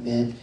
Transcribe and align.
Amen. 0.00 0.34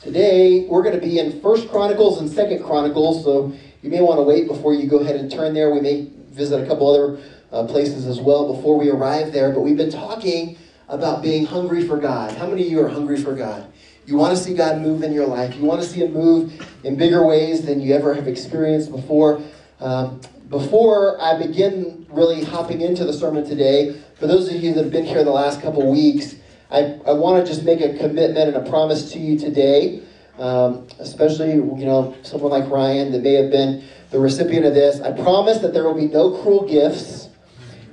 Today 0.00 0.66
we're 0.68 0.82
going 0.82 0.98
to 0.98 1.00
be 1.00 1.20
in 1.20 1.40
First 1.40 1.68
Chronicles 1.68 2.20
and 2.20 2.28
Second 2.28 2.64
Chronicles, 2.64 3.22
so 3.22 3.52
you 3.82 3.90
may 3.90 4.00
want 4.00 4.18
to 4.18 4.22
wait 4.22 4.48
before 4.48 4.74
you 4.74 4.88
go 4.88 4.98
ahead 4.98 5.14
and 5.14 5.30
turn 5.30 5.54
there. 5.54 5.72
We 5.72 5.80
may 5.80 6.10
visit 6.30 6.60
a 6.60 6.66
couple 6.66 6.92
other 6.92 7.22
uh, 7.52 7.66
places 7.68 8.06
as 8.06 8.18
well 8.18 8.52
before 8.52 8.76
we 8.76 8.90
arrive 8.90 9.32
there. 9.32 9.52
But 9.52 9.60
we've 9.60 9.76
been 9.76 9.92
talking 9.92 10.58
about 10.88 11.22
being 11.22 11.46
hungry 11.46 11.86
for 11.86 11.98
God. 11.98 12.36
How 12.36 12.48
many 12.48 12.64
of 12.64 12.68
you 12.68 12.82
are 12.82 12.88
hungry 12.88 13.22
for 13.22 13.36
God? 13.36 13.72
You 14.06 14.16
want 14.16 14.36
to 14.36 14.42
see 14.42 14.54
God 14.54 14.80
move 14.80 15.04
in 15.04 15.12
your 15.12 15.26
life. 15.26 15.54
You 15.54 15.62
want 15.62 15.82
to 15.82 15.88
see 15.88 16.00
Him 16.00 16.12
move 16.12 16.66
in 16.82 16.96
bigger 16.96 17.24
ways 17.24 17.64
than 17.64 17.80
you 17.80 17.94
ever 17.94 18.12
have 18.12 18.26
experienced 18.26 18.90
before. 18.90 19.40
Um, 19.78 20.20
before 20.50 21.20
I 21.22 21.38
begin 21.38 22.06
really 22.10 22.44
hopping 22.44 22.80
into 22.80 23.04
the 23.04 23.12
sermon 23.12 23.48
today, 23.48 24.02
for 24.16 24.26
those 24.26 24.52
of 24.52 24.60
you 24.62 24.74
that 24.74 24.82
have 24.82 24.92
been 24.92 25.04
here 25.04 25.22
the 25.22 25.30
last 25.30 25.62
couple 25.62 25.88
weeks, 25.90 26.34
I, 26.70 26.98
I 27.06 27.12
want 27.12 27.44
to 27.44 27.50
just 27.50 27.64
make 27.64 27.80
a 27.80 27.96
commitment 27.96 28.54
and 28.54 28.56
a 28.56 28.68
promise 28.68 29.12
to 29.12 29.18
you 29.20 29.38
today, 29.38 30.02
um, 30.38 30.88
especially 30.98 31.52
you 31.52 31.86
know 31.86 32.16
someone 32.22 32.50
like 32.50 32.68
Ryan 32.68 33.12
that 33.12 33.22
may 33.22 33.34
have 33.34 33.50
been 33.50 33.84
the 34.10 34.18
recipient 34.18 34.66
of 34.66 34.74
this. 34.74 35.00
I 35.00 35.12
promise 35.12 35.58
that 35.58 35.72
there 35.72 35.84
will 35.84 35.94
be 35.94 36.08
no 36.08 36.42
cruel 36.42 36.66
gifts, 36.66 37.28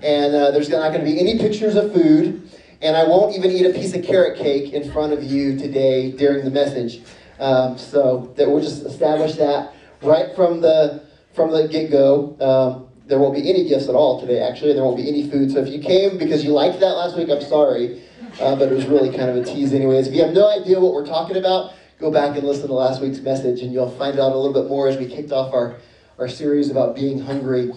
and 0.01 0.35
uh, 0.35 0.49
there's 0.51 0.69
not 0.69 0.91
going 0.91 1.05
to 1.05 1.11
be 1.11 1.19
any 1.19 1.37
pictures 1.37 1.75
of 1.75 1.93
food, 1.93 2.49
and 2.81 2.97
I 2.97 3.03
won't 3.03 3.35
even 3.35 3.51
eat 3.51 3.67
a 3.67 3.73
piece 3.73 3.95
of 3.95 4.03
carrot 4.03 4.37
cake 4.37 4.73
in 4.73 4.91
front 4.91 5.13
of 5.13 5.23
you 5.23 5.57
today 5.59 6.11
during 6.11 6.43
the 6.43 6.51
message. 6.51 7.01
Um, 7.39 7.77
so 7.77 8.33
that 8.35 8.49
we'll 8.49 8.63
just 8.63 8.83
establish 8.83 9.35
that 9.35 9.75
right 10.01 10.35
from 10.35 10.59
the 10.61 11.06
from 11.37 11.51
the 11.51 11.67
get 11.69 11.89
go. 11.89 12.35
Um, 12.41 12.87
there 13.07 13.19
won't 13.19 13.35
be 13.35 13.49
any 13.49 13.69
gifts 13.69 13.87
at 13.87 13.95
all 13.95 14.19
today, 14.19 14.41
actually. 14.41 14.73
There 14.73 14.83
won't 14.83 14.97
be 14.97 15.07
any 15.07 15.29
food. 15.29 15.51
So 15.51 15.59
if 15.59 15.69
you 15.69 15.79
came 15.79 16.17
because 16.17 16.43
you 16.43 16.51
liked 16.51 16.81
that 16.81 16.91
last 16.91 17.15
week, 17.15 17.29
I'm 17.29 17.41
sorry. 17.41 18.01
Uh, 18.41 18.55
but 18.55 18.69
it 18.69 18.73
was 18.73 18.85
really 18.87 19.15
kind 19.15 19.29
of 19.29 19.37
a 19.37 19.43
tease, 19.45 19.71
anyways. 19.71 20.07
If 20.07 20.13
you 20.13 20.23
have 20.23 20.33
no 20.33 20.49
idea 20.49 20.79
what 20.79 20.93
we're 20.93 21.05
talking 21.05 21.37
about, 21.37 21.73
go 21.99 22.11
back 22.11 22.35
and 22.35 22.45
listen 22.45 22.67
to 22.67 22.73
last 22.73 23.01
week's 23.01 23.19
message, 23.19 23.61
and 23.61 23.71
you'll 23.71 23.89
find 23.91 24.19
out 24.19 24.33
a 24.33 24.37
little 24.37 24.53
bit 24.53 24.67
more 24.67 24.89
as 24.89 24.97
we 24.97 25.07
kicked 25.07 25.31
off 25.31 25.53
our, 25.53 25.77
our 26.19 26.27
series 26.27 26.69
about 26.69 26.95
being 26.95 27.19
hungry. 27.19 27.71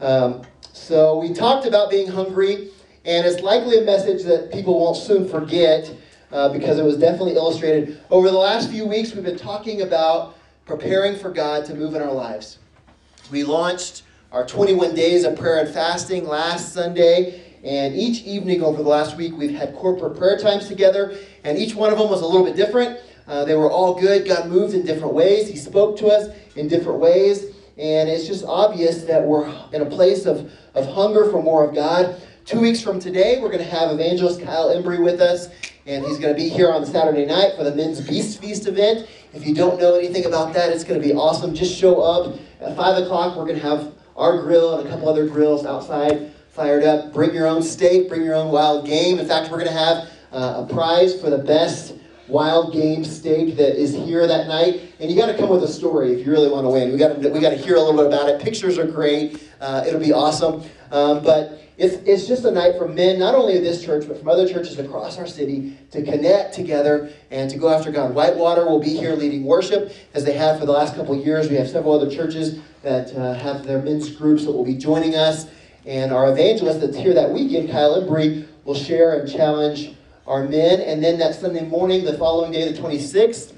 Um, 0.00 0.42
so 0.72 1.18
we 1.18 1.32
talked 1.32 1.66
about 1.66 1.88
being 1.88 2.08
hungry, 2.08 2.70
and 3.04 3.26
it's 3.26 3.40
likely 3.42 3.78
a 3.78 3.82
message 3.82 4.24
that 4.24 4.52
people 4.52 4.80
won't 4.80 4.96
soon 4.96 5.28
forget 5.28 5.94
uh, 6.32 6.48
because 6.48 6.78
it 6.78 6.84
was 6.84 6.96
definitely 6.96 7.34
illustrated. 7.34 8.00
Over 8.10 8.30
the 8.30 8.38
last 8.38 8.70
few 8.70 8.86
weeks, 8.86 9.14
we've 9.14 9.24
been 9.24 9.38
talking 9.38 9.82
about 9.82 10.36
preparing 10.66 11.16
for 11.16 11.30
God 11.30 11.64
to 11.66 11.74
move 11.74 11.94
in 11.94 12.02
our 12.02 12.12
lives. 12.12 12.58
We 13.30 13.44
launched 13.44 14.02
our 14.30 14.46
21 14.46 14.94
days 14.94 15.24
of 15.24 15.36
prayer 15.38 15.64
and 15.64 15.72
fasting 15.72 16.26
last 16.26 16.72
Sunday. 16.72 17.42
And 17.62 17.94
each 17.94 18.22
evening 18.24 18.62
over 18.62 18.82
the 18.82 18.88
last 18.88 19.16
week, 19.16 19.36
we've 19.36 19.54
had 19.54 19.74
corporate 19.76 20.16
prayer 20.16 20.38
times 20.38 20.68
together. 20.68 21.16
And 21.44 21.56
each 21.56 21.74
one 21.74 21.92
of 21.92 21.98
them 21.98 22.10
was 22.10 22.22
a 22.22 22.26
little 22.26 22.44
bit 22.44 22.56
different. 22.56 22.98
Uh, 23.26 23.44
they 23.44 23.54
were 23.54 23.70
all 23.70 23.94
good. 23.94 24.26
God 24.26 24.48
moved 24.48 24.74
in 24.74 24.84
different 24.84 25.14
ways, 25.14 25.48
He 25.48 25.56
spoke 25.56 25.96
to 25.98 26.08
us 26.08 26.36
in 26.56 26.68
different 26.68 26.98
ways. 26.98 27.44
And 27.78 28.08
it's 28.08 28.26
just 28.26 28.44
obvious 28.44 29.04
that 29.04 29.22
we're 29.22 29.48
in 29.72 29.80
a 29.80 29.86
place 29.86 30.26
of, 30.26 30.52
of 30.74 30.86
hunger 30.86 31.30
for 31.30 31.42
more 31.42 31.64
of 31.64 31.74
God. 31.74 32.20
Two 32.44 32.60
weeks 32.60 32.82
from 32.82 32.98
today, 32.98 33.40
we're 33.40 33.48
going 33.48 33.64
to 33.64 33.64
have 33.64 33.90
evangelist 33.90 34.42
Kyle 34.42 34.68
Embry 34.68 35.02
with 35.02 35.20
us. 35.20 35.48
And 35.86 36.04
he's 36.04 36.18
going 36.18 36.34
to 36.34 36.40
be 36.40 36.48
here 36.48 36.70
on 36.70 36.84
Saturday 36.84 37.24
night 37.24 37.52
for 37.56 37.64
the 37.64 37.74
Men's 37.74 38.00
Beast 38.00 38.40
Feast 38.40 38.66
event. 38.66 39.08
If 39.34 39.46
you 39.46 39.54
don't 39.54 39.80
know 39.80 39.94
anything 39.94 40.26
about 40.26 40.52
that, 40.54 40.70
it's 40.70 40.84
going 40.84 41.00
to 41.00 41.06
be 41.06 41.14
awesome. 41.14 41.54
Just 41.54 41.74
show 41.74 42.02
up. 42.02 42.38
At 42.60 42.76
5 42.76 43.04
o'clock, 43.04 43.36
we're 43.36 43.46
going 43.46 43.58
to 43.58 43.66
have 43.66 43.94
our 44.14 44.42
grill 44.42 44.78
and 44.78 44.86
a 44.86 44.90
couple 44.90 45.08
other 45.08 45.26
grills 45.26 45.64
outside 45.64 46.32
fired 46.50 46.84
up. 46.84 47.14
Bring 47.14 47.34
your 47.34 47.46
own 47.46 47.62
steak, 47.62 48.08
bring 48.08 48.22
your 48.22 48.34
own 48.34 48.52
wild 48.52 48.86
game. 48.86 49.18
In 49.18 49.26
fact, 49.26 49.50
we're 49.50 49.58
going 49.58 49.72
to 49.72 49.78
have 49.78 50.08
uh, 50.32 50.66
a 50.68 50.72
prize 50.72 51.18
for 51.18 51.30
the 51.30 51.38
best 51.38 51.94
wild 52.28 52.72
game 52.72 53.04
steak 53.04 53.56
that 53.56 53.80
is 53.80 53.94
here 53.94 54.26
that 54.26 54.48
night. 54.48 54.92
And 55.00 55.10
you 55.10 55.16
got 55.16 55.26
to 55.26 55.36
come 55.36 55.48
with 55.48 55.62
a 55.64 55.68
story 55.68 56.12
if 56.12 56.26
you 56.26 56.30
really 56.30 56.50
want 56.50 56.66
to 56.66 56.70
win. 56.70 56.92
We 56.92 56.98
got 56.98 57.20
to 57.20 57.28
we 57.30 57.40
got 57.40 57.50
to 57.50 57.56
hear 57.56 57.76
a 57.76 57.80
little 57.80 57.96
bit 57.96 58.06
about 58.06 58.28
it. 58.28 58.40
Pictures 58.40 58.78
are 58.78 58.86
great. 58.86 59.42
Uh, 59.60 59.82
it'll 59.86 60.00
be 60.00 60.12
awesome. 60.12 60.62
Um, 60.90 61.22
but 61.24 61.60
it's, 61.82 61.96
it's 62.06 62.28
just 62.28 62.44
a 62.44 62.50
night 62.52 62.78
for 62.78 62.86
men, 62.86 63.18
not 63.18 63.34
only 63.34 63.56
of 63.56 63.64
this 63.64 63.84
church, 63.84 64.06
but 64.06 64.16
from 64.16 64.28
other 64.28 64.48
churches 64.48 64.78
across 64.78 65.18
our 65.18 65.26
city, 65.26 65.76
to 65.90 66.00
connect 66.04 66.54
together 66.54 67.12
and 67.32 67.50
to 67.50 67.58
go 67.58 67.70
after 67.70 67.90
God. 67.90 68.14
Whitewater 68.14 68.64
will 68.64 68.78
be 68.78 68.90
here 68.90 69.14
leading 69.14 69.42
worship, 69.42 69.92
as 70.14 70.24
they 70.24 70.34
have 70.34 70.60
for 70.60 70.66
the 70.66 70.70
last 70.70 70.94
couple 70.94 71.16
years. 71.16 71.50
We 71.50 71.56
have 71.56 71.68
several 71.68 72.00
other 72.00 72.08
churches 72.08 72.60
that 72.82 73.12
uh, 73.16 73.34
have 73.34 73.64
their 73.64 73.82
men's 73.82 74.10
groups 74.14 74.44
that 74.44 74.52
will 74.52 74.64
be 74.64 74.76
joining 74.76 75.16
us. 75.16 75.46
And 75.84 76.12
our 76.12 76.30
evangelist 76.30 76.80
that's 76.80 76.96
here 76.96 77.14
that 77.14 77.32
weekend, 77.32 77.68
Kyle 77.70 78.00
Embry, 78.00 78.46
will 78.64 78.76
share 78.76 79.18
and 79.18 79.28
challenge 79.28 79.96
our 80.28 80.44
men. 80.44 80.80
And 80.80 81.02
then 81.02 81.18
that 81.18 81.34
Sunday 81.34 81.66
morning, 81.66 82.04
the 82.04 82.16
following 82.16 82.52
day, 82.52 82.70
the 82.70 82.78
26th, 82.78 83.54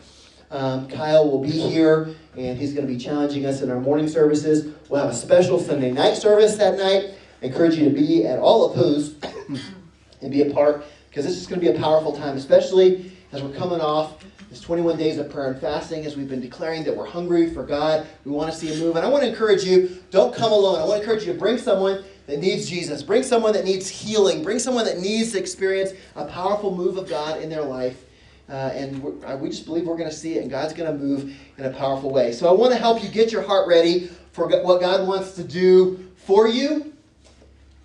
um, 0.50 0.88
Kyle 0.88 1.30
will 1.30 1.42
be 1.42 1.50
here 1.50 2.14
and 2.36 2.58
he's 2.58 2.72
going 2.72 2.86
to 2.86 2.92
be 2.92 2.98
challenging 2.98 3.44
us 3.44 3.60
in 3.60 3.70
our 3.70 3.80
morning 3.80 4.08
services. 4.08 4.72
We'll 4.88 5.02
have 5.02 5.10
a 5.10 5.14
special 5.14 5.58
Sunday 5.58 5.92
night 5.92 6.16
service 6.16 6.56
that 6.56 6.78
night. 6.78 7.18
Encourage 7.44 7.74
you 7.74 7.84
to 7.84 7.94
be 7.94 8.26
at 8.26 8.38
all 8.38 8.70
of 8.70 8.74
those 8.74 9.16
and 10.22 10.30
be 10.30 10.42
a 10.42 10.52
part 10.54 10.84
because 11.10 11.26
this 11.26 11.36
is 11.36 11.46
going 11.46 11.60
to 11.60 11.70
be 11.70 11.76
a 11.76 11.78
powerful 11.78 12.16
time, 12.16 12.38
especially 12.38 13.12
as 13.32 13.42
we're 13.42 13.54
coming 13.54 13.80
off 13.80 14.24
this 14.48 14.60
21 14.60 14.96
days 14.96 15.18
of 15.18 15.30
prayer 15.30 15.50
and 15.50 15.60
fasting, 15.60 16.06
as 16.06 16.16
we've 16.16 16.28
been 16.28 16.40
declaring 16.40 16.84
that 16.84 16.96
we're 16.96 17.04
hungry 17.04 17.52
for 17.52 17.62
God. 17.62 18.06
We 18.24 18.30
want 18.30 18.50
to 18.50 18.58
see 18.58 18.72
a 18.72 18.78
move. 18.78 18.96
And 18.96 19.04
I 19.04 19.08
want 19.10 19.24
to 19.24 19.28
encourage 19.28 19.62
you 19.62 20.02
don't 20.10 20.34
come 20.34 20.52
alone. 20.52 20.80
I 20.80 20.84
want 20.86 20.96
to 20.96 21.00
encourage 21.02 21.26
you 21.26 21.34
to 21.34 21.38
bring 21.38 21.58
someone 21.58 22.02
that 22.26 22.38
needs 22.38 22.66
Jesus. 22.66 23.02
Bring 23.02 23.22
someone 23.22 23.52
that 23.52 23.66
needs 23.66 23.88
healing. 23.90 24.42
Bring 24.42 24.58
someone 24.58 24.86
that 24.86 25.00
needs 25.00 25.32
to 25.32 25.38
experience 25.38 25.92
a 26.16 26.24
powerful 26.24 26.74
move 26.74 26.96
of 26.96 27.10
God 27.10 27.42
in 27.42 27.50
their 27.50 27.62
life. 27.62 28.04
Uh, 28.48 28.70
and 28.74 29.02
we 29.02 29.50
just 29.50 29.66
believe 29.66 29.86
we're 29.86 29.98
going 29.98 30.08
to 30.08 30.16
see 30.16 30.38
it, 30.38 30.42
and 30.42 30.50
God's 30.50 30.72
going 30.72 30.90
to 30.90 30.98
move 30.98 31.36
in 31.58 31.64
a 31.66 31.70
powerful 31.70 32.10
way. 32.10 32.32
So 32.32 32.48
I 32.48 32.52
want 32.52 32.72
to 32.72 32.78
help 32.78 33.02
you 33.02 33.10
get 33.10 33.32
your 33.32 33.42
heart 33.42 33.68
ready 33.68 34.08
for 34.32 34.48
what 34.48 34.80
God 34.80 35.06
wants 35.06 35.32
to 35.32 35.44
do 35.44 36.10
for 36.16 36.48
you, 36.48 36.93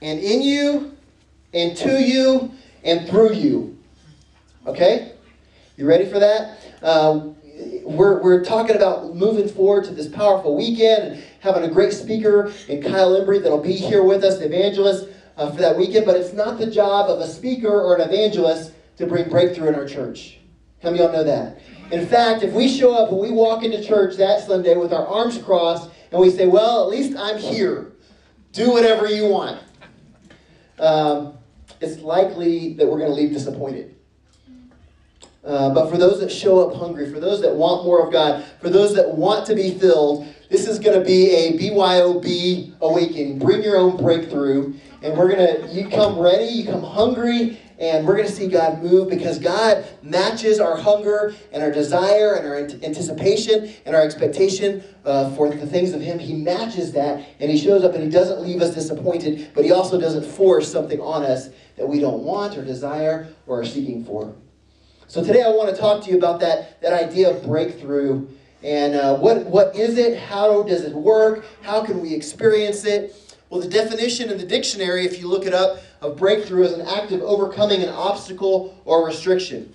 and 0.02 0.20
in 0.20 0.42
you, 0.42 0.98
and 1.54 1.76
to 1.78 2.02
you, 2.02 2.52
and 2.84 3.08
through 3.08 3.34
you. 3.34 3.78
Okay? 4.66 5.14
You 5.78 5.88
ready 5.88 6.06
for 6.06 6.20
that? 6.20 6.60
Um, 6.82 7.36
we're, 7.84 8.22
we're 8.22 8.44
talking 8.44 8.76
about 8.76 9.16
moving 9.16 9.48
forward 9.48 9.84
to 9.86 9.92
this 9.92 10.08
powerful 10.08 10.56
weekend 10.56 11.14
and 11.14 11.24
having 11.40 11.64
a 11.64 11.70
great 11.70 11.94
speaker 11.94 12.52
in 12.68 12.82
Kyle 12.82 13.12
Embry 13.20 13.42
that'll 13.42 13.62
be 13.62 13.74
here 13.74 14.04
with 14.04 14.24
us, 14.24 14.40
the 14.40 14.46
evangelist, 14.46 15.10
uh, 15.38 15.50
for 15.52 15.58
that 15.58 15.78
weekend. 15.78 16.06
But 16.06 16.16
it's 16.16 16.34
not 16.34 16.58
the 16.58 16.70
job 16.70 17.10
of 17.10 17.20
a 17.20 17.28
speaker 17.28 17.70
or 17.70 17.96
an 17.96 18.02
evangelist 18.02 18.74
to 18.98 19.08
bring 19.08 19.30
breakthrough 19.30 19.70
in 19.70 19.76
our 19.76 19.88
church. 19.88 20.38
How 20.82 20.92
many 20.92 21.04
of 21.04 21.12
y'all 21.12 21.20
know 21.20 21.24
that? 21.26 21.62
In 21.92 22.06
fact, 22.06 22.44
if 22.44 22.54
we 22.54 22.68
show 22.68 22.94
up 22.94 23.10
and 23.10 23.20
we 23.20 23.32
walk 23.32 23.64
into 23.64 23.84
church 23.84 24.16
that 24.18 24.46
Sunday 24.46 24.76
with 24.76 24.94
our 24.94 25.08
arms 25.08 25.38
crossed 25.38 25.90
and 26.12 26.22
we 26.22 26.30
say, 26.30 26.46
Well, 26.46 26.84
at 26.84 26.90
least 26.90 27.18
I'm 27.18 27.38
here, 27.38 27.92
do 28.52 28.72
whatever 28.72 29.08
you 29.08 29.28
want, 29.28 29.62
um, 30.80 31.38
it's 31.82 32.00
likely 32.00 32.74
that 32.74 32.88
we're 32.88 33.00
going 33.00 33.10
to 33.10 33.16
leave 33.16 33.32
disappointed. 33.32 33.96
Uh, 35.44 35.74
but 35.74 35.90
for 35.90 35.98
those 35.98 36.20
that 36.20 36.32
show 36.32 36.68
up 36.68 36.76
hungry, 36.76 37.12
for 37.12 37.20
those 37.20 37.42
that 37.42 37.56
want 37.56 37.86
more 37.86 38.06
of 38.06 38.12
God, 38.12 38.46
for 38.62 38.70
those 38.70 38.94
that 38.96 39.10
want 39.10 39.46
to 39.48 39.56
be 39.56 39.72
filled, 39.72 40.28
this 40.50 40.68
is 40.68 40.80
going 40.80 41.00
to 41.00 41.06
be 41.06 41.30
a 41.32 41.58
BYOB 41.58 42.80
awakening. 42.82 43.40
Bring 43.40 43.64
your 43.64 43.78
own 43.78 43.98
breakthrough. 43.98 44.74
And 45.02 45.18
we're 45.18 45.34
going 45.34 45.62
to, 45.62 45.68
you 45.74 45.88
come 45.88 46.20
ready, 46.20 46.46
you 46.46 46.66
come 46.66 46.84
hungry, 46.84 47.60
and 47.80 48.06
we're 48.06 48.16
going 48.16 48.28
to 48.28 48.34
see 48.34 48.48
God 48.48 48.84
move 48.84 49.10
because 49.10 49.40
God 49.40 49.86
matches 50.04 50.60
our 50.60 50.76
hunger 50.76 51.34
and 51.52 51.64
our 51.64 51.72
desire 51.72 52.36
and 52.36 52.46
our 52.46 52.58
anticipation 52.58 53.74
and 53.86 53.96
our 53.96 54.02
expectation 54.02 54.84
uh, 55.06 55.34
for 55.36 55.50
the 55.50 55.66
things 55.66 55.94
of 55.94 56.02
Him. 56.02 56.20
He 56.20 56.34
matches 56.34 56.92
that, 56.92 57.26
and 57.40 57.50
He 57.50 57.58
shows 57.58 57.84
up 57.84 57.94
and 57.96 58.04
He 58.04 58.10
doesn't 58.10 58.42
leave 58.42 58.62
us 58.62 58.76
disappointed, 58.76 59.52
but 59.54 59.64
He 59.64 59.72
also 59.72 60.00
doesn't 60.00 60.26
force 60.26 60.72
something 60.72 61.00
on 61.00 61.24
us 61.24 61.50
that 61.78 61.88
we 61.88 62.00
don't 62.00 62.24
want 62.24 62.58
or 62.58 62.66
desire 62.66 63.34
or 63.48 63.62
are 63.62 63.66
seeking 63.66 64.04
for. 64.04 64.36
So 65.08 65.24
today 65.24 65.42
I 65.42 65.50
want 65.50 65.74
to 65.74 65.76
talk 65.80 66.04
to 66.04 66.12
you 66.12 66.18
about 66.18 66.42
that, 66.42 66.82
that 66.82 66.94
idea 66.94 67.32
of 67.32 67.44
breakthrough 67.44 68.28
and 68.62 68.94
uh, 68.94 69.16
what, 69.16 69.46
what 69.46 69.76
is 69.76 69.98
it? 69.98 70.20
How 70.20 70.64
does 70.64 70.84
it 70.84 70.94
work? 70.94 71.46
How 71.62 71.84
can 71.84 72.02
we 72.02 72.14
experience 72.14 72.84
it? 72.84 73.16
Well, 73.50 73.62
the 73.62 73.68
definition 73.68 74.30
in 74.30 74.38
the 74.38 74.46
dictionary, 74.46 75.06
if 75.06 75.20
you 75.20 75.28
look 75.28 75.46
it 75.46 75.54
up, 75.54 75.80
of 76.02 76.18
breakthrough 76.18 76.64
is 76.64 76.74
an 76.74 76.82
act 76.82 77.12
of 77.12 77.22
overcoming 77.22 77.82
an 77.82 77.90
obstacle 77.90 78.80
or 78.86 79.06
restriction. 79.06 79.74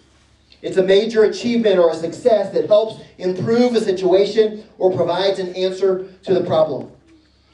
It's 0.62 0.76
a 0.76 0.82
major 0.82 1.24
achievement 1.24 1.78
or 1.78 1.90
a 1.90 1.94
success 1.94 2.52
that 2.54 2.68
helps 2.68 3.02
improve 3.18 3.74
a 3.74 3.80
situation 3.80 4.64
or 4.78 4.94
provides 4.94 5.38
an 5.38 5.54
answer 5.54 6.06
to 6.22 6.34
the 6.34 6.42
problem. 6.42 6.90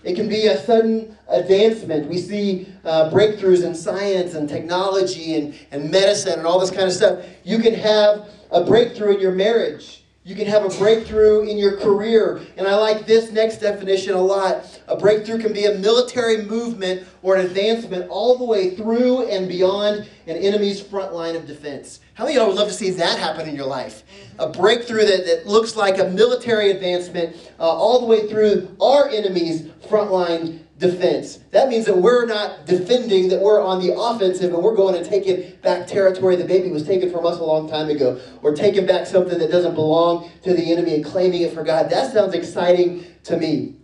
It 0.05 0.15
can 0.15 0.29
be 0.29 0.47
a 0.47 0.59
sudden 0.59 1.17
advancement. 1.29 2.09
We 2.09 2.19
see 2.19 2.69
uh, 2.85 3.11
breakthroughs 3.11 3.65
in 3.65 3.75
science 3.75 4.35
and 4.35 4.49
technology 4.49 5.35
and, 5.35 5.59
and 5.73 5.91
medicine 5.91 6.39
and 6.39 6.47
all 6.47 6.61
this 6.61 6.71
kind 6.71 6.85
of 6.85 6.93
stuff. 6.93 7.25
You 7.45 7.59
can 7.59 7.75
have 7.75 8.29
a 8.51 8.63
breakthrough 8.65 9.17
in 9.17 9.21
your 9.21 9.33
marriage 9.33 10.00
You 10.23 10.37
can 10.37 10.47
have 10.49 10.67
a 10.67 10.79
breakthrough 10.79 11.49
in 11.49 11.57
your 11.57 11.79
career. 11.79 12.43
And 12.59 12.69
I 12.69 12.75
like 12.75 13.07
this 13.07 13.33
next 13.33 13.57
definition 13.57 14.13
a 14.13 14.21
lot. 14.21 14.79
A 14.87 14.95
breakthrough 14.95 15.41
can 15.41 15.55
be 15.55 15.65
a 15.65 15.79
military 15.79 16.45
movement 16.45 17.07
or 17.23 17.37
an 17.37 17.47
advancement 17.47 18.07
all 18.11 18.37
the 18.37 18.45
way 18.45 18.77
through 18.77 19.31
and 19.31 19.49
beyond 19.49 20.07
an 20.27 20.37
enemy's 20.37 20.79
front 20.79 21.15
line 21.15 21.37
of 21.37 21.47
defense. 21.47 22.01
How 22.13 22.25
many 22.25 22.37
of 22.37 22.41
y'all 22.41 22.49
would 22.49 22.59
love 22.59 22.69
to 22.69 22.75
see 22.75 22.91
that 22.91 23.19
happen 23.19 23.49
in 23.49 23.57
your 23.57 23.65
life? 23.65 24.03
A 24.39 24.47
breakthrough 24.47 25.07
that, 25.07 25.25
that 25.25 25.47
looks 25.47 25.75
like 25.75 25.99
a 25.99 26.05
military 26.11 26.71
advancement 26.71 27.35
uh, 27.59 27.63
all 27.63 28.01
the 28.01 28.07
way 28.07 28.29
through 28.29 28.77
our 28.79 29.09
enemy's 29.09 29.71
front 29.89 30.13
line 30.13 30.67
defense. 30.81 31.39
That 31.51 31.69
means 31.69 31.85
that 31.85 31.99
we're 31.99 32.25
not 32.25 32.65
defending, 32.67 33.29
that 33.29 33.41
we're 33.41 33.63
on 33.63 33.87
the 33.87 33.95
offensive 33.95 34.53
and 34.53 34.63
we're 34.63 34.75
going 34.75 34.97
and 34.97 35.07
taking 35.07 35.55
back 35.63 35.87
territory 35.87 36.37
the 36.37 36.45
baby 36.45 36.71
was 36.71 36.85
taken 36.85 37.13
from 37.13 37.27
us 37.27 37.39
a 37.39 37.45
long 37.45 37.69
time 37.69 37.91
ago. 37.91 38.19
Or 38.43 38.55
taking 38.55 38.87
back 38.87 39.07
something 39.07 39.39
that 39.39 39.51
doesn't 39.51 39.75
belong 39.75 40.31
to 40.43 40.55
the 40.55 40.73
enemy 40.73 40.95
and 40.95 41.05
claiming 41.05 41.43
it 41.43 41.53
for 41.53 41.63
God. 41.63 41.91
That 41.91 42.13
sounds 42.13 42.35
exciting 42.35 43.05
to 43.25 43.37
me. 43.37 43.77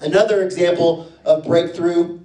Another 0.00 0.42
example 0.44 1.12
of 1.24 1.44
breakthrough 1.44 2.20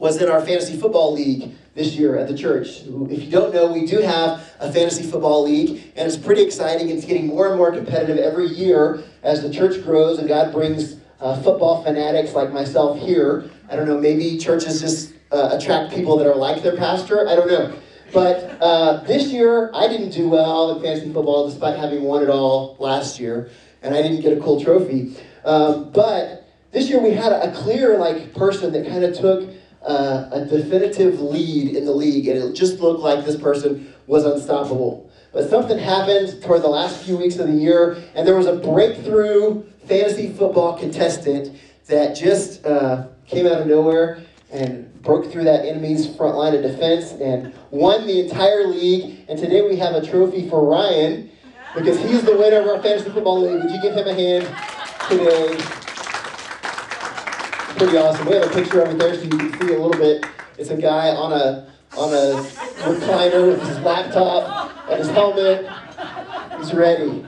was 0.00 0.20
in 0.20 0.28
our 0.28 0.44
fantasy 0.44 0.76
football 0.76 1.12
league 1.12 1.54
this 1.74 1.94
year 1.94 2.18
at 2.18 2.26
the 2.26 2.36
church. 2.36 2.80
If 2.84 3.22
you 3.22 3.30
don't 3.30 3.54
know, 3.54 3.72
we 3.72 3.86
do 3.86 4.00
have 4.00 4.52
a 4.58 4.72
fantasy 4.72 5.04
football 5.04 5.44
league, 5.44 5.92
and 5.94 6.06
it's 6.08 6.16
pretty 6.16 6.42
exciting. 6.42 6.90
It's 6.90 7.04
getting 7.04 7.28
more 7.28 7.48
and 7.48 7.56
more 7.56 7.70
competitive 7.70 8.18
every 8.18 8.48
year 8.48 9.04
as 9.22 9.40
the 9.40 9.50
church 9.50 9.82
grows 9.84 10.18
and 10.18 10.26
God 10.26 10.52
brings 10.52 10.96
uh, 11.22 11.40
football 11.40 11.82
fanatics 11.84 12.34
like 12.34 12.52
myself 12.52 12.98
here. 12.98 13.48
I 13.70 13.76
don't 13.76 13.86
know, 13.86 13.98
maybe 13.98 14.36
churches 14.38 14.80
just 14.80 15.14
uh, 15.30 15.50
attract 15.52 15.94
people 15.94 16.16
that 16.18 16.26
are 16.26 16.34
like 16.34 16.62
their 16.62 16.76
pastor. 16.76 17.28
I 17.28 17.36
don't 17.36 17.48
know. 17.48 17.74
But 18.12 18.58
uh, 18.60 19.04
this 19.04 19.28
year, 19.28 19.70
I 19.72 19.88
didn't 19.88 20.10
do 20.10 20.28
well 20.28 20.76
in 20.76 20.82
fantasy 20.82 21.10
football 21.12 21.48
despite 21.48 21.78
having 21.78 22.02
won 22.02 22.22
it 22.22 22.28
all 22.28 22.76
last 22.78 23.18
year, 23.18 23.50
and 23.80 23.94
I 23.94 24.02
didn't 24.02 24.20
get 24.20 24.36
a 24.36 24.40
cool 24.40 24.62
trophy. 24.62 25.16
Um, 25.44 25.90
but 25.92 26.46
this 26.72 26.90
year, 26.90 27.00
we 27.00 27.12
had 27.12 27.32
a, 27.32 27.52
clear 27.52 27.96
like 27.96 28.34
person 28.34 28.72
that 28.72 28.86
kind 28.86 29.04
of 29.04 29.16
took 29.16 29.48
uh, 29.86 30.28
a 30.32 30.44
definitive 30.44 31.20
lead 31.20 31.74
in 31.74 31.86
the 31.86 31.92
league, 31.92 32.28
and 32.28 32.42
it 32.42 32.52
just 32.54 32.80
looked 32.80 33.00
like 33.00 33.24
this 33.24 33.40
person 33.40 33.94
was 34.06 34.26
unstoppable. 34.26 35.10
But 35.32 35.48
something 35.48 35.78
happened 35.78 36.42
toward 36.42 36.62
the 36.62 36.68
last 36.68 37.02
few 37.02 37.16
weeks 37.16 37.38
of 37.38 37.46
the 37.46 37.54
year, 37.54 38.02
and 38.14 38.26
there 38.26 38.36
was 38.36 38.46
a 38.46 38.56
breakthrough 38.56 39.62
fantasy 39.86 40.32
football 40.32 40.78
contestant 40.78 41.58
that 41.86 42.14
just 42.14 42.64
uh, 42.64 43.06
came 43.26 43.46
out 43.46 43.60
of 43.60 43.66
nowhere 43.66 44.22
and 44.50 45.02
broke 45.02 45.30
through 45.32 45.44
that 45.44 45.64
enemy's 45.64 46.14
front 46.16 46.36
line 46.36 46.54
of 46.54 46.62
defense 46.62 47.12
and 47.12 47.52
won 47.70 48.06
the 48.06 48.20
entire 48.20 48.66
league. 48.66 49.24
And 49.28 49.38
today 49.38 49.62
we 49.62 49.76
have 49.76 49.94
a 49.94 50.06
trophy 50.06 50.48
for 50.48 50.64
Ryan 50.64 51.30
because 51.74 51.98
he's 51.98 52.22
the 52.22 52.36
winner 52.36 52.60
of 52.60 52.66
our 52.68 52.82
fantasy 52.82 53.10
football 53.10 53.40
league. 53.40 53.62
Would 53.62 53.72
you 53.72 53.82
give 53.82 53.94
him 53.94 54.06
a 54.06 54.14
hand 54.14 54.44
today? 55.08 55.56
Pretty 57.78 57.96
awesome. 57.96 58.26
We 58.26 58.34
have 58.34 58.44
a 58.44 58.54
picture 58.54 58.82
over 58.82 58.94
there 58.94 59.14
so 59.14 59.22
you 59.22 59.30
can 59.30 59.52
see 59.60 59.74
a 59.74 59.80
little 59.80 59.90
bit. 59.90 60.24
It's 60.58 60.70
a 60.70 60.76
guy 60.76 61.08
on 61.08 61.32
a 61.32 61.72
on 61.96 62.12
a 62.14 62.42
recliner 62.84 63.48
with 63.48 63.66
his 63.66 63.78
laptop 63.80 64.88
and 64.88 64.98
his 64.98 65.08
helmet. 65.08 65.68
He's 66.58 66.72
ready. 66.72 67.26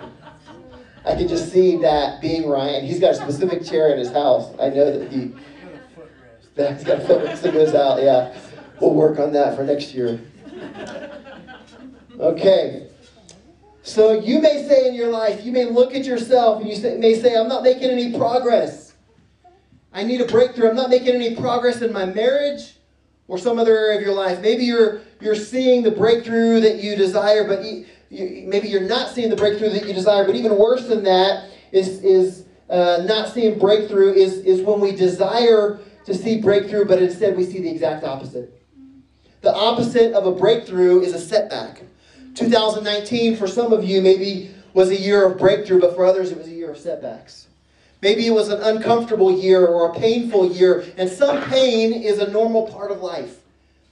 I 1.07 1.15
can 1.15 1.29
just 1.29 1.53
see 1.53 1.77
that 1.79 2.21
being 2.21 2.49
Ryan. 2.49 2.85
He's 2.85 2.99
got 2.99 3.13
a 3.13 3.15
specific 3.15 3.65
chair 3.65 3.91
in 3.93 3.99
his 3.99 4.11
house. 4.11 4.55
I 4.61 4.71
know 4.71 4.99
that 4.99 5.13
he 5.13 5.33
that 6.55 6.77
he's 6.77 6.85
got 6.85 7.01
a 7.01 7.05
footrest 7.05 7.43
that 7.43 7.53
goes 7.53 7.75
out. 7.75 8.03
Yeah, 8.03 8.35
we'll 8.81 8.95
work 8.95 9.19
on 9.19 9.33
that 9.33 9.57
for 9.57 9.65
next 9.65 9.93
year. 9.93 10.21
Okay. 12.19 12.89
So 13.83 14.19
you 14.19 14.41
may 14.41 14.67
say 14.67 14.89
in 14.89 14.95
your 14.95 15.11
life, 15.11 15.45
you 15.45 15.53
may 15.53 15.67
look 15.67 15.95
at 15.95 16.07
yourself 16.07 16.63
and 16.63 16.71
you 16.71 16.99
may 16.99 17.15
say, 17.21 17.37
I'm 17.37 17.49
not 17.49 17.63
making 17.63 17.91
any 17.91 18.17
progress. 18.17 18.95
I 19.93 20.05
need 20.05 20.23
a 20.23 20.27
breakthrough. 20.27 20.71
I'm 20.71 20.77
not 20.77 20.89
making 20.89 21.15
any 21.15 21.37
progress 21.37 21.83
in 21.83 21.93
my 21.93 22.07
marriage 22.07 22.77
or 23.29 23.37
some 23.37 23.59
other 23.59 23.77
area 23.77 23.99
of 23.99 24.05
your 24.05 24.15
life. 24.15 24.41
Maybe 24.41 24.65
you're 24.65 25.03
you're 25.21 25.35
seeing 25.35 25.83
the 25.83 25.91
breakthrough 25.91 26.61
that 26.61 26.83
you 26.83 26.97
desire, 26.97 27.47
but 27.47 27.63
you, 28.15 28.47
maybe 28.47 28.69
you're 28.69 28.89
not 28.89 29.11
seeing 29.11 29.31
the 29.31 29.37
breakthrough 29.37 29.71
that 29.71 29.87
you 29.87 29.93
desire. 29.93 30.25
But 30.25 30.37
even 30.37 30.57
worse 30.57 30.87
than 30.87 31.03
that 31.05 31.51
is 31.73 32.03
is 32.03 32.47
uh, 32.71 33.03
not 33.07 33.29
seeing 33.29 33.59
breakthrough 33.59 34.13
is 34.13 34.39
is 34.39 34.63
when 34.63 34.81
we 34.81 34.93
desire 34.93 35.81
to 36.07 36.15
see 36.15 36.41
breakthrough, 36.41 36.85
but 36.85 37.03
instead 37.03 37.37
we 37.37 37.45
see 37.45 37.61
the 37.61 37.71
exact 37.71 38.05
opposite. 38.05 38.53
The 39.41 39.55
opposite 39.55 40.13
of 40.15 40.27
a 40.27 40.33
breakthrough 40.33 41.01
is 41.01 41.15
a 41.15 41.19
setback. 41.19 41.83
2019 42.35 43.37
for 43.37 43.47
some 43.47 43.73
of 43.73 43.85
you 43.85 44.01
maybe 44.01 44.51
was 44.73 44.91
a 44.91 45.01
year 45.01 45.27
of 45.27 45.39
breakthrough, 45.39 45.81
but 45.81 45.95
for 45.95 46.05
others 46.05 46.31
it 46.31 46.39
was 46.39 46.49
a 46.49 46.51
year 46.53 46.71
of 46.71 46.79
setbacks. 46.79 47.49
Maybe 48.03 48.27
it 48.27 48.33
was 48.33 48.49
an 48.49 48.61
uncomfortable 48.61 49.33
year 49.39 49.65
or 49.65 49.91
a 49.91 49.95
painful 49.95 50.53
year, 50.53 50.85
and 50.99 51.09
some 51.09 51.43
pain 51.45 51.93
is 51.93 52.19
a 52.19 52.31
normal 52.31 52.67
part 52.67 52.91
of 52.91 53.01
life. 53.01 53.41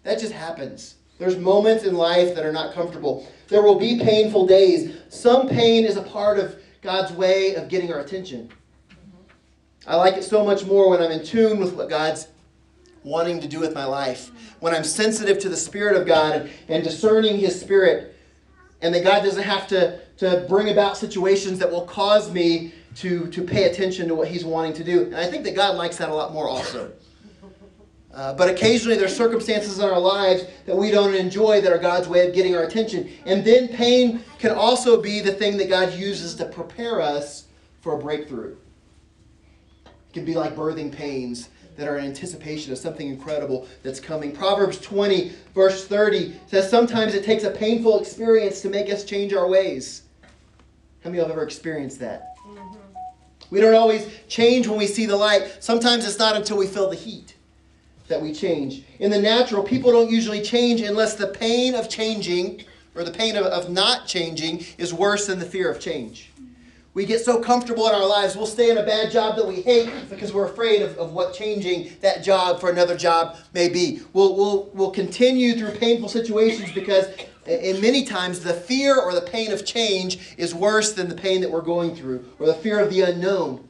That 0.02 0.19
just 0.19 0.32
happens. 0.32 0.96
There's 1.22 1.38
moments 1.38 1.84
in 1.84 1.94
life 1.94 2.34
that 2.34 2.44
are 2.44 2.50
not 2.50 2.74
comfortable. 2.74 3.28
There 3.46 3.62
will 3.62 3.78
be 3.78 4.00
painful 4.00 4.44
days. 4.44 4.96
Some 5.08 5.48
pain 5.48 5.84
is 5.84 5.96
a 5.96 6.02
part 6.02 6.36
of 6.40 6.60
God's 6.80 7.12
way 7.12 7.54
of 7.54 7.69
getting 7.69 7.92
our 7.92 8.00
attention. 8.00 8.50
I 9.86 9.94
like 9.94 10.16
it 10.16 10.24
so 10.24 10.44
much 10.44 10.64
more 10.64 10.90
when 10.90 11.00
I'm 11.00 11.12
in 11.12 11.24
tune 11.24 11.60
with 11.60 11.74
what 11.74 11.88
God's 11.88 12.26
wanting 13.04 13.40
to 13.40 13.46
do 13.46 13.60
with 13.60 13.72
my 13.72 13.84
life. 13.84 14.32
When 14.58 14.74
I'm 14.74 14.82
sensitive 14.82 15.38
to 15.38 15.48
the 15.48 15.56
Spirit 15.56 15.96
of 15.96 16.08
God 16.08 16.50
and 16.66 16.82
discerning 16.82 17.38
His 17.38 17.60
Spirit, 17.60 18.16
and 18.80 18.92
that 18.92 19.04
God 19.04 19.22
doesn't 19.22 19.44
have 19.44 19.69
to, 19.69 20.00
to 20.16 20.44
bring 20.48 20.70
about 20.70 20.96
situations 20.96 21.60
that 21.60 21.70
will 21.70 21.86
cause 21.86 22.32
me 22.32 22.74
to, 22.96 23.28
to 23.28 23.42
pay 23.44 23.70
attention 23.70 24.08
to 24.08 24.16
what 24.16 24.26
he's 24.26 24.44
wanting 24.44 24.72
to 24.72 24.82
do. 24.82 25.04
And 25.04 25.14
I 25.14 25.30
think 25.30 25.44
that 25.44 25.54
God 25.54 25.76
likes 25.76 25.98
that 25.98 26.08
a 26.08 26.14
lot 26.14 26.32
more 26.32 26.48
also. 26.48 26.90
Uh, 28.14 28.34
but 28.34 28.50
occasionally 28.50 28.96
there's 28.96 29.16
circumstances 29.16 29.78
in 29.78 29.84
our 29.84 29.98
lives 29.98 30.44
that 30.66 30.76
we 30.76 30.90
don't 30.90 31.14
enjoy 31.14 31.60
that 31.62 31.72
are 31.72 31.78
God's 31.78 32.08
way 32.08 32.26
of 32.26 32.34
getting 32.34 32.54
our 32.54 32.64
attention. 32.64 33.10
And 33.24 33.44
then 33.44 33.68
pain 33.68 34.22
can 34.38 34.50
also 34.50 35.00
be 35.00 35.20
the 35.20 35.32
thing 35.32 35.56
that 35.56 35.70
God 35.70 35.94
uses 35.94 36.34
to 36.36 36.44
prepare 36.44 37.00
us 37.00 37.46
for 37.80 37.94
a 37.94 37.98
breakthrough. 37.98 38.54
It 39.86 40.12
can 40.12 40.24
be 40.26 40.34
like 40.34 40.54
birthing 40.54 40.92
pains 40.92 41.48
that 41.76 41.88
are 41.88 41.96
in 41.96 42.04
anticipation 42.04 42.70
of 42.70 42.76
something 42.76 43.08
incredible 43.08 43.66
that's 43.82 43.98
coming. 43.98 44.30
Proverbs 44.30 44.78
20, 44.78 45.32
verse 45.54 45.86
30 45.86 46.34
says, 46.46 46.68
Sometimes 46.68 47.14
it 47.14 47.24
takes 47.24 47.44
a 47.44 47.50
painful 47.50 47.98
experience 47.98 48.60
to 48.60 48.68
make 48.68 48.90
us 48.90 49.04
change 49.04 49.32
our 49.32 49.48
ways. 49.48 50.02
How 51.02 51.08
many 51.08 51.18
of 51.18 51.22
you 51.22 51.28
have 51.28 51.30
ever 51.30 51.42
experienced 51.42 51.98
that? 52.00 52.34
We 53.48 53.60
don't 53.60 53.74
always 53.74 54.06
change 54.28 54.68
when 54.68 54.78
we 54.78 54.86
see 54.86 55.06
the 55.06 55.16
light. 55.16 55.56
Sometimes 55.60 56.06
it's 56.06 56.18
not 56.18 56.36
until 56.36 56.58
we 56.58 56.66
feel 56.66 56.90
the 56.90 56.96
heat 56.96 57.36
that 58.12 58.20
we 58.20 58.30
change. 58.30 58.84
In 58.98 59.10
the 59.10 59.18
natural, 59.18 59.62
people 59.62 59.90
don't 59.90 60.10
usually 60.10 60.42
change 60.42 60.82
unless 60.82 61.14
the 61.14 61.28
pain 61.28 61.74
of 61.74 61.88
changing 61.88 62.62
or 62.94 63.04
the 63.04 63.10
pain 63.10 63.36
of, 63.36 63.46
of 63.46 63.70
not 63.70 64.06
changing 64.06 64.66
is 64.76 64.92
worse 64.92 65.26
than 65.26 65.38
the 65.38 65.46
fear 65.46 65.70
of 65.70 65.81
change. 65.81 66.31
We 66.92 67.06
get 67.06 67.24
so 67.24 67.40
comfortable 67.40 67.88
in 67.88 67.94
our 67.94 68.06
lives, 68.06 68.36
we'll 68.36 68.44
stay 68.44 68.70
in 68.70 68.76
a 68.76 68.84
bad 68.84 69.10
job 69.10 69.36
that 69.36 69.46
we 69.46 69.62
hate 69.62 69.90
because 70.10 70.34
we're 70.34 70.44
afraid 70.44 70.82
of, 70.82 70.98
of 70.98 71.14
what 71.14 71.32
changing 71.32 71.92
that 72.02 72.22
job 72.22 72.60
for 72.60 72.69
another 72.69 72.98
job 72.98 73.38
may 73.54 73.70
be. 73.70 74.02
We'll, 74.12 74.36
we'll, 74.36 74.70
we'll 74.74 74.90
continue 74.90 75.54
through 75.54 75.70
painful 75.78 76.10
situations 76.10 76.70
because 76.72 77.06
and 77.46 77.81
many 77.81 78.04
times 78.04 78.40
the 78.40 78.52
fear 78.52 79.00
or 79.00 79.14
the 79.14 79.22
pain 79.22 79.52
of 79.52 79.64
change 79.64 80.34
is 80.36 80.54
worse 80.54 80.92
than 80.92 81.08
the 81.08 81.14
pain 81.14 81.40
that 81.40 81.50
we're 81.50 81.62
going 81.62 81.96
through 81.96 82.31
or 82.38 82.46
the 82.46 82.54
fear 82.54 82.78
of 82.78 82.90
the 82.90 83.00
unknown. 83.00 83.66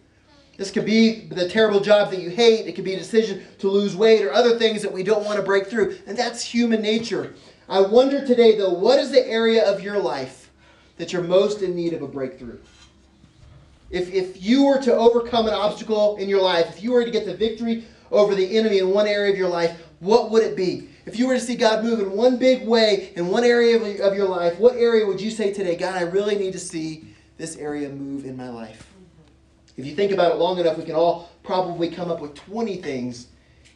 This 0.56 0.70
could 0.70 0.84
be 0.84 1.26
the 1.26 1.48
terrible 1.48 1.80
job 1.80 2.10
that 2.10 2.20
you 2.20 2.30
hate. 2.30 2.66
It 2.66 2.72
could 2.72 2.84
be 2.84 2.94
a 2.94 2.98
decision 2.98 3.42
to 3.58 3.70
lose 3.70 3.96
weight 3.96 4.22
or 4.22 4.32
other 4.32 4.58
things 4.58 4.82
that 4.82 4.92
we 4.92 5.02
don't 5.02 5.24
want 5.24 5.38
to 5.38 5.42
break 5.42 5.66
through. 5.66 5.96
And 6.06 6.16
that's 6.16 6.42
human 6.42 6.82
nature. 6.82 7.34
I 7.68 7.80
wonder 7.80 8.24
today, 8.24 8.56
though, 8.56 8.72
what 8.72 8.98
is 8.98 9.10
the 9.10 9.26
area 9.26 9.64
of 9.64 9.82
your 9.82 9.98
life 9.98 10.50
that 10.98 11.12
you're 11.12 11.22
most 11.22 11.62
in 11.62 11.74
need 11.74 11.94
of 11.94 12.02
a 12.02 12.08
breakthrough? 12.08 12.58
If, 13.90 14.12
if 14.12 14.42
you 14.42 14.64
were 14.64 14.80
to 14.82 14.94
overcome 14.94 15.48
an 15.48 15.54
obstacle 15.54 16.16
in 16.16 16.28
your 16.28 16.42
life, 16.42 16.68
if 16.68 16.82
you 16.82 16.92
were 16.92 17.04
to 17.04 17.10
get 17.10 17.24
the 17.24 17.34
victory 17.34 17.84
over 18.10 18.34
the 18.34 18.58
enemy 18.58 18.78
in 18.78 18.90
one 18.90 19.06
area 19.06 19.32
of 19.32 19.38
your 19.38 19.48
life, 19.48 19.80
what 20.00 20.30
would 20.30 20.42
it 20.42 20.56
be? 20.56 20.88
If 21.06 21.18
you 21.18 21.26
were 21.26 21.34
to 21.34 21.40
see 21.40 21.56
God 21.56 21.82
move 21.82 22.00
in 22.00 22.12
one 22.12 22.36
big 22.36 22.66
way 22.66 23.12
in 23.16 23.28
one 23.28 23.44
area 23.44 23.76
of 24.02 24.14
your 24.14 24.28
life, 24.28 24.58
what 24.58 24.76
area 24.76 25.06
would 25.06 25.20
you 25.20 25.30
say 25.30 25.52
today, 25.52 25.76
God, 25.76 25.96
I 25.96 26.02
really 26.02 26.36
need 26.36 26.52
to 26.52 26.58
see 26.58 27.04
this 27.38 27.56
area 27.56 27.88
move 27.88 28.24
in 28.24 28.36
my 28.36 28.48
life? 28.48 28.91
If 29.76 29.86
you 29.86 29.94
think 29.94 30.12
about 30.12 30.32
it 30.32 30.38
long 30.38 30.58
enough, 30.58 30.76
we 30.76 30.84
can 30.84 30.94
all 30.94 31.30
probably 31.42 31.90
come 31.90 32.10
up 32.10 32.20
with 32.20 32.34
20 32.34 32.76
things 32.78 33.28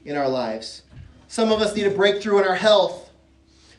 in 0.05 0.17
our 0.17 0.29
lives. 0.29 0.83
Some 1.29 1.50
of 1.50 1.61
us 1.61 1.75
need 1.75 1.87
a 1.87 1.91
breakthrough 1.91 2.38
in 2.38 2.45
our 2.45 2.55
health. 2.55 3.11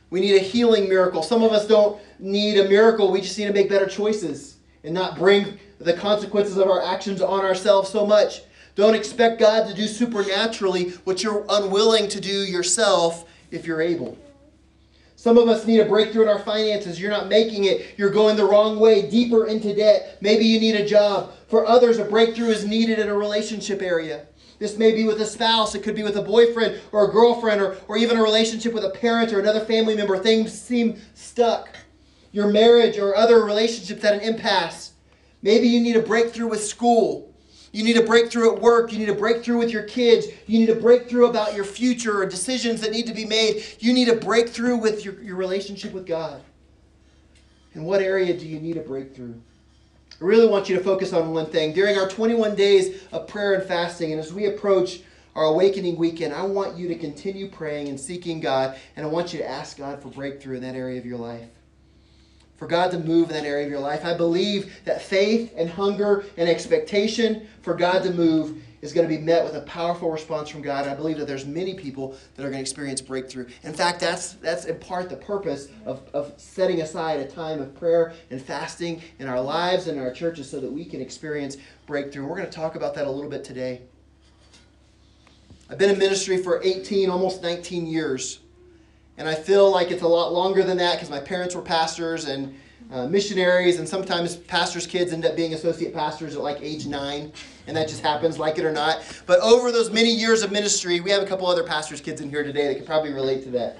We 0.09 0.21
need 0.21 0.35
a 0.35 0.43
healing 0.43 0.89
miracle. 0.89 1.21
Some 1.21 1.43
of 1.43 1.51
us 1.51 1.67
don't 1.67 2.01
need 2.19 2.57
a 2.59 2.67
miracle. 2.67 3.11
We 3.11 3.21
just 3.21 3.37
need 3.37 3.45
to 3.47 3.53
make 3.53 3.69
better 3.69 3.85
choices 3.85 4.57
and 4.83 4.93
not 4.93 5.17
bring 5.17 5.59
the 5.79 5.93
consequences 5.93 6.57
of 6.57 6.67
our 6.67 6.83
actions 6.83 7.21
on 7.21 7.45
ourselves 7.45 7.89
so 7.89 8.05
much. 8.05 8.41
Don't 8.75 8.95
expect 8.95 9.39
God 9.39 9.67
to 9.67 9.73
do 9.73 9.87
supernaturally 9.87 10.91
what 11.03 11.23
you're 11.23 11.45
unwilling 11.49 12.07
to 12.09 12.19
do 12.19 12.43
yourself 12.43 13.29
if 13.51 13.65
you're 13.65 13.81
able. 13.81 14.17
Some 15.19 15.39
of 15.39 15.49
us 15.49 15.65
need 15.65 15.79
a 15.79 15.85
breakthrough 15.85 16.21
in 16.21 16.29
our 16.29 16.37
finances. 16.37 17.01
You're 17.01 17.09
not 17.09 17.27
making 17.27 17.63
it. 17.63 17.95
You're 17.97 18.11
going 18.11 18.37
the 18.37 18.45
wrong 18.45 18.79
way, 18.79 19.09
deeper 19.09 19.47
into 19.47 19.73
debt. 19.73 20.19
Maybe 20.21 20.45
you 20.45 20.59
need 20.59 20.75
a 20.75 20.85
job. 20.85 21.31
For 21.47 21.65
others, 21.65 21.97
a 21.97 22.05
breakthrough 22.05 22.49
is 22.49 22.67
needed 22.67 22.99
in 22.99 23.09
a 23.09 23.17
relationship 23.17 23.81
area. 23.81 24.27
This 24.59 24.77
may 24.77 24.91
be 24.91 25.05
with 25.05 25.19
a 25.19 25.25
spouse, 25.25 25.73
it 25.73 25.81
could 25.81 25.95
be 25.95 26.03
with 26.03 26.17
a 26.17 26.21
boyfriend 26.21 26.79
or 26.91 27.09
a 27.09 27.11
girlfriend, 27.11 27.61
or, 27.61 27.77
or 27.87 27.97
even 27.97 28.15
a 28.15 28.21
relationship 28.21 28.73
with 28.73 28.85
a 28.85 28.91
parent 28.91 29.33
or 29.33 29.39
another 29.39 29.65
family 29.65 29.95
member. 29.95 30.19
Things 30.19 30.53
seem 30.53 31.01
stuck. 31.15 31.75
Your 32.31 32.49
marriage 32.51 32.99
or 32.99 33.15
other 33.15 33.43
relationships 33.43 34.03
at 34.03 34.13
an 34.13 34.19
impasse. 34.19 34.91
Maybe 35.41 35.67
you 35.67 35.79
need 35.79 35.95
a 35.95 36.01
breakthrough 36.01 36.47
with 36.47 36.63
school. 36.63 37.26
You 37.77 37.83
need 37.83 37.97
a 37.97 38.01
breakthrough 38.01 38.55
at 38.55 38.59
work. 38.59 38.91
You 38.91 38.97
need 38.97 39.09
a 39.09 39.13
breakthrough 39.13 39.59
with 39.59 39.69
your 39.69 39.83
kids. 39.83 40.25
You 40.47 40.57
need 40.57 40.71
a 40.71 40.75
breakthrough 40.75 41.27
about 41.27 41.53
your 41.53 41.63
future 41.63 42.23
or 42.23 42.25
decisions 42.25 42.81
that 42.81 42.89
need 42.89 43.05
to 43.05 43.13
be 43.13 43.23
made. 43.23 43.63
You 43.77 43.93
need 43.93 44.09
a 44.09 44.15
breakthrough 44.15 44.77
with 44.77 45.05
your, 45.05 45.21
your 45.21 45.35
relationship 45.35 45.93
with 45.93 46.07
God. 46.07 46.41
In 47.75 47.83
what 47.83 48.01
area 48.01 48.35
do 48.35 48.47
you 48.47 48.59
need 48.59 48.77
a 48.77 48.81
breakthrough? 48.81 49.35
I 50.19 50.25
really 50.25 50.47
want 50.47 50.67
you 50.67 50.75
to 50.75 50.83
focus 50.83 51.13
on 51.13 51.35
one 51.35 51.51
thing. 51.51 51.71
During 51.71 51.99
our 51.99 52.09
21 52.09 52.55
days 52.55 53.03
of 53.11 53.27
prayer 53.27 53.53
and 53.53 53.63
fasting, 53.63 54.11
and 54.11 54.19
as 54.19 54.33
we 54.33 54.47
approach 54.47 55.01
our 55.35 55.45
awakening 55.45 55.97
weekend, 55.97 56.33
I 56.33 56.41
want 56.41 56.79
you 56.79 56.87
to 56.87 56.95
continue 56.95 57.47
praying 57.47 57.89
and 57.89 57.99
seeking 57.99 58.39
God, 58.39 58.75
and 58.95 59.05
I 59.05 59.09
want 59.09 59.33
you 59.33 59.39
to 59.39 59.47
ask 59.47 59.77
God 59.77 60.01
for 60.01 60.07
breakthrough 60.07 60.55
in 60.55 60.63
that 60.63 60.73
area 60.73 60.97
of 60.97 61.05
your 61.05 61.19
life. 61.19 61.47
For 62.57 62.67
God 62.67 62.91
to 62.91 62.99
move 62.99 63.29
in 63.29 63.35
that 63.35 63.45
area 63.45 63.65
of 63.65 63.71
your 63.71 63.79
life. 63.79 64.03
I 64.03 64.15
believe 64.15 64.73
that 64.85 65.01
faith 65.01 65.53
and 65.55 65.69
hunger 65.69 66.25
and 66.37 66.49
expectation 66.49 67.47
for 67.61 67.75
God 67.75 68.01
to 68.03 68.11
move 68.11 68.61
is 68.81 68.93
going 68.93 69.07
to 69.07 69.15
be 69.15 69.21
met 69.21 69.43
with 69.43 69.55
a 69.55 69.61
powerful 69.61 70.11
response 70.11 70.49
from 70.49 70.61
God. 70.61 70.87
I 70.87 70.93
believe 70.93 71.17
that 71.17 71.27
there's 71.27 71.45
many 71.45 71.73
people 71.73 72.15
that 72.35 72.43
are 72.43 72.49
going 72.49 72.57
to 72.57 72.61
experience 72.61 73.01
breakthrough. 73.01 73.47
In 73.63 73.73
fact, 73.73 73.99
that's 73.99 74.33
that's 74.33 74.65
in 74.65 74.79
part 74.79 75.09
the 75.09 75.15
purpose 75.15 75.69
of, 75.85 76.01
of 76.13 76.33
setting 76.37 76.81
aside 76.81 77.19
a 77.19 77.27
time 77.27 77.59
of 77.59 77.75
prayer 77.75 78.13
and 78.29 78.41
fasting 78.41 79.01
in 79.19 79.27
our 79.27 79.41
lives 79.41 79.87
and 79.87 79.97
in 79.97 80.03
our 80.03 80.11
churches 80.11 80.49
so 80.49 80.59
that 80.59 80.71
we 80.71 80.85
can 80.85 81.01
experience 81.01 81.57
breakthrough. 81.85 82.25
We're 82.25 82.37
going 82.37 82.49
to 82.49 82.55
talk 82.55 82.75
about 82.75 82.93
that 82.95 83.07
a 83.07 83.11
little 83.11 83.29
bit 83.29 83.43
today. 83.43 83.81
I've 85.69 85.77
been 85.77 85.89
in 85.89 85.99
ministry 85.99 86.41
for 86.41 86.61
18, 86.63 87.09
almost 87.09 87.41
19 87.41 87.87
years. 87.87 88.39
And 89.17 89.27
I 89.27 89.35
feel 89.35 89.71
like 89.71 89.91
it's 89.91 90.03
a 90.03 90.07
lot 90.07 90.31
longer 90.31 90.63
than 90.63 90.77
that 90.77 90.95
because 90.95 91.09
my 91.09 91.19
parents 91.19 91.55
were 91.55 91.61
pastors 91.61 92.25
and 92.25 92.55
uh, 92.91 93.07
missionaries, 93.07 93.79
and 93.79 93.89
sometimes 93.89 94.37
pastors' 94.37 94.87
kids 94.87 95.11
end 95.11 95.25
up 95.25 95.35
being 95.35 95.53
associate 95.53 95.93
pastors 95.93 96.35
at 96.35 96.41
like 96.41 96.59
age 96.61 96.85
nine, 96.85 97.33
and 97.65 97.75
that 97.75 97.89
just 97.89 98.01
happens, 98.01 98.39
like 98.39 98.57
it 98.57 98.63
or 98.63 98.71
not. 98.71 99.01
But 99.25 99.41
over 99.41 99.71
those 99.71 99.91
many 99.91 100.13
years 100.13 100.41
of 100.41 100.51
ministry, 100.51 101.01
we 101.01 101.11
have 101.11 101.21
a 101.21 101.25
couple 101.25 101.47
other 101.47 101.63
pastors' 101.63 101.99
kids 101.99 102.21
in 102.21 102.29
here 102.29 102.43
today 102.43 102.67
that 102.67 102.75
could 102.75 102.85
probably 102.85 103.11
relate 103.11 103.43
to 103.43 103.49
that. 103.51 103.77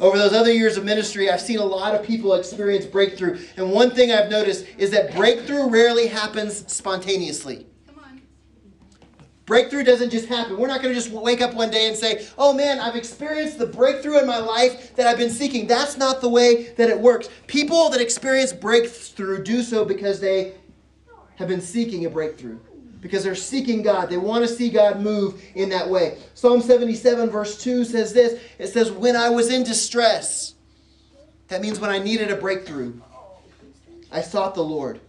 Over 0.00 0.16
those 0.16 0.32
other 0.32 0.52
years 0.52 0.76
of 0.76 0.84
ministry, 0.84 1.28
I've 1.30 1.40
seen 1.40 1.58
a 1.58 1.64
lot 1.64 1.94
of 1.94 2.04
people 2.04 2.34
experience 2.34 2.86
breakthrough. 2.86 3.38
And 3.56 3.72
one 3.72 3.90
thing 3.90 4.12
I've 4.12 4.30
noticed 4.30 4.64
is 4.76 4.90
that 4.90 5.14
breakthrough 5.14 5.68
rarely 5.68 6.06
happens 6.06 6.72
spontaneously. 6.72 7.66
Breakthrough 9.48 9.82
doesn't 9.82 10.10
just 10.10 10.28
happen. 10.28 10.58
We're 10.58 10.66
not 10.68 10.82
going 10.82 10.94
to 10.94 11.00
just 11.00 11.10
wake 11.10 11.40
up 11.40 11.54
one 11.54 11.70
day 11.70 11.88
and 11.88 11.96
say, 11.96 12.26
oh 12.36 12.52
man, 12.52 12.78
I've 12.78 12.96
experienced 12.96 13.58
the 13.58 13.64
breakthrough 13.64 14.18
in 14.18 14.26
my 14.26 14.36
life 14.36 14.94
that 14.94 15.06
I've 15.06 15.16
been 15.16 15.30
seeking. 15.30 15.66
That's 15.66 15.96
not 15.96 16.20
the 16.20 16.28
way 16.28 16.64
that 16.74 16.90
it 16.90 17.00
works. 17.00 17.30
People 17.46 17.88
that 17.88 18.00
experience 18.02 18.52
breakthrough 18.52 19.42
do 19.42 19.62
so 19.62 19.86
because 19.86 20.20
they 20.20 20.52
have 21.36 21.48
been 21.48 21.62
seeking 21.62 22.04
a 22.04 22.10
breakthrough, 22.10 22.58
because 23.00 23.24
they're 23.24 23.34
seeking 23.34 23.80
God. 23.80 24.10
They 24.10 24.18
want 24.18 24.46
to 24.46 24.54
see 24.54 24.68
God 24.68 25.00
move 25.00 25.42
in 25.54 25.70
that 25.70 25.88
way. 25.88 26.18
Psalm 26.34 26.60
77, 26.60 27.30
verse 27.30 27.56
2 27.56 27.86
says 27.86 28.12
this 28.12 28.38
it 28.58 28.66
says, 28.66 28.92
When 28.92 29.16
I 29.16 29.30
was 29.30 29.50
in 29.50 29.64
distress, 29.64 30.56
that 31.46 31.62
means 31.62 31.80
when 31.80 31.88
I 31.88 31.98
needed 31.98 32.30
a 32.30 32.36
breakthrough, 32.36 33.00
I 34.12 34.20
sought 34.20 34.54
the 34.54 34.62
Lord. 34.62 35.00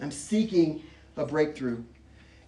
I'm 0.00 0.12
seeking 0.12 0.84
a 1.16 1.26
breakthrough. 1.26 1.82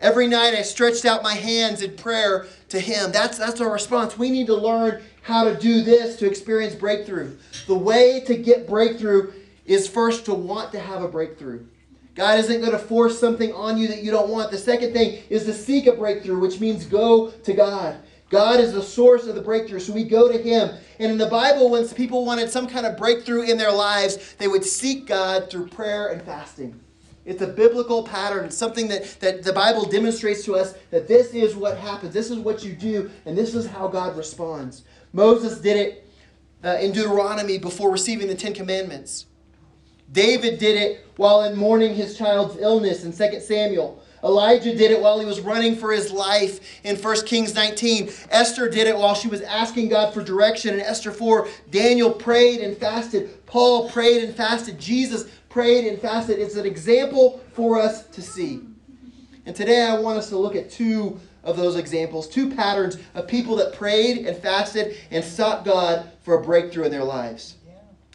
Every 0.00 0.28
night 0.28 0.54
I 0.54 0.62
stretched 0.62 1.04
out 1.04 1.22
my 1.22 1.34
hands 1.34 1.82
in 1.82 1.96
prayer 1.96 2.46
to 2.68 2.78
Him. 2.78 3.10
That's, 3.10 3.36
that's 3.36 3.60
our 3.60 3.72
response. 3.72 4.16
We 4.16 4.30
need 4.30 4.46
to 4.46 4.54
learn 4.54 5.02
how 5.22 5.44
to 5.44 5.56
do 5.56 5.82
this 5.82 6.16
to 6.16 6.26
experience 6.26 6.74
breakthrough. 6.74 7.36
The 7.66 7.74
way 7.74 8.20
to 8.26 8.36
get 8.36 8.68
breakthrough 8.68 9.32
is 9.66 9.88
first 9.88 10.24
to 10.26 10.34
want 10.34 10.72
to 10.72 10.80
have 10.80 11.02
a 11.02 11.08
breakthrough. 11.08 11.66
God 12.14 12.38
isn't 12.38 12.60
going 12.60 12.72
to 12.72 12.78
force 12.78 13.18
something 13.18 13.52
on 13.52 13.76
you 13.76 13.86
that 13.88 14.02
you 14.02 14.10
don't 14.10 14.30
want. 14.30 14.50
The 14.50 14.58
second 14.58 14.92
thing 14.92 15.22
is 15.30 15.44
to 15.44 15.54
seek 15.54 15.86
a 15.86 15.92
breakthrough, 15.92 16.38
which 16.38 16.58
means 16.58 16.84
go 16.84 17.30
to 17.30 17.52
God. 17.52 17.96
God 18.30 18.60
is 18.60 18.72
the 18.72 18.82
source 18.82 19.26
of 19.26 19.34
the 19.34 19.40
breakthrough, 19.40 19.80
so 19.80 19.92
we 19.92 20.04
go 20.04 20.30
to 20.30 20.38
Him. 20.38 20.70
And 20.98 21.12
in 21.12 21.18
the 21.18 21.26
Bible, 21.26 21.70
when 21.70 21.86
people 21.88 22.24
wanted 22.24 22.50
some 22.50 22.66
kind 22.66 22.86
of 22.86 22.96
breakthrough 22.96 23.42
in 23.42 23.56
their 23.56 23.72
lives, 23.72 24.34
they 24.34 24.48
would 24.48 24.64
seek 24.64 25.06
God 25.06 25.50
through 25.50 25.68
prayer 25.68 26.08
and 26.08 26.22
fasting. 26.22 26.78
It's 27.28 27.42
a 27.42 27.46
biblical 27.46 28.02
pattern. 28.02 28.46
It's 28.46 28.56
something 28.56 28.88
that, 28.88 29.20
that 29.20 29.42
the 29.42 29.52
Bible 29.52 29.84
demonstrates 29.84 30.44
to 30.46 30.56
us 30.56 30.72
that 30.90 31.06
this 31.06 31.34
is 31.34 31.54
what 31.54 31.76
happens. 31.76 32.14
This 32.14 32.30
is 32.30 32.38
what 32.38 32.64
you 32.64 32.72
do, 32.72 33.10
and 33.26 33.36
this 33.36 33.54
is 33.54 33.66
how 33.66 33.86
God 33.86 34.16
responds. 34.16 34.84
Moses 35.12 35.60
did 35.60 35.76
it 35.76 36.08
uh, 36.64 36.78
in 36.80 36.90
Deuteronomy 36.90 37.58
before 37.58 37.90
receiving 37.90 38.28
the 38.28 38.34
Ten 38.34 38.54
Commandments. 38.54 39.26
David 40.10 40.58
did 40.58 40.80
it 40.80 41.06
while 41.16 41.42
in 41.42 41.54
mourning 41.54 41.94
his 41.94 42.16
child's 42.16 42.56
illness 42.56 43.04
in 43.04 43.12
2 43.12 43.40
Samuel. 43.40 44.02
Elijah 44.24 44.74
did 44.74 44.90
it 44.90 45.00
while 45.00 45.20
he 45.20 45.26
was 45.26 45.40
running 45.40 45.76
for 45.76 45.92
his 45.92 46.10
life 46.10 46.82
in 46.82 46.96
1 46.96 47.26
Kings 47.26 47.54
19. 47.54 48.10
Esther 48.30 48.68
did 48.68 48.86
it 48.86 48.96
while 48.96 49.14
she 49.14 49.28
was 49.28 49.42
asking 49.42 49.90
God 49.90 50.12
for 50.12 50.24
direction 50.24 50.74
in 50.74 50.80
Esther 50.80 51.12
4. 51.12 51.46
Daniel 51.70 52.10
prayed 52.10 52.60
and 52.60 52.76
fasted. 52.76 53.44
Paul 53.46 53.90
prayed 53.90 54.24
and 54.24 54.34
fasted. 54.34 54.78
Jesus 54.78 55.26
prayed 55.48 55.86
and 55.86 56.00
fasted. 56.00 56.38
It's 56.38 56.56
an 56.56 56.66
example 56.66 57.40
for 57.52 57.80
us 57.80 58.06
to 58.08 58.22
see. 58.22 58.60
And 59.46 59.56
today 59.56 59.86
I 59.86 59.98
want 59.98 60.18
us 60.18 60.28
to 60.28 60.36
look 60.36 60.54
at 60.54 60.70
two 60.70 61.18
of 61.42 61.56
those 61.56 61.76
examples, 61.76 62.28
two 62.28 62.54
patterns 62.54 62.98
of 63.14 63.26
people 63.26 63.56
that 63.56 63.72
prayed 63.72 64.26
and 64.26 64.36
fasted 64.36 64.98
and 65.10 65.24
sought 65.24 65.64
God 65.64 66.10
for 66.22 66.34
a 66.34 66.42
breakthrough 66.42 66.84
in 66.84 66.90
their 66.90 67.04
lives. 67.04 67.54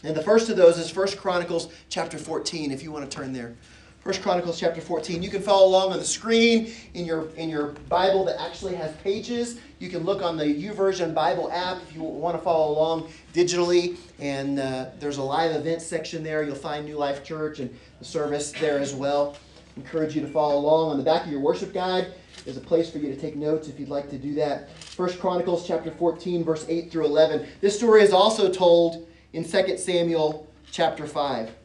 And 0.03 0.15
the 0.15 0.21
first 0.21 0.49
of 0.49 0.57
those 0.57 0.77
is 0.77 0.95
1 0.95 1.17
Chronicles 1.17 1.73
chapter 1.89 2.17
14, 2.17 2.71
if 2.71 2.83
you 2.83 2.91
want 2.91 3.09
to 3.09 3.17
turn 3.17 3.33
there. 3.33 3.55
1 4.03 4.15
Chronicles 4.15 4.59
chapter 4.59 4.81
14. 4.81 5.23
You 5.23 5.29
can 5.29 5.41
follow 5.41 5.65
along 5.65 5.93
on 5.93 5.97
the 5.97 6.03
screen 6.03 6.73
in 6.93 7.05
your 7.05 7.29
in 7.37 7.47
your 7.47 7.67
Bible 7.87 8.25
that 8.25 8.37
actually 8.41 8.75
has 8.75 8.93
pages. 8.97 9.59
You 9.79 9.87
can 9.87 10.03
look 10.03 10.21
on 10.21 10.35
the 10.35 10.43
YouVersion 10.43 11.13
Bible 11.13 11.49
app 11.49 11.81
if 11.83 11.95
you 11.95 12.03
want 12.03 12.35
to 12.35 12.43
follow 12.43 12.73
along 12.73 13.07
digitally. 13.33 13.97
And 14.19 14.59
uh, 14.59 14.87
there's 14.99 15.19
a 15.19 15.23
live 15.23 15.55
events 15.55 15.85
section 15.85 16.21
there. 16.21 16.43
You'll 16.43 16.53
find 16.53 16.83
New 16.85 16.97
Life 16.97 17.23
Church 17.23 17.59
and 17.59 17.73
the 17.99 18.03
service 18.03 18.51
there 18.51 18.77
as 18.77 18.93
well. 18.93 19.37
Encourage 19.77 20.17
you 20.17 20.21
to 20.21 20.27
follow 20.27 20.59
along. 20.59 20.91
On 20.91 20.97
the 20.97 21.03
back 21.03 21.23
of 21.23 21.31
your 21.31 21.39
worship 21.39 21.73
guide 21.73 22.07
is 22.45 22.57
a 22.57 22.61
place 22.61 22.89
for 22.89 22.97
you 22.97 23.07
to 23.07 23.15
take 23.15 23.37
notes 23.37 23.69
if 23.69 23.79
you'd 23.79 23.87
like 23.87 24.09
to 24.09 24.17
do 24.17 24.33
that. 24.35 24.67
1 24.97 25.17
Chronicles 25.17 25.65
chapter 25.65 25.91
14, 25.91 26.43
verse 26.43 26.65
8 26.67 26.91
through 26.91 27.05
11. 27.05 27.47
This 27.61 27.77
story 27.77 28.01
is 28.01 28.11
also 28.11 28.51
told 28.51 29.07
in 29.31 29.45
2 29.45 29.77
Samuel 29.77 30.45
chapter 30.71 31.07
5. 31.07 31.62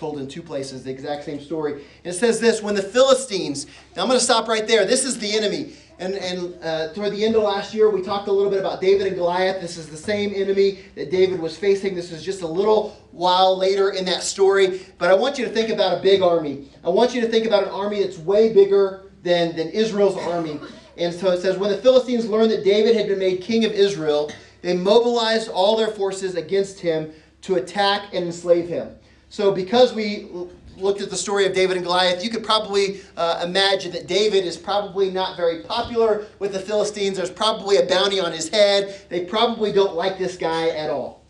Told 0.00 0.18
in 0.18 0.28
two 0.28 0.40
places, 0.40 0.82
the 0.82 0.90
exact 0.90 1.24
same 1.24 1.38
story. 1.38 1.74
And 1.74 2.14
it 2.14 2.14
says 2.14 2.40
this 2.40 2.62
when 2.62 2.74
the 2.74 2.80
Philistines, 2.82 3.66
now 3.94 4.00
I'm 4.00 4.08
going 4.08 4.18
to 4.18 4.24
stop 4.24 4.48
right 4.48 4.66
there. 4.66 4.86
This 4.86 5.04
is 5.04 5.18
the 5.18 5.30
enemy. 5.30 5.74
And, 5.98 6.14
and 6.14 6.54
uh, 6.64 6.94
toward 6.94 7.12
the 7.12 7.22
end 7.22 7.36
of 7.36 7.42
last 7.42 7.74
year, 7.74 7.90
we 7.90 8.00
talked 8.00 8.26
a 8.26 8.32
little 8.32 8.50
bit 8.50 8.60
about 8.60 8.80
David 8.80 9.08
and 9.08 9.14
Goliath. 9.14 9.60
This 9.60 9.76
is 9.76 9.90
the 9.90 9.98
same 9.98 10.32
enemy 10.34 10.78
that 10.94 11.10
David 11.10 11.38
was 11.38 11.54
facing. 11.54 11.94
This 11.94 12.12
is 12.12 12.24
just 12.24 12.40
a 12.40 12.46
little 12.46 12.96
while 13.10 13.58
later 13.58 13.90
in 13.90 14.06
that 14.06 14.22
story. 14.22 14.80
But 14.96 15.10
I 15.10 15.14
want 15.14 15.38
you 15.38 15.44
to 15.44 15.50
think 15.50 15.68
about 15.68 15.98
a 15.98 16.00
big 16.00 16.22
army. 16.22 16.70
I 16.82 16.88
want 16.88 17.14
you 17.14 17.20
to 17.20 17.28
think 17.28 17.44
about 17.44 17.64
an 17.64 17.68
army 17.68 18.02
that's 18.02 18.16
way 18.16 18.54
bigger 18.54 19.10
than, 19.22 19.54
than 19.54 19.68
Israel's 19.68 20.16
army. 20.16 20.58
And 20.96 21.12
so 21.12 21.30
it 21.30 21.42
says, 21.42 21.58
when 21.58 21.70
the 21.70 21.76
Philistines 21.76 22.26
learned 22.26 22.52
that 22.52 22.64
David 22.64 22.96
had 22.96 23.06
been 23.06 23.18
made 23.18 23.42
king 23.42 23.66
of 23.66 23.72
Israel, 23.72 24.32
they 24.62 24.74
mobilized 24.74 25.50
all 25.50 25.76
their 25.76 25.88
forces 25.88 26.36
against 26.36 26.80
him 26.80 27.12
to 27.42 27.56
attack 27.56 28.14
and 28.14 28.24
enslave 28.24 28.66
him. 28.66 28.96
So, 29.30 29.52
because 29.52 29.94
we 29.94 30.28
looked 30.76 31.00
at 31.00 31.08
the 31.08 31.16
story 31.16 31.46
of 31.46 31.54
David 31.54 31.76
and 31.76 31.84
Goliath, 31.84 32.24
you 32.24 32.30
could 32.30 32.42
probably 32.42 33.00
uh, 33.16 33.40
imagine 33.44 33.92
that 33.92 34.08
David 34.08 34.44
is 34.44 34.56
probably 34.56 35.08
not 35.08 35.36
very 35.36 35.62
popular 35.62 36.26
with 36.40 36.52
the 36.52 36.58
Philistines. 36.58 37.16
There's 37.16 37.30
probably 37.30 37.76
a 37.76 37.86
bounty 37.86 38.18
on 38.18 38.32
his 38.32 38.48
head. 38.48 39.06
They 39.08 39.24
probably 39.24 39.70
don't 39.70 39.94
like 39.94 40.18
this 40.18 40.36
guy 40.36 40.70
at 40.70 40.90
all. 40.90 41.22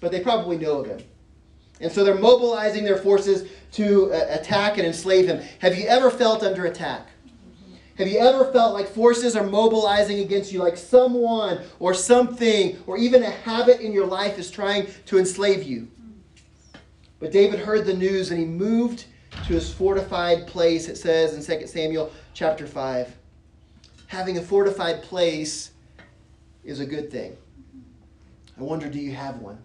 But 0.00 0.10
they 0.10 0.20
probably 0.20 0.58
know 0.58 0.80
of 0.80 0.86
him. 0.86 1.00
And 1.80 1.92
so 1.92 2.02
they're 2.02 2.16
mobilizing 2.16 2.82
their 2.84 2.96
forces 2.96 3.48
to 3.72 4.12
uh, 4.12 4.26
attack 4.30 4.78
and 4.78 4.86
enslave 4.86 5.26
him. 5.26 5.40
Have 5.60 5.78
you 5.78 5.86
ever 5.86 6.10
felt 6.10 6.42
under 6.42 6.66
attack? 6.66 7.06
Have 7.96 8.08
you 8.08 8.18
ever 8.18 8.50
felt 8.50 8.74
like 8.74 8.88
forces 8.88 9.36
are 9.36 9.46
mobilizing 9.46 10.18
against 10.18 10.52
you, 10.52 10.58
like 10.58 10.76
someone 10.76 11.60
or 11.78 11.94
something 11.94 12.82
or 12.86 12.96
even 12.96 13.22
a 13.22 13.30
habit 13.30 13.80
in 13.80 13.92
your 13.92 14.06
life 14.06 14.36
is 14.38 14.50
trying 14.50 14.88
to 15.06 15.18
enslave 15.18 15.62
you? 15.62 15.86
But 17.20 17.30
David 17.30 17.60
heard 17.60 17.86
the 17.86 17.94
news 17.94 18.30
and 18.30 18.40
he 18.40 18.46
moved 18.46 19.04
to 19.46 19.52
his 19.52 19.72
fortified 19.72 20.46
place, 20.46 20.88
it 20.88 20.96
says 20.96 21.34
in 21.34 21.60
2 21.60 21.66
Samuel 21.66 22.10
chapter 22.34 22.66
5. 22.66 23.14
Having 24.08 24.38
a 24.38 24.42
fortified 24.42 25.02
place 25.02 25.70
is 26.64 26.80
a 26.80 26.86
good 26.86 27.10
thing. 27.10 27.36
I 28.58 28.62
wonder 28.62 28.88
do 28.88 28.98
you 28.98 29.12
have 29.12 29.38
one? 29.38 29.58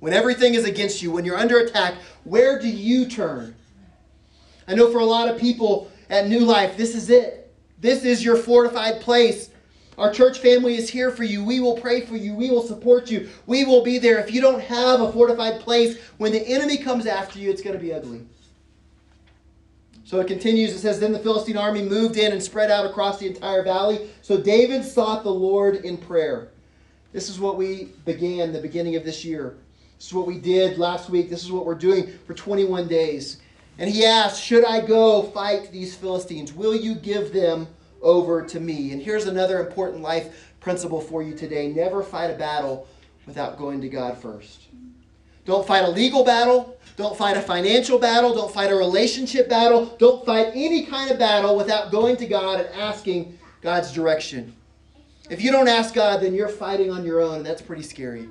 When 0.00 0.12
everything 0.12 0.54
is 0.54 0.64
against 0.64 1.02
you, 1.02 1.10
when 1.10 1.24
you're 1.24 1.38
under 1.38 1.58
attack, 1.58 1.94
where 2.24 2.60
do 2.60 2.68
you 2.68 3.06
turn? 3.06 3.54
I 4.68 4.74
know 4.74 4.90
for 4.90 4.98
a 4.98 5.04
lot 5.04 5.28
of 5.28 5.40
people 5.40 5.90
at 6.10 6.28
New 6.28 6.40
Life, 6.40 6.76
this 6.76 6.94
is 6.94 7.10
it. 7.10 7.52
This 7.80 8.04
is 8.04 8.24
your 8.24 8.36
fortified 8.36 9.00
place. 9.00 9.50
Our 9.98 10.12
church 10.12 10.38
family 10.38 10.76
is 10.76 10.88
here 10.88 11.10
for 11.10 11.24
you. 11.24 11.44
We 11.44 11.58
will 11.58 11.76
pray 11.76 12.02
for 12.02 12.16
you. 12.16 12.32
We 12.32 12.50
will 12.50 12.62
support 12.62 13.10
you. 13.10 13.28
We 13.46 13.64
will 13.64 13.82
be 13.82 13.98
there. 13.98 14.20
If 14.20 14.32
you 14.32 14.40
don't 14.40 14.62
have 14.62 15.00
a 15.00 15.10
fortified 15.10 15.60
place, 15.60 15.98
when 16.18 16.30
the 16.30 16.46
enemy 16.46 16.78
comes 16.78 17.06
after 17.06 17.40
you, 17.40 17.50
it's 17.50 17.62
going 17.62 17.76
to 17.76 17.82
be 17.82 17.92
ugly. 17.92 18.24
So 20.04 20.20
it 20.20 20.28
continues. 20.28 20.72
It 20.72 20.78
says, 20.78 21.00
Then 21.00 21.12
the 21.12 21.18
Philistine 21.18 21.58
army 21.58 21.82
moved 21.82 22.16
in 22.16 22.32
and 22.32 22.40
spread 22.40 22.70
out 22.70 22.86
across 22.86 23.18
the 23.18 23.26
entire 23.26 23.64
valley. 23.64 24.08
So 24.22 24.40
David 24.40 24.84
sought 24.84 25.24
the 25.24 25.34
Lord 25.34 25.76
in 25.84 25.96
prayer. 25.96 26.48
This 27.12 27.28
is 27.28 27.40
what 27.40 27.56
we 27.56 27.88
began 28.04 28.52
the 28.52 28.60
beginning 28.60 28.94
of 28.94 29.04
this 29.04 29.24
year. 29.24 29.56
This 29.96 30.06
is 30.06 30.14
what 30.14 30.28
we 30.28 30.38
did 30.38 30.78
last 30.78 31.10
week. 31.10 31.28
This 31.28 31.42
is 31.42 31.50
what 31.50 31.66
we're 31.66 31.74
doing 31.74 32.06
for 32.24 32.34
21 32.34 32.86
days. 32.86 33.38
And 33.78 33.90
he 33.90 34.06
asked, 34.06 34.42
Should 34.42 34.64
I 34.64 34.86
go 34.86 35.22
fight 35.22 35.72
these 35.72 35.96
Philistines? 35.96 36.52
Will 36.52 36.76
you 36.76 36.94
give 36.94 37.32
them 37.32 37.66
over 38.02 38.42
to 38.42 38.60
me. 38.60 38.92
And 38.92 39.02
here's 39.02 39.26
another 39.26 39.66
important 39.66 40.02
life 40.02 40.52
principle 40.60 41.00
for 41.00 41.22
you 41.22 41.34
today 41.34 41.68
never 41.68 42.02
fight 42.02 42.30
a 42.30 42.34
battle 42.34 42.86
without 43.26 43.58
going 43.58 43.80
to 43.80 43.88
God 43.88 44.18
first. 44.18 44.62
Don't 45.44 45.66
fight 45.66 45.84
a 45.84 45.88
legal 45.88 46.24
battle. 46.24 46.76
Don't 46.96 47.16
fight 47.16 47.36
a 47.36 47.40
financial 47.40 47.98
battle. 47.98 48.34
Don't 48.34 48.52
fight 48.52 48.70
a 48.70 48.74
relationship 48.74 49.48
battle. 49.48 49.96
Don't 49.98 50.26
fight 50.26 50.48
any 50.54 50.84
kind 50.84 51.10
of 51.10 51.18
battle 51.18 51.56
without 51.56 51.90
going 51.90 52.16
to 52.16 52.26
God 52.26 52.60
and 52.60 52.74
asking 52.74 53.38
God's 53.62 53.92
direction. 53.92 54.54
If 55.30 55.42
you 55.42 55.50
don't 55.50 55.68
ask 55.68 55.94
God, 55.94 56.20
then 56.20 56.34
you're 56.34 56.48
fighting 56.48 56.90
on 56.90 57.04
your 57.04 57.20
own, 57.20 57.36
and 57.36 57.46
that's 57.46 57.62
pretty 57.62 57.82
scary. 57.82 58.28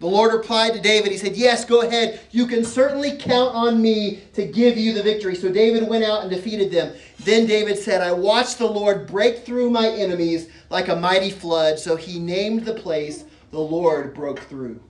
The 0.00 0.06
Lord 0.06 0.32
replied 0.32 0.72
to 0.72 0.80
David, 0.80 1.12
He 1.12 1.18
said, 1.18 1.36
Yes, 1.36 1.66
go 1.66 1.82
ahead. 1.82 2.20
You 2.30 2.46
can 2.46 2.64
certainly 2.64 3.18
count 3.18 3.54
on 3.54 3.80
me 3.80 4.22
to 4.32 4.46
give 4.46 4.78
you 4.78 4.94
the 4.94 5.02
victory. 5.02 5.34
So 5.34 5.52
David 5.52 5.86
went 5.86 6.04
out 6.04 6.22
and 6.22 6.30
defeated 6.30 6.72
them. 6.72 6.94
Then 7.20 7.46
David 7.46 7.78
said, 7.78 8.00
I 8.00 8.12
watched 8.12 8.56
the 8.56 8.66
Lord 8.66 9.06
break 9.06 9.44
through 9.44 9.68
my 9.68 9.88
enemies 9.88 10.48
like 10.70 10.88
a 10.88 10.96
mighty 10.96 11.30
flood. 11.30 11.78
So 11.78 11.96
he 11.96 12.18
named 12.18 12.64
the 12.64 12.74
place, 12.74 13.24
The 13.50 13.60
Lord 13.60 14.14
Broke 14.14 14.40
Through. 14.40 14.80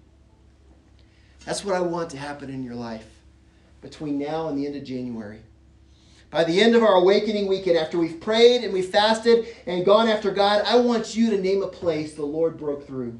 That's 1.45 1.65
what 1.65 1.75
I 1.75 1.81
want 1.81 2.11
to 2.11 2.17
happen 2.17 2.49
in 2.49 2.63
your 2.63 2.77
life 2.77 3.07
between 3.81 4.17
now 4.17 4.47
and 4.47 4.57
the 4.57 4.67
end 4.67 4.77
of 4.77 4.85
January. 4.85 5.41
By 6.31 6.45
the 6.45 6.61
end 6.61 6.77
of 6.77 6.85
our 6.85 6.95
awakening 6.95 7.49
weekend, 7.49 7.77
after 7.77 7.99
we've 7.99 8.21
prayed 8.21 8.63
and 8.63 8.73
we've 8.73 8.87
fasted 8.87 9.49
and 9.67 9.85
gone 9.85 10.07
after 10.07 10.31
God, 10.31 10.63
I 10.65 10.77
want 10.77 11.17
you 11.17 11.31
to 11.31 11.41
name 11.41 11.65
a 11.65 11.67
place 11.67 12.15
the 12.15 12.25
Lord 12.25 12.57
broke 12.57 12.87
through. 12.87 13.19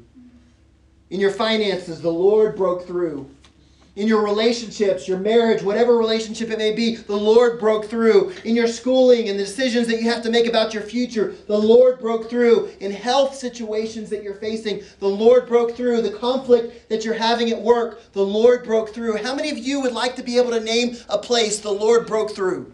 In 1.11 1.19
your 1.19 1.31
finances, 1.31 2.01
the 2.01 2.09
Lord 2.09 2.55
broke 2.55 2.87
through. 2.87 3.29
In 3.97 4.07
your 4.07 4.23
relationships, 4.23 5.09
your 5.09 5.19
marriage, 5.19 5.61
whatever 5.61 5.97
relationship 5.97 6.49
it 6.49 6.57
may 6.57 6.71
be, 6.71 6.95
the 6.95 7.13
Lord 7.13 7.59
broke 7.59 7.89
through. 7.89 8.31
In 8.45 8.55
your 8.55 8.67
schooling 8.67 9.27
and 9.27 9.37
the 9.37 9.43
decisions 9.43 9.87
that 9.87 10.01
you 10.01 10.09
have 10.09 10.23
to 10.23 10.31
make 10.31 10.47
about 10.47 10.73
your 10.73 10.83
future, 10.83 11.35
the 11.47 11.57
Lord 11.57 11.99
broke 11.99 12.29
through. 12.29 12.71
In 12.79 12.93
health 12.93 13.35
situations 13.35 14.09
that 14.09 14.23
you're 14.23 14.35
facing, 14.35 14.83
the 14.99 15.09
Lord 15.09 15.47
broke 15.47 15.75
through. 15.75 16.01
The 16.01 16.17
conflict 16.17 16.87
that 16.87 17.03
you're 17.03 17.13
having 17.13 17.49
at 17.49 17.61
work, 17.61 18.13
the 18.13 18.25
Lord 18.25 18.63
broke 18.63 18.93
through. 18.93 19.17
How 19.17 19.35
many 19.35 19.49
of 19.49 19.57
you 19.57 19.81
would 19.81 19.91
like 19.91 20.15
to 20.15 20.23
be 20.23 20.37
able 20.37 20.51
to 20.51 20.61
name 20.61 20.95
a 21.09 21.17
place 21.17 21.59
the 21.59 21.69
Lord 21.69 22.07
broke 22.07 22.33
through? 22.33 22.73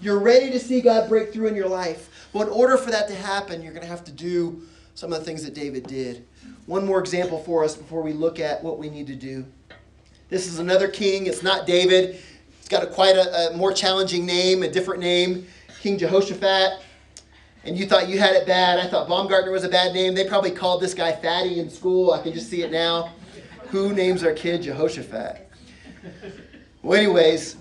You're 0.00 0.18
ready 0.18 0.50
to 0.50 0.58
see 0.58 0.80
God 0.80 1.08
break 1.08 1.32
through 1.32 1.46
in 1.46 1.54
your 1.54 1.68
life. 1.68 2.28
But 2.32 2.48
in 2.48 2.52
order 2.52 2.76
for 2.76 2.90
that 2.90 3.06
to 3.06 3.14
happen, 3.14 3.62
you're 3.62 3.72
going 3.72 3.84
to 3.84 3.88
have 3.88 4.02
to 4.04 4.12
do 4.12 4.62
some 4.96 5.12
of 5.12 5.20
the 5.20 5.24
things 5.24 5.44
that 5.44 5.54
David 5.54 5.86
did. 5.86 6.26
One 6.66 6.86
more 6.86 7.00
example 7.00 7.42
for 7.42 7.64
us 7.64 7.76
before 7.76 8.02
we 8.02 8.12
look 8.12 8.38
at 8.38 8.62
what 8.62 8.78
we 8.78 8.88
need 8.88 9.08
to 9.08 9.16
do. 9.16 9.44
This 10.28 10.46
is 10.46 10.60
another 10.60 10.86
king. 10.86 11.26
It's 11.26 11.42
not 11.42 11.66
David. 11.66 12.20
It's 12.60 12.68
got 12.68 12.84
a 12.84 12.86
quite 12.86 13.16
a, 13.16 13.50
a 13.50 13.56
more 13.56 13.72
challenging 13.72 14.24
name, 14.24 14.62
a 14.62 14.68
different 14.68 15.00
name, 15.00 15.46
King 15.80 15.98
Jehoshaphat. 15.98 16.80
And 17.64 17.76
you 17.76 17.86
thought 17.86 18.08
you 18.08 18.18
had 18.18 18.34
it 18.34 18.46
bad. 18.46 18.78
I 18.78 18.86
thought 18.86 19.08
Baumgartner 19.08 19.50
was 19.50 19.64
a 19.64 19.68
bad 19.68 19.92
name. 19.92 20.14
They 20.14 20.26
probably 20.26 20.52
called 20.52 20.80
this 20.80 20.94
guy 20.94 21.12
Fatty 21.12 21.58
in 21.58 21.68
school. 21.68 22.12
I 22.12 22.22
can 22.22 22.32
just 22.32 22.48
see 22.48 22.62
it 22.62 22.70
now. 22.70 23.12
Who 23.68 23.92
names 23.92 24.22
our 24.22 24.32
kid 24.32 24.62
Jehoshaphat? 24.62 25.48
Well, 26.82 26.98
anyways, 26.98 27.56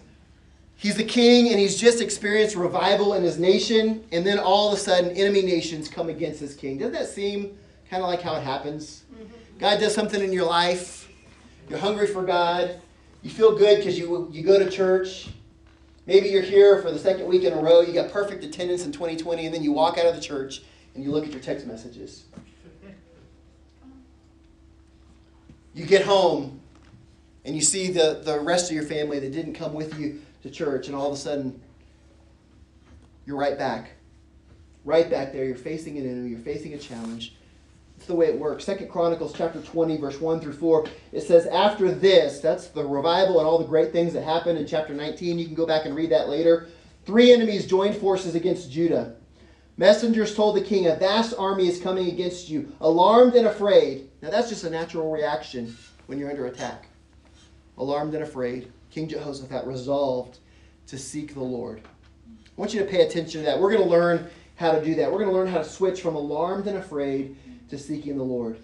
he's 0.77 0.95
the 0.95 1.03
king 1.03 1.49
and 1.49 1.59
he's 1.59 1.77
just 1.77 2.01
experienced 2.01 2.55
revival 2.55 3.15
in 3.15 3.23
his 3.23 3.37
nation. 3.37 4.03
And 4.11 4.25
then 4.25 4.39
all 4.39 4.71
of 4.71 4.77
a 4.77 4.81
sudden, 4.81 5.11
enemy 5.11 5.41
nations 5.41 5.87
come 5.87 6.09
against 6.09 6.39
his 6.39 6.55
king. 6.55 6.77
Doesn't 6.77 6.93
that 6.93 7.07
seem 7.07 7.57
Kind 7.91 8.03
of 8.03 8.09
like 8.09 8.21
how 8.21 8.35
it 8.35 8.43
happens. 8.43 9.03
Mm-hmm. 9.13 9.57
God 9.59 9.81
does 9.81 9.93
something 9.93 10.23
in 10.23 10.31
your 10.31 10.45
life. 10.45 11.11
You're 11.69 11.77
hungry 11.77 12.07
for 12.07 12.23
God. 12.23 12.79
You 13.21 13.29
feel 13.29 13.57
good 13.57 13.79
because 13.79 13.99
you, 13.99 14.29
you 14.31 14.43
go 14.43 14.57
to 14.57 14.71
church. 14.71 15.27
Maybe 16.05 16.29
you're 16.29 16.41
here 16.41 16.81
for 16.81 16.89
the 16.89 16.97
second 16.97 17.27
week 17.27 17.43
in 17.43 17.51
a 17.51 17.61
row. 17.61 17.81
You 17.81 17.91
got 17.91 18.09
perfect 18.09 18.45
attendance 18.45 18.85
in 18.85 18.93
2020, 18.93 19.45
and 19.45 19.53
then 19.53 19.61
you 19.61 19.73
walk 19.73 19.97
out 19.97 20.05
of 20.05 20.15
the 20.15 20.21
church 20.21 20.63
and 20.95 21.03
you 21.03 21.11
look 21.11 21.25
at 21.25 21.33
your 21.33 21.41
text 21.41 21.67
messages. 21.67 22.23
You 25.73 25.85
get 25.85 26.03
home 26.03 26.61
and 27.43 27.55
you 27.55 27.61
see 27.61 27.91
the, 27.91 28.21
the 28.23 28.39
rest 28.39 28.71
of 28.71 28.75
your 28.75 28.85
family 28.85 29.19
that 29.19 29.33
didn't 29.33 29.53
come 29.53 29.73
with 29.73 29.99
you 29.99 30.21
to 30.43 30.49
church, 30.49 30.87
and 30.87 30.95
all 30.95 31.07
of 31.07 31.13
a 31.13 31.17
sudden, 31.17 31.61
you're 33.25 33.37
right 33.37 33.57
back. 33.57 33.91
Right 34.85 35.09
back 35.09 35.33
there. 35.33 35.43
You're 35.43 35.55
facing 35.55 35.97
an 35.97 36.09
enemy, 36.09 36.29
you're 36.29 36.39
facing 36.39 36.73
a 36.73 36.77
challenge. 36.77 37.35
The 38.07 38.15
way 38.15 38.27
it 38.27 38.37
works. 38.37 38.65
Second 38.65 38.89
Chronicles 38.89 39.33
chapter 39.33 39.61
20, 39.61 39.97
verse 39.97 40.19
1 40.19 40.41
through 40.41 40.53
4. 40.53 40.87
It 41.13 41.21
says, 41.21 41.45
After 41.47 41.91
this, 41.91 42.39
that's 42.39 42.67
the 42.67 42.85
revival 42.85 43.39
and 43.39 43.47
all 43.47 43.57
the 43.57 43.65
great 43.65 43.91
things 43.91 44.11
that 44.13 44.23
happened 44.23 44.57
in 44.57 44.67
chapter 44.67 44.93
19. 44.93 45.39
You 45.39 45.45
can 45.45 45.55
go 45.55 45.65
back 45.65 45.85
and 45.85 45.95
read 45.95 46.11
that 46.11 46.27
later. 46.27 46.67
Three 47.05 47.31
enemies 47.31 47.65
joined 47.65 47.95
forces 47.95 48.35
against 48.35 48.71
Judah. 48.71 49.15
Messengers 49.77 50.35
told 50.35 50.55
the 50.55 50.61
king, 50.61 50.87
A 50.87 50.95
vast 50.95 51.33
army 51.37 51.67
is 51.67 51.79
coming 51.79 52.09
against 52.09 52.49
you, 52.49 52.71
alarmed 52.81 53.35
and 53.35 53.47
afraid. 53.47 54.09
Now, 54.21 54.29
that's 54.29 54.49
just 54.49 54.65
a 54.65 54.69
natural 54.69 55.09
reaction 55.09 55.75
when 56.07 56.19
you're 56.19 56.29
under 56.29 56.47
attack. 56.47 56.87
Alarmed 57.77 58.13
and 58.13 58.23
afraid, 58.23 58.71
King 58.89 59.07
Jehoshaphat 59.07 59.65
resolved 59.65 60.39
to 60.87 60.97
seek 60.97 61.33
the 61.33 61.39
Lord. 61.39 61.81
I 61.81 62.49
want 62.57 62.73
you 62.73 62.81
to 62.81 62.85
pay 62.85 63.01
attention 63.01 63.41
to 63.41 63.45
that. 63.45 63.59
We're 63.59 63.71
going 63.71 63.83
to 63.83 63.89
learn 63.89 64.29
how 64.55 64.73
to 64.73 64.83
do 64.83 64.93
that. 64.95 65.11
We're 65.11 65.19
going 65.19 65.31
to 65.31 65.35
learn 65.35 65.47
how 65.47 65.59
to 65.59 65.63
switch 65.63 66.01
from 66.01 66.15
alarmed 66.15 66.67
and 66.67 66.77
afraid 66.77 67.37
to 67.71 67.79
seeking 67.79 68.17
the 68.17 68.23
Lord. 68.23 68.57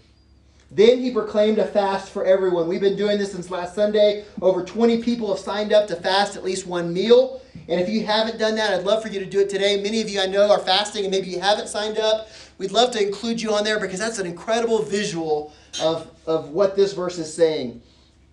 Then 0.70 1.00
he 1.00 1.12
proclaimed 1.12 1.60
a 1.60 1.66
fast 1.66 2.12
for 2.12 2.26
everyone. 2.26 2.68
We've 2.68 2.82
been 2.82 2.98
doing 2.98 3.18
this 3.18 3.32
since 3.32 3.50
last 3.50 3.74
Sunday. 3.74 4.26
Over 4.42 4.64
20 4.64 5.02
people 5.02 5.30
have 5.30 5.40
signed 5.40 5.72
up 5.72 5.88
to 5.88 5.96
fast 5.96 6.36
at 6.36 6.44
least 6.44 6.68
one 6.68 6.94
meal. 6.94 7.42
And 7.70 7.80
if 7.80 7.90
you 7.90 8.06
haven't 8.06 8.38
done 8.38 8.56
that, 8.56 8.74
I'd 8.74 8.86
love 8.86 9.02
for 9.02 9.08
you 9.08 9.20
to 9.20 9.26
do 9.26 9.40
it 9.40 9.50
today. 9.50 9.82
Many 9.82 10.02
of 10.02 10.10
you 10.10 10.20
I 10.22 10.26
know 10.26 10.52
are 10.52 10.60
fasting 10.60 11.06
and 11.06 11.12
maybe 11.12 11.28
you 11.28 11.40
haven't 11.40 11.70
signed 11.70 11.98
up. 11.98 12.28
We'd 12.58 12.72
love 12.72 12.92
to 12.92 13.06
include 13.06 13.42
you 13.42 13.54
on 13.54 13.64
there 13.64 13.80
because 13.80 14.00
that's 14.00 14.20
an 14.20 14.28
incredible 14.28 14.82
visual 14.82 15.54
of, 15.82 16.12
of 16.26 16.50
what 16.50 16.76
this 16.76 16.94
verse 16.94 17.18
is 17.18 17.34
saying. 17.34 17.82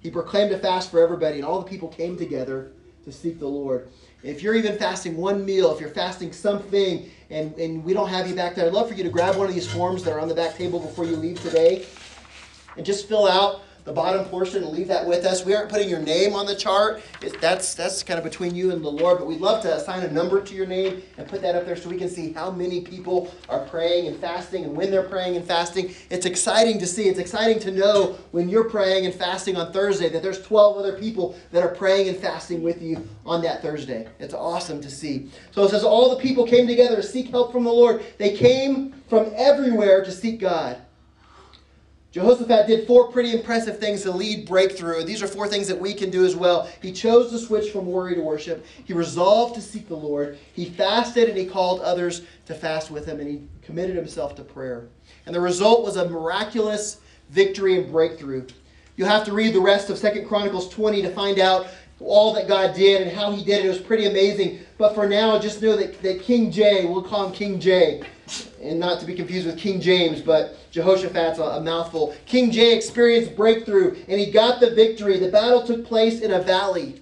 He 0.01 0.11
proclaimed 0.11 0.53
a 0.53 0.59
fast 0.59 0.91
for 0.91 1.01
everybody, 1.03 1.37
and 1.37 1.45
all 1.45 1.61
the 1.61 1.69
people 1.69 1.89
came 1.89 2.17
together 2.17 2.73
to 3.05 3.13
seek 3.13 3.39
the 3.39 3.49
Lord. 3.49 3.89
If 4.25 4.43
you're 4.43 4.55
even 4.55 4.79
fasting 4.79 5.19
one 5.19 5.45
meal, 5.45 5.71
if 5.71 5.81
you're 5.81 5.91
fasting 5.91 6.33
something, 6.33 7.11
and, 7.29 7.55
and 7.59 7.85
we 7.85 7.93
don't 7.93 8.09
have 8.09 8.27
you 8.27 8.35
back 8.35 8.55
there, 8.55 8.65
I'd 8.67 8.73
love 8.73 8.89
for 8.89 8.95
you 8.95 9.05
to 9.05 9.11
grab 9.11 9.37
one 9.37 9.47
of 9.47 9.53
these 9.53 9.71
forms 9.71 10.03
that 10.05 10.15
are 10.15 10.19
on 10.19 10.29
the 10.29 10.35
back 10.35 10.57
table 10.57 10.81
before 10.81 11.05
you 11.05 11.15
leave 11.15 11.39
today 11.43 11.85
and 12.79 12.87
just 12.87 13.07
fill 13.07 13.29
out 13.29 13.64
the 13.85 13.93
bottom 13.93 14.25
portion 14.27 14.63
and 14.63 14.73
leave 14.73 14.89
that 14.89 15.07
with 15.07 15.27
us. 15.27 15.45
We 15.45 15.55
aren't 15.55 15.69
putting 15.69 15.91
your 15.91 16.01
name 16.01 16.35
on 16.35 16.47
the 16.47 16.57
chart. 16.57 17.03
It, 17.21 17.39
that's, 17.41 17.75
that's 17.75 18.03
kind 18.03 18.17
of 18.17 18.25
between 18.25 18.55
you 18.55 18.71
and 18.71 18.83
the 18.83 18.91
Lord, 18.91 19.19
but 19.19 19.27
we'd 19.27 19.41
love 19.41 19.63
to 19.63 19.77
assign 19.77 20.03
a 20.03 20.11
number 20.11 20.41
to 20.41 20.55
your 20.55 20.67
name 20.67 21.03
and 21.19 21.29
put 21.29 21.43
that 21.43 21.55
up 21.55 21.67
there 21.67 21.77
so 21.77 21.91
we 21.91 21.99
can 21.99 22.09
see 22.09 22.33
how 22.33 22.51
many 22.51 22.81
people 22.81 23.33
are 23.51 23.61
praying 23.67 24.07
and 24.07 24.19
fasting 24.19 24.65
and 24.65 24.75
when 24.75 24.91
they're 24.91 25.03
praying 25.03 25.37
and 25.37 25.47
fasting. 25.47 25.95
It's 26.09 26.25
exciting 26.25 26.79
to 26.79 26.87
see. 26.87 27.09
It's 27.09 27.19
exciting 27.19 27.59
to 27.61 27.71
know 27.71 28.17
when 28.31 28.49
you're 28.49 28.71
praying 28.71 29.05
and 29.05 29.15
fasting 29.15 29.57
on 29.57 29.71
Thursday 29.73 30.09
that 30.09 30.23
there's 30.23 30.41
12 30.43 30.79
other 30.79 30.99
people 30.99 31.39
that 31.53 31.63
are 31.63 31.75
praying 31.75 32.09
and 32.09 32.17
fasting 32.17 32.63
with 32.63 32.81
you 32.81 33.07
on 33.27 33.43
that 33.43 33.61
Thursday. 33.61 34.09
It's 34.19 34.35
awesome 34.35 34.81
to 34.81 34.91
see. 34.91 35.29
So 35.51 35.63
it 35.65 35.71
says, 35.71 35.85
All 35.85 36.09
the 36.09 36.23
people 36.23 36.47
came 36.47 36.67
together 36.67 36.97
to 36.97 37.03
seek 37.03 37.29
help 37.29 37.53
from 37.53 37.65
the 37.65 37.73
Lord. 37.73 38.03
They 38.17 38.35
came 38.35 38.95
from 39.09 39.31
everywhere 39.37 40.03
to 40.05 40.11
seek 40.11 40.41
God. 40.41 40.79
Jehoshaphat 42.15 42.69
did 42.69 42.87
four 42.87 43.11
pretty 43.11 43.33
impressive 43.33 43.81
things 43.81 44.03
to 44.03 44.13
lead 44.13 44.47
breakthrough. 44.47 45.03
These 45.03 45.21
are 45.21 45.27
four 45.27 45.49
things 45.49 45.67
that 45.67 45.81
we 45.81 45.93
can 45.93 46.11
do 46.11 46.25
as 46.25 46.37
well. 46.37 46.71
He 46.81 46.93
chose 46.93 47.33
to 47.33 47.39
switch 47.41 47.73
from 47.73 47.87
worry 47.87 48.15
to 48.15 48.21
worship. 48.21 48.65
He 48.85 48.93
resolved 48.93 49.57
to 49.57 49.61
seek 49.61 49.89
the 49.89 49.97
Lord. 49.97 50.39
He 50.53 50.67
fasted 50.67 51.29
and 51.29 51.37
he 51.37 51.45
called 51.45 51.81
others 51.81 52.23
to 52.47 52.55
fast 52.55 52.93
with 52.93 53.05
him 53.05 53.19
and 53.19 53.29
he 53.29 53.43
committed 53.63 53.97
himself 53.97 54.37
to 54.37 54.45
prayer. 54.45 54.87
And 55.27 55.35
the 55.35 55.41
result 55.41 55.83
was 55.83 55.97
a 55.97 56.09
miraculous 56.09 57.01
victory 57.31 57.79
and 57.79 57.91
breakthrough. 57.91 58.47
You'll 58.97 59.09
have 59.09 59.25
to 59.25 59.33
read 59.33 59.53
the 59.53 59.61
rest 59.61 59.91
of 59.91 59.99
Second 59.99 60.29
Chronicles 60.29 60.69
20 60.69 61.03
to 61.03 61.11
find 61.11 61.41
out 61.41 61.67
all 61.99 62.33
that 62.35 62.47
God 62.47 62.77
did 62.77 63.03
and 63.03 63.11
how 63.11 63.33
he 63.33 63.43
did 63.43 63.65
it. 63.65 63.67
It 63.67 63.71
was 63.71 63.81
pretty 63.81 64.07
amazing. 64.07 64.61
But 64.79 64.95
for 64.95 65.09
now, 65.09 65.37
just 65.41 65.61
know 65.61 65.75
that, 65.75 66.01
that 66.03 66.23
King 66.23 66.53
Jay, 66.53 66.85
we'll 66.85 67.03
call 67.03 67.27
him 67.27 67.33
King 67.33 67.59
Jay, 67.59 68.05
and 68.63 68.81
not 68.81 69.01
to 69.01 69.07
be 69.07 69.15
confused 69.15 69.47
with 69.47 69.59
King 69.59 69.81
James, 69.81 70.21
but 70.21 70.57
Jehoshaphat's 70.71 71.39
a, 71.39 71.61
mouthful. 71.61 72.15
King 72.27 72.51
J 72.51 72.75
experienced 72.75 73.37
breakthrough 73.37 73.97
and 74.09 74.19
he 74.19 74.31
got 74.31 74.61
the 74.61 74.71
victory. 74.71 75.19
The 75.19 75.31
battle 75.31 75.67
took 75.67 75.85
place 75.85 76.21
in 76.21 76.33
a 76.33 76.41
valley. 76.41 77.01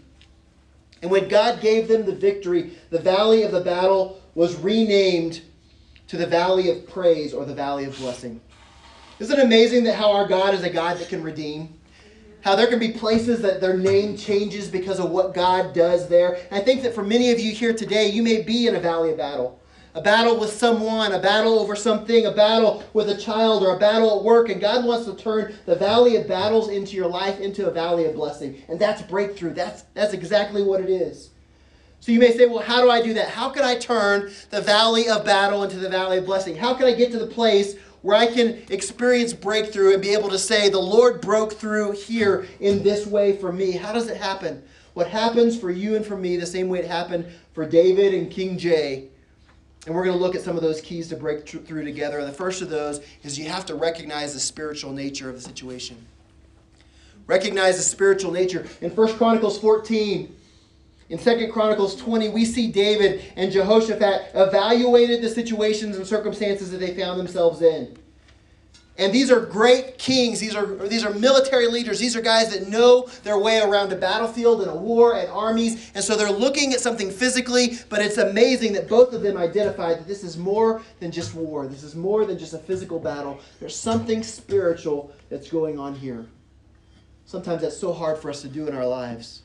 And 1.01 1.11
when 1.11 1.29
God 1.29 1.61
gave 1.61 1.89
them 1.89 2.05
the 2.05 2.15
victory, 2.15 2.73
the 2.91 2.99
valley 2.99 3.43
of 3.43 3.53
the 3.53 3.61
battle 3.61 4.21
was 4.35 4.57
renamed 4.57 5.43
to 6.09 6.17
the 6.17 6.27
valley 6.27 6.71
of 6.71 6.89
praise 6.89 7.33
or 7.33 7.45
the 7.45 7.55
valley 7.55 7.85
of 7.85 7.97
blessing. 7.97 8.41
Isn't 9.19 9.39
it 9.39 9.45
amazing 9.45 9.85
that 9.85 9.95
how 9.95 10.13
our 10.13 10.27
God 10.27 10.55
is 10.55 10.63
a 10.63 10.71
God 10.71 10.99
that 10.99 11.09
can 11.09 11.23
redeem? 11.23 11.73
How 12.43 12.57
there 12.57 12.67
can 12.67 12.81
be 12.81 12.91
places 12.91 13.41
that 13.43 13.61
their 13.61 13.77
name 13.77 14.17
changes 14.17 14.69
because 14.69 14.99
of 14.99 15.11
what 15.11 15.33
God 15.33 15.73
does 15.73 16.09
there. 16.09 16.35
And 16.51 16.61
I 16.61 16.61
think 16.61 16.83
that 16.83 16.95
for 16.95 17.05
many 17.05 17.31
of 17.31 17.39
you 17.39 17.53
here 17.53 17.73
today, 17.73 18.09
you 18.09 18.23
may 18.23 18.43
be 18.43 18.67
in 18.67 18.75
a 18.75 18.81
valley 18.81 19.11
of 19.11 19.19
battle 19.19 19.61
a 19.95 20.01
battle 20.01 20.39
with 20.39 20.51
someone, 20.51 21.13
a 21.13 21.19
battle 21.19 21.59
over 21.59 21.77
something, 21.77 22.27
a 22.27 22.33
battle 22.33 22.83
with 22.95 23.11
a 23.11 23.17
child, 23.17 23.63
or 23.63 23.77
a 23.77 23.79
battle 23.79 24.19
at 24.19 24.25
work. 24.25 24.49
And 24.49 24.61
God 24.61 24.85
wants 24.85 25.07
to 25.07 25.15
turn 25.15 25.55
the 25.67 25.77
valley 25.77 26.17
of 26.17 26.27
battles 26.27 26.69
into 26.69 26.97
your 26.97 27.09
life 27.09 27.41
into 27.41 27.69
a 27.69 27.71
valley 27.71 28.07
of 28.07 28.15
blessing. 28.15 28.63
And 28.69 28.81
that's 28.81 29.03
breakthrough. 29.03 29.55
That's, 29.55 29.83
that's 29.95 30.15
exactly 30.15 30.63
what 30.63 30.81
it 30.81 30.89
is. 30.89 31.31
So 32.01 32.11
you 32.11 32.19
may 32.19 32.37
say, 32.37 32.47
well, 32.47 32.63
how 32.63 32.81
do 32.83 32.91
I 32.91 33.01
do 33.01 33.15
that? 33.15 33.29
How 33.29 33.51
can 33.51 33.63
I 33.63 33.77
turn 33.77 34.33
the 34.51 34.61
valley 34.61 35.09
of 35.09 35.25
battle 35.25 35.63
into 35.63 35.77
the 35.77 35.89
valley 35.89 36.19
of 36.19 36.27
blessing? 36.27 36.57
How 36.57 36.75
can 36.75 36.87
I 36.87 36.95
get 36.95 37.13
to 37.13 37.19
the 37.19 37.29
place 37.29 37.77
where 38.01 38.17
I 38.17 38.27
can 38.27 38.61
experience 38.71 39.33
breakthrough 39.33 39.93
and 39.93 40.03
be 40.03 40.13
able 40.13 40.29
to 40.31 40.39
say, 40.39 40.69
the 40.69 40.81
Lord 40.81 41.21
broke 41.21 41.53
through 41.53 41.93
here 41.93 42.49
in 42.59 42.83
this 42.83 43.07
way 43.07 43.37
for 43.37 43.53
me? 43.53 43.73
How 43.73 43.93
does 43.93 44.09
it 44.09 44.17
happen? 44.17 44.65
What 44.95 45.07
happens 45.07 45.57
for 45.57 45.71
you 45.71 45.95
and 45.95 46.05
for 46.05 46.17
me, 46.17 46.37
the 46.37 46.45
same 46.45 46.69
way 46.69 46.81
it 46.81 46.87
happened 46.87 47.27
for 47.53 47.65
David 47.65 48.15
and 48.15 48.31
King 48.31 48.59
Jay, 48.59 49.09
and 49.87 49.95
we're 49.95 50.05
going 50.05 50.17
to 50.17 50.23
look 50.23 50.35
at 50.35 50.43
some 50.43 50.57
of 50.57 50.63
those 50.63 50.81
keys 50.81 51.09
to 51.09 51.17
break 51.17 51.49
through 51.49 51.85
together. 51.85 52.19
And 52.19 52.29
the 52.29 52.33
first 52.33 52.63
of 52.63 52.71
those 52.71 53.01
is 53.25 53.39
you 53.39 53.49
have 53.49 53.67
to 53.67 53.75
recognize 53.75 54.33
the 54.33 54.41
spiritual 54.41 54.93
nature 54.93 55.29
of 55.29 55.35
the 55.35 55.41
situation. 55.41 55.97
Recognize 57.27 57.77
the 57.77 57.83
spiritual 57.83 58.31
nature. 58.31 58.67
In 58.81 58.91
1 58.91 59.17
Chronicles 59.17 59.59
14, 59.59 60.35
in 61.09 61.19
2 61.19 61.49
Chronicles 61.53 61.97
20, 61.97 62.29
we 62.31 62.45
see 62.45 62.71
David 62.71 63.25
and 63.37 63.51
Jehoshaphat 63.51 64.31
evaluated 64.35 65.21
the 65.21 65.29
situations 65.29 65.97
and 65.97 66.07
circumstances 66.07 66.71
that 66.71 66.79
they 66.79 66.95
found 66.95 67.19
themselves 67.19 67.61
in. 67.61 67.97
And 68.99 69.13
these 69.13 69.31
are 69.31 69.41
great 69.41 69.97
kings. 69.97 70.39
These 70.39 70.55
are, 70.55 70.67
these 70.87 71.03
are 71.05 71.15
military 71.15 71.67
leaders. 71.67 71.99
These 71.99 72.15
are 72.15 72.21
guys 72.21 72.51
that 72.51 72.69
know 72.69 73.09
their 73.25 73.39
way 73.39 73.61
around 73.61 73.91
a 73.91 73.97
battlefield 73.97 74.61
and 74.61 74.71
a 74.71 74.77
war 74.77 75.17
and 75.17 75.31
armies. 75.31 75.91
And 75.95 76.05
so 76.05 76.15
they're 76.15 76.31
looking 76.31 76.75
at 76.75 76.81
something 76.81 77.11
physically, 77.11 77.79
but 77.89 78.01
it's 78.01 78.19
amazing 78.19 78.75
that 78.75 78.89
both 78.89 79.15
of 79.15 79.23
them 79.23 79.39
identified 79.39 79.99
that 79.99 80.07
this 80.07 80.23
is 80.23 80.37
more 80.37 80.83
than 81.01 81.11
just 81.11 81.35
war. 81.35 81.67
This 81.67 81.83
is 81.83 81.95
more 81.95 82.27
than 82.27 82.39
just 82.39 82.53
a 82.53 82.59
physical 82.59 82.99
battle. 82.99 83.41
There's 83.61 83.77
something 83.77 84.23
spiritual 84.23 85.11
that's 85.31 85.51
going 85.51 85.79
on 85.79 85.95
here. 85.95 86.27
Sometimes 87.25 87.63
that's 87.63 87.79
so 87.79 87.95
hard 87.95 88.19
for 88.19 88.29
us 88.29 88.43
to 88.43 88.49
do 88.49 88.69
in 88.69 88.77
our 88.77 88.87
lives. 88.87 89.42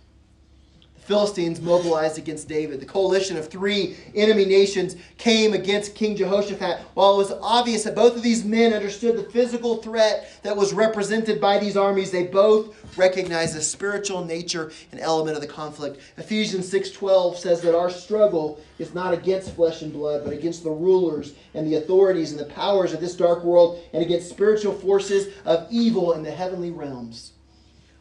Philistines 1.08 1.62
mobilized 1.62 2.17
against 2.17 2.50
David. 2.50 2.82
The 2.82 2.86
coalition 2.86 3.38
of 3.38 3.48
three 3.48 3.96
enemy 4.13 4.43
nations 4.43 4.98
came 5.17 5.54
against 5.54 5.96
King 5.96 6.17
Jehoshaphat. 6.17 6.80
While 6.96 7.13
it 7.13 7.17
was 7.17 7.32
obvious 7.41 7.86
that 7.86 7.96
both 7.96 8.17
of 8.17 8.24
these 8.24 8.43
men 8.43 8.74
understood 8.74 9.15
the 9.15 9.32
physical 9.32 9.78
threat 9.78 10.30
that 10.43 10.58
was 10.58 10.74
represented 10.74 11.39
by 11.39 11.60
these 11.60 11.78
armies, 11.78 12.12
they 12.12 12.28
both 12.28 12.76
recognized 12.98 13.56
the 13.56 13.62
spiritual 13.62 14.26
nature 14.26 14.74
and 14.91 15.00
element 15.00 15.38
of 15.38 15.41
the 15.41 15.48
conflict. 15.48 16.02
Ephesians 16.17 16.67
6:12 16.70 17.38
says 17.38 17.62
that 17.62 17.74
our 17.74 17.89
struggle 17.89 18.60
is 18.78 18.93
not 18.93 19.13
against 19.13 19.56
flesh 19.56 19.82
and 19.82 19.93
blood, 19.93 20.26
but 20.26 20.34
against 20.34 20.63
the 20.63 20.70
rulers 20.70 21.32
and 21.54 21.65
the 21.65 21.76
authorities 21.76 22.32
and 22.32 22.39
the 22.39 22.46
powers 22.54 22.91
of 22.91 23.00
this 23.00 23.15
dark 23.15 23.46
world 23.46 23.80
and 23.93 24.04
against 24.04 24.30
spiritual 24.30 24.74
forces 24.74 25.34
of 25.46 25.67
evil 25.72 26.12
in 26.12 26.24
the 26.24 26.32
heavenly 26.32 26.70
realms. 26.70 27.32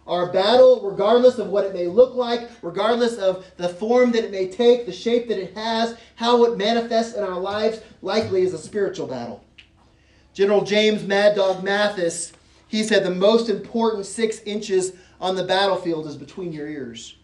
Our 0.07 0.33
battle, 0.33 0.89
regardless 0.89 1.39
of 1.39 1.49
what 1.49 1.65
it 1.65 1.75
may 1.75 1.89
look 1.89 2.15
like, 2.15 2.49
regardless 2.63 3.17
of 3.17 3.45
the 3.57 3.69
form 3.69 4.13
that 4.13 4.25
it 4.25 4.31
may 4.31 4.49
take, 4.49 4.87
the 4.87 4.93
shape 4.93 5.27
that 5.29 5.43
it 5.43 5.55
has, 5.57 5.97
how 6.15 6.45
it 6.45 6.57
manifests 6.57 7.17
in 7.17 7.25
our 7.25 7.39
lives, 7.41 7.81
likely 8.03 8.43
is 8.43 8.55
a 8.55 8.59
spiritual 8.59 9.09
battle. 9.09 9.45
General 10.33 10.63
James 10.63 11.03
Mad 11.05 11.35
Dog 11.35 11.65
Mattis, 11.65 12.33
he 12.69 12.85
said 12.85 13.05
the 13.05 13.11
most 13.11 13.49
important 13.49 14.07
six 14.07 14.41
inches 14.43 14.93
on 15.21 15.35
the 15.35 15.45
battlefield 15.45 16.07
is 16.07 16.17
between 16.17 16.53
your 16.53 16.69
ears. 16.69 17.17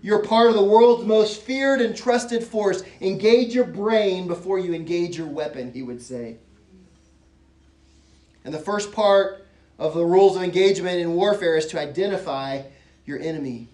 You're 0.00 0.22
part 0.22 0.50
of 0.50 0.54
the 0.54 0.62
world's 0.62 1.04
most 1.04 1.42
feared 1.42 1.80
and 1.80 1.96
trusted 1.96 2.44
force. 2.44 2.84
Engage 3.00 3.54
your 3.54 3.64
brain 3.64 4.28
before 4.28 4.60
you 4.60 4.72
engage 4.72 5.18
your 5.18 5.26
weapon, 5.26 5.72
he 5.72 5.82
would 5.82 6.00
say. 6.00 6.36
And 8.44 8.54
the 8.54 8.58
first 8.58 8.92
part 8.92 9.47
of 9.78 9.94
the 9.94 10.04
rules 10.04 10.36
of 10.36 10.42
engagement 10.42 10.98
in 10.98 11.14
warfare 11.14 11.56
is 11.56 11.66
to 11.66 11.80
identify 11.80 12.62
your 13.06 13.18
enemy. 13.20 13.68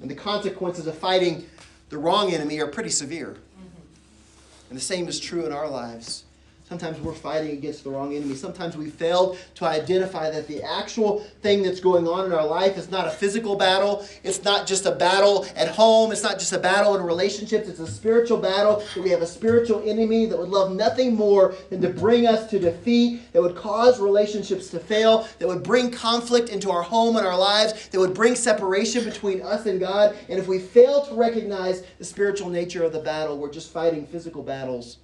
And 0.00 0.10
the 0.10 0.14
consequences 0.14 0.86
of 0.86 0.96
fighting 0.96 1.46
the 1.88 1.98
wrong 1.98 2.32
enemy 2.32 2.60
are 2.60 2.68
pretty 2.68 2.90
severe. 2.90 3.30
Mm-hmm. 3.30 4.70
And 4.70 4.78
the 4.78 4.82
same 4.82 5.08
is 5.08 5.18
true 5.18 5.44
in 5.44 5.52
our 5.52 5.68
lives. 5.68 6.24
Sometimes 6.70 7.00
we're 7.00 7.12
fighting 7.12 7.50
against 7.50 7.82
the 7.82 7.90
wrong 7.90 8.14
enemy. 8.14 8.36
Sometimes 8.36 8.76
we 8.76 8.90
failed 8.90 9.36
to 9.56 9.64
identify 9.64 10.30
that 10.30 10.46
the 10.46 10.62
actual 10.62 11.18
thing 11.42 11.64
that's 11.64 11.80
going 11.80 12.06
on 12.06 12.26
in 12.26 12.32
our 12.32 12.46
life 12.46 12.78
is 12.78 12.92
not 12.92 13.08
a 13.08 13.10
physical 13.10 13.56
battle. 13.56 14.06
It's 14.22 14.44
not 14.44 14.68
just 14.68 14.86
a 14.86 14.92
battle 14.92 15.46
at 15.56 15.66
home. 15.66 16.12
It's 16.12 16.22
not 16.22 16.38
just 16.38 16.52
a 16.52 16.58
battle 16.58 16.94
in 16.94 17.02
relationships. 17.02 17.68
It's 17.68 17.80
a 17.80 17.88
spiritual 17.88 18.38
battle 18.38 18.84
we 18.96 19.10
have 19.10 19.20
a 19.20 19.26
spiritual 19.26 19.82
enemy 19.84 20.26
that 20.26 20.38
would 20.38 20.48
love 20.48 20.72
nothing 20.72 21.16
more 21.16 21.56
than 21.70 21.80
to 21.80 21.88
bring 21.88 22.28
us 22.28 22.48
to 22.50 22.60
defeat, 22.60 23.32
that 23.32 23.42
would 23.42 23.56
cause 23.56 23.98
relationships 23.98 24.68
to 24.68 24.78
fail, 24.78 25.26
that 25.40 25.48
would 25.48 25.64
bring 25.64 25.90
conflict 25.90 26.50
into 26.50 26.70
our 26.70 26.82
home 26.82 27.16
and 27.16 27.26
our 27.26 27.36
lives, 27.36 27.88
that 27.88 27.98
would 27.98 28.14
bring 28.14 28.36
separation 28.36 29.04
between 29.04 29.42
us 29.42 29.66
and 29.66 29.80
God. 29.80 30.16
And 30.28 30.38
if 30.38 30.46
we 30.46 30.60
fail 30.60 31.04
to 31.06 31.14
recognize 31.14 31.82
the 31.98 32.04
spiritual 32.04 32.48
nature 32.48 32.84
of 32.84 32.92
the 32.92 33.00
battle, 33.00 33.38
we're 33.38 33.50
just 33.50 33.72
fighting 33.72 34.06
physical 34.06 34.44
battles 34.44 34.98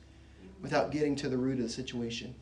without 0.62 0.90
getting 0.90 1.16
to 1.16 1.28
the 1.28 1.36
root 1.36 1.58
of 1.58 1.64
the 1.64 1.68
situation. 1.68 2.34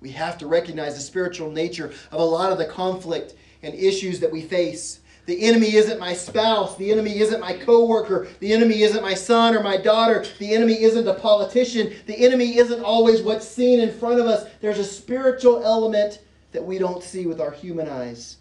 We 0.00 0.10
have 0.10 0.36
to 0.38 0.46
recognize 0.46 0.94
the 0.94 1.00
spiritual 1.00 1.50
nature 1.50 1.92
of 2.12 2.20
a 2.20 2.24
lot 2.24 2.52
of 2.52 2.58
the 2.58 2.66
conflict 2.66 3.34
and 3.62 3.74
issues 3.74 4.20
that 4.20 4.30
we 4.30 4.42
face. 4.42 5.00
The 5.26 5.40
enemy 5.42 5.74
isn't 5.74 5.98
my 5.98 6.12
spouse. 6.12 6.76
The 6.76 6.92
enemy 6.92 7.18
isn't 7.20 7.40
my 7.40 7.54
coworker. 7.54 8.28
The 8.40 8.52
enemy 8.52 8.82
isn't 8.82 9.02
my 9.02 9.14
son 9.14 9.56
or 9.56 9.62
my 9.62 9.78
daughter. 9.78 10.24
The 10.38 10.54
enemy 10.54 10.82
isn't 10.82 11.08
a 11.08 11.14
politician. 11.14 11.94
The 12.06 12.18
enemy 12.18 12.58
isn't 12.58 12.84
always 12.84 13.22
what's 13.22 13.48
seen 13.48 13.80
in 13.80 13.98
front 13.98 14.20
of 14.20 14.26
us. 14.26 14.46
There's 14.60 14.78
a 14.78 14.84
spiritual 14.84 15.64
element 15.64 16.20
that 16.52 16.64
we 16.64 16.78
don't 16.78 17.02
see 17.02 17.26
with 17.26 17.40
our 17.40 17.50
human 17.50 17.88
eyes. 17.88 18.36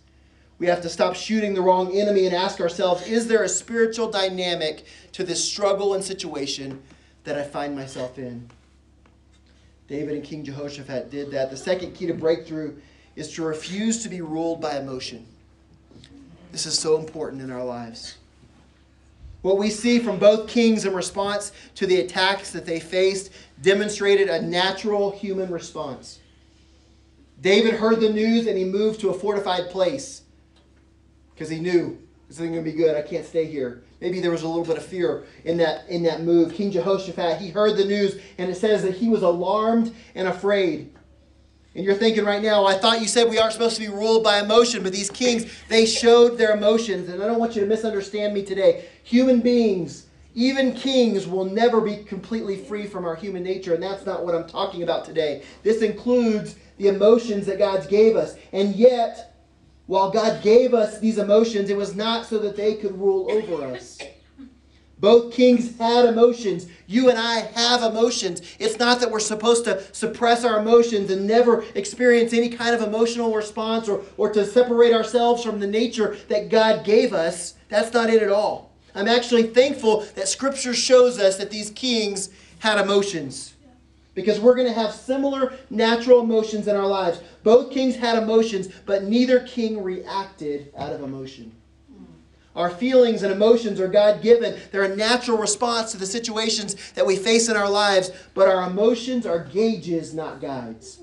We 0.60 0.68
have 0.68 0.82
to 0.82 0.90
stop 0.90 1.16
shooting 1.16 1.54
the 1.54 1.62
wrong 1.62 1.98
enemy 1.98 2.26
and 2.26 2.36
ask 2.36 2.60
ourselves 2.60 3.08
is 3.08 3.28
there 3.28 3.44
a 3.44 3.50
spiritual 3.50 4.12
dynamic 4.12 4.86
to 5.14 5.24
this 5.24 5.44
struggle 5.44 5.94
and 5.94 6.04
situation 6.04 6.82
that 7.24 7.38
I 7.38 7.44
find 7.44 7.76
myself 7.76 8.18
in. 8.18 8.50
David 9.88 10.16
and 10.16 10.24
King 10.24 10.44
Jehoshaphat 10.44 11.10
did 11.10 11.32
that. 11.32 11.50
The 11.50 11.58
second 11.58 11.94
key 11.94 12.08
to 12.08 12.14
breakthrough 12.14 12.76
is 13.16 13.34
to 13.36 13.44
refuse 13.44 14.02
to 14.04 14.10
be 14.10 14.22
ruled 14.22 14.62
by 14.62 14.78
emotion. 14.78 15.26
This 16.52 16.66
is 16.66 16.78
so 16.78 16.98
important 16.98 17.42
in 17.42 17.52
our 17.52 17.64
lives. 17.64 18.18
What 19.42 19.58
we 19.58 19.70
see 19.70 20.00
from 20.00 20.20
both 20.20 20.48
kings 20.48 20.86
in 20.86 20.94
response 20.94 21.52
to 21.76 21.86
the 21.86 22.00
attacks 22.00 22.52
that 22.52 22.66
they 22.66 22.80
faced 22.80 23.32
demonstrated 23.62 24.30
a 24.30 24.42
natural 24.42 25.12
human 25.12 25.52
response. 25.52 26.20
David 27.42 27.74
heard 27.74 28.00
the 28.00 28.10
news 28.10 28.48
and 28.48 28.58
he 28.58 28.64
moved 28.64 29.02
to 29.02 29.10
a 29.10 29.14
fortified 29.14 29.70
place 29.70 30.22
because 31.34 31.50
he 31.50 31.60
knew 31.60 32.00
this 32.34 32.40
isn't 32.40 32.54
going 32.54 32.66
to 32.66 32.72
be 32.72 32.76
good. 32.76 32.98
I 32.98 33.04
can't 33.04 33.28
stay 33.28 33.46
here. 33.46 33.84
Maybe 34.02 34.20
there 34.20 34.32
was 34.32 34.42
a 34.42 34.48
little 34.48 34.66
bit 34.66 34.78
of 34.78 34.84
fear 34.84 35.24
in 35.46 35.56
that, 35.58 35.88
in 35.88 36.02
that 36.02 36.24
move. 36.24 36.52
King 36.52 36.72
Jehoshaphat, 36.72 37.40
he 37.40 37.52
heard 37.52 37.78
the 37.78 37.86
news, 37.86 38.20
and 38.40 38.50
it 38.50 38.56
says 38.56 38.82
that 38.82 38.96
he 38.96 39.08
was 39.08 39.22
alarmed 39.22 39.94
and 40.16 40.28
afraid. 40.28 40.92
And 41.76 41.86
you're 41.86 41.94
thinking 41.94 42.26
right 42.26 42.42
now, 42.42 42.66
I 42.66 42.76
thought 42.76 43.02
you 43.02 43.08
said 43.08 43.30
we 43.30 43.38
aren't 43.38 43.54
supposed 43.54 43.76
to 43.76 43.84
be 43.84 43.88
ruled 43.88 44.24
by 44.24 44.40
emotion, 44.40 44.82
but 44.82 44.92
these 44.92 45.12
kings, 45.12 45.46
they 45.70 45.86
showed 45.86 46.40
their 46.40 46.58
emotions. 46.58 47.08
And 47.08 47.22
I 47.22 47.28
don't 47.28 47.38
want 47.38 47.56
you 47.56 47.62
to 47.62 47.68
misunderstand 47.68 48.34
me 48.34 48.44
today. 48.44 48.86
Human 49.04 49.40
beings, 49.40 50.08
even 50.34 50.74
kings, 50.74 51.28
will 51.28 51.46
never 51.46 51.82
be 51.82 51.98
completely 51.98 52.58
free 52.58 52.88
from 52.88 53.06
our 53.06 53.16
human 53.16 53.44
nature, 53.44 53.76
and 53.76 53.84
that's 53.84 54.08
not 54.08 54.26
what 54.26 54.34
I'm 54.34 54.48
talking 54.48 54.82
about 54.82 55.06
today. 55.06 55.44
This 55.62 55.84
includes 55.84 56.56
the 56.80 56.88
emotions 56.88 57.46
that 57.46 57.60
God's 57.60 57.86
gave 57.86 58.16
us. 58.16 58.38
And 58.54 58.76
yet, 58.76 59.33
while 59.86 60.12
God 60.12 60.42
gave 60.42 60.74
us 60.74 61.00
these 61.00 61.18
emotions, 61.18 61.70
it 61.70 61.78
was 61.78 61.96
not 61.96 62.26
so 62.26 62.40
that 62.40 62.56
they 62.56 62.76
could 62.76 62.98
rule 62.98 63.30
over 63.30 63.66
us. 63.66 64.00
Both 65.00 65.34
kings 65.34 65.78
had 65.78 66.06
emotions. 66.06 66.68
You 66.88 67.10
and 67.10 67.20
I 67.20 67.40
have 67.56 67.84
emotions. 67.84 68.42
It's 68.58 68.80
not 68.80 69.02
that 69.02 69.12
we're 69.12 69.20
supposed 69.20 69.66
to 69.66 69.84
suppress 69.94 70.46
our 70.46 70.60
emotions 70.60 71.12
and 71.12 71.28
never 71.28 71.66
experience 71.76 72.32
any 72.32 72.48
kind 72.48 72.74
of 72.74 72.82
emotional 72.82 73.36
response 73.36 73.90
or, 73.90 74.02
or 74.16 74.32
to 74.32 74.46
separate 74.46 74.94
ourselves 74.94 75.44
from 75.44 75.60
the 75.60 75.68
nature 75.68 76.16
that 76.30 76.48
God 76.48 76.86
gave 76.86 77.12
us. 77.12 77.56
That's 77.68 77.92
not 77.92 78.10
it 78.10 78.24
at 78.24 78.30
all. 78.30 78.72
I'm 78.96 79.10
actually 79.10 79.44
thankful 79.44 80.06
that 80.16 80.30
Scripture 80.30 80.74
shows 80.74 81.20
us 81.20 81.36
that 81.36 81.52
these 81.52 81.72
kings 81.72 82.30
had 82.60 82.80
emotions. 82.80 83.53
Because 84.14 84.40
we're 84.40 84.56
going 84.56 84.68
to 84.68 84.74
have 84.74 84.92
similar 84.94 85.54
natural 85.70 86.22
emotions 86.22 86.68
in 86.68 86.76
our 86.76 86.88
lives. 86.88 87.22
Both 87.44 87.72
kings 87.72 87.96
had 87.96 88.22
emotions, 88.22 88.70
but 88.86 89.04
neither 89.04 89.42
king 89.42 89.84
reacted 89.84 90.74
out 90.78 90.94
of 90.94 91.02
emotion. 91.02 91.52
Our 92.56 92.70
feelings 92.70 93.24
and 93.24 93.34
emotions 93.34 93.80
are 93.80 93.88
God 93.88 94.22
given. 94.22 94.60
They're 94.72 94.84
a 94.84 94.96
natural 94.96 95.38
response 95.38 95.92
to 95.92 95.98
the 95.98 96.06
situations 96.06 96.76
that 96.92 97.06
we 97.06 97.16
face 97.16 97.50
in 97.50 97.58
our 97.58 97.70
lives, 97.70 98.12
but 98.36 98.48
our 98.48 98.70
emotions 98.70 99.26
are 99.26 99.40
gauges, 99.40 100.14
not 100.14 100.40
guides. 100.40 101.00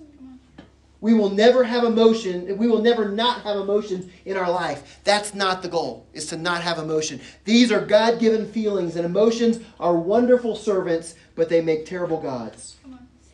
We 1.00 1.14
will 1.14 1.30
never 1.30 1.64
have 1.64 1.82
emotion. 1.82 2.58
We 2.58 2.68
will 2.68 2.82
never 2.82 3.08
not 3.08 3.42
have 3.42 3.56
emotions 3.56 4.10
in 4.26 4.36
our 4.36 4.50
life. 4.50 5.00
That's 5.02 5.34
not 5.34 5.62
the 5.62 5.68
goal, 5.68 6.06
is 6.12 6.26
to 6.26 6.36
not 6.36 6.62
have 6.62 6.78
emotion. 6.78 7.20
These 7.44 7.72
are 7.72 7.84
God 7.84 8.20
given 8.20 8.46
feelings, 8.46 8.96
and 8.96 9.06
emotions 9.06 9.60
are 9.80 9.94
wonderful 9.96 10.54
servants, 10.54 11.14
but 11.34 11.48
they 11.48 11.62
make 11.62 11.86
terrible 11.86 12.20
gods. 12.20 12.76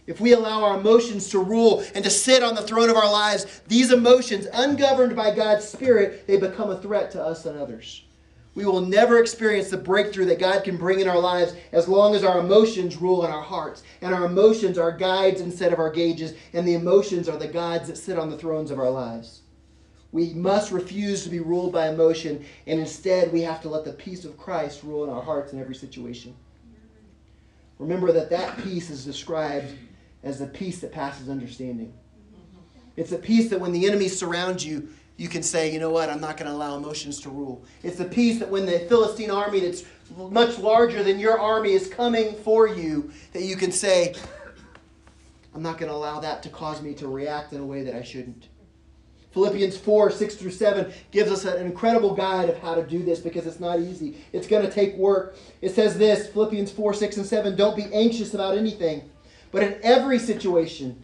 If 0.07 0.21
we 0.21 0.33
allow 0.33 0.63
our 0.63 0.79
emotions 0.79 1.29
to 1.31 1.41
rule 1.41 1.85
and 1.95 2.05
to 2.05 2.11
sit 2.11 2.43
on 2.43 2.55
the 2.55 2.63
throne 2.63 2.91
of 2.91 2.97
our 2.97 3.11
lives, 3.11 3.63
these 3.67 3.91
emotions, 3.91 4.47
ungoverned 4.53 5.17
by 5.17 5.35
God's 5.35 5.67
Spirit, 5.67 6.27
they 6.27 6.37
become 6.37 6.71
a 6.71 6.81
threat 6.81 7.11
to 7.13 7.23
us 7.23 7.45
and 7.45 7.59
others. 7.59 8.05
We 8.55 8.65
will 8.65 8.81
never 8.81 9.19
experience 9.19 9.69
the 9.69 9.77
breakthrough 9.77 10.25
that 10.27 10.39
God 10.39 10.65
can 10.65 10.79
bring 10.79 11.01
in 11.01 11.09
our 11.09 11.19
lives 11.19 11.55
as 11.73 11.89
long 11.89 12.15
as 12.15 12.25
our 12.25 12.39
emotions 12.39 12.97
rule 12.97 13.25
in 13.27 13.31
our 13.31 13.43
hearts. 13.43 13.83
And 14.01 14.15
our 14.15 14.25
emotions 14.25 14.79
are 14.79 14.91
guides 14.91 15.43
instead 15.43 15.75
of 15.75 15.79
our 15.79 15.91
gauges, 15.91 16.35
and 16.55 16.67
the 16.67 16.75
emotions 16.75 17.29
are 17.29 17.37
the 17.37 17.49
gods 17.49 17.89
that 17.89 17.99
sit 17.99 18.19
on 18.19 18.31
the 18.31 18.39
thrones 18.39 18.71
of 18.71 18.79
our 18.79 18.91
lives. 18.91 19.43
We 20.13 20.33
must 20.33 20.73
refuse 20.73 21.25
to 21.25 21.29
be 21.29 21.41
ruled 21.41 21.73
by 21.73 21.89
emotion, 21.89 22.47
and 22.67 22.81
instead 22.81 23.31
we 23.31 23.43
have 23.43 23.61
to 23.63 23.69
let 23.69 23.85
the 23.85 23.93
peace 23.93 24.25
of 24.25 24.39
Christ 24.39 24.83
rule 24.85 25.05
in 25.05 25.11
our 25.11 25.23
hearts 25.23 25.53
in 25.53 25.61
every 25.61 25.75
situation. 25.75 26.35
Remember 27.79 28.11
that 28.13 28.31
that 28.31 28.57
peace 28.65 28.89
is 28.89 29.05
described 29.05 29.67
as 30.23 30.39
the 30.39 30.47
peace 30.47 30.81
that 30.81 30.93
passes 30.93 31.29
understanding. 31.29 31.93
It's 32.97 33.13
a 33.13 33.19
peace 33.19 33.51
that 33.51 33.61
when 33.61 33.73
the 33.73 33.87
enemy 33.87 34.09
surrounds 34.09 34.65
you, 34.65 34.89
you 35.17 35.29
can 35.29 35.43
say, 35.43 35.73
you 35.73 35.79
know 35.79 35.91
what, 35.91 36.11
I'm 36.11 36.21
not 36.21 36.37
going 36.37 36.51
to 36.51 36.55
allow 36.55 36.77
emotions 36.77 37.21
to 37.23 37.31
rule. 37.31 37.65
It's 37.83 37.97
the 37.97 38.05
peace 38.05 38.39
that 38.39 38.51
when 38.51 38.67
the 38.67 38.81
Philistine 38.81 39.31
army 39.31 39.61
that's 39.61 39.85
much 40.17 40.59
larger 40.59 41.03
than 41.03 41.19
your 41.19 41.39
army 41.39 41.73
is 41.73 41.89
coming 41.89 42.35
for 42.35 42.69
you, 42.69 43.11
that 43.33 43.43
you 43.43 43.57
can 43.57 43.73
say, 43.73 44.15
I'm 45.55 45.63
not 45.63 45.79
going 45.79 45.91
to 45.91 45.97
allow 45.97 46.21
that 46.21 46.43
to 46.43 46.51
cause 46.51 46.83
me 46.83 46.93
to 46.95 47.09
react 47.09 47.53
in 47.53 47.61
a 47.61 47.65
way 47.65 47.83
that 47.83 47.95
I 47.95 48.03
shouldn't. 48.03 48.49
Philippians 49.33 49.77
4, 49.77 50.11
6 50.11 50.35
through 50.37 50.51
7 50.51 50.93
gives 51.11 51.31
us 51.31 51.45
an 51.45 51.65
incredible 51.65 52.15
guide 52.15 52.49
of 52.49 52.59
how 52.59 52.75
to 52.75 52.83
do 52.83 53.03
this 53.03 53.21
because 53.21 53.47
it's 53.47 53.61
not 53.61 53.79
easy. 53.79 54.17
It's 54.33 54.47
going 54.47 54.65
to 54.65 54.73
take 54.73 54.97
work. 54.97 55.37
It 55.61 55.75
says 55.75 55.99
this 55.99 56.27
Philippians 56.29 56.71
4, 56.73 56.95
6, 56.95 57.17
and 57.19 57.27
7 57.27 57.55
Don't 57.55 57.77
be 57.77 57.85
anxious 57.93 58.33
about 58.33 58.57
anything, 58.57 59.11
but 59.57 59.63
in 59.63 59.79
every 59.83 60.19
situation, 60.19 61.03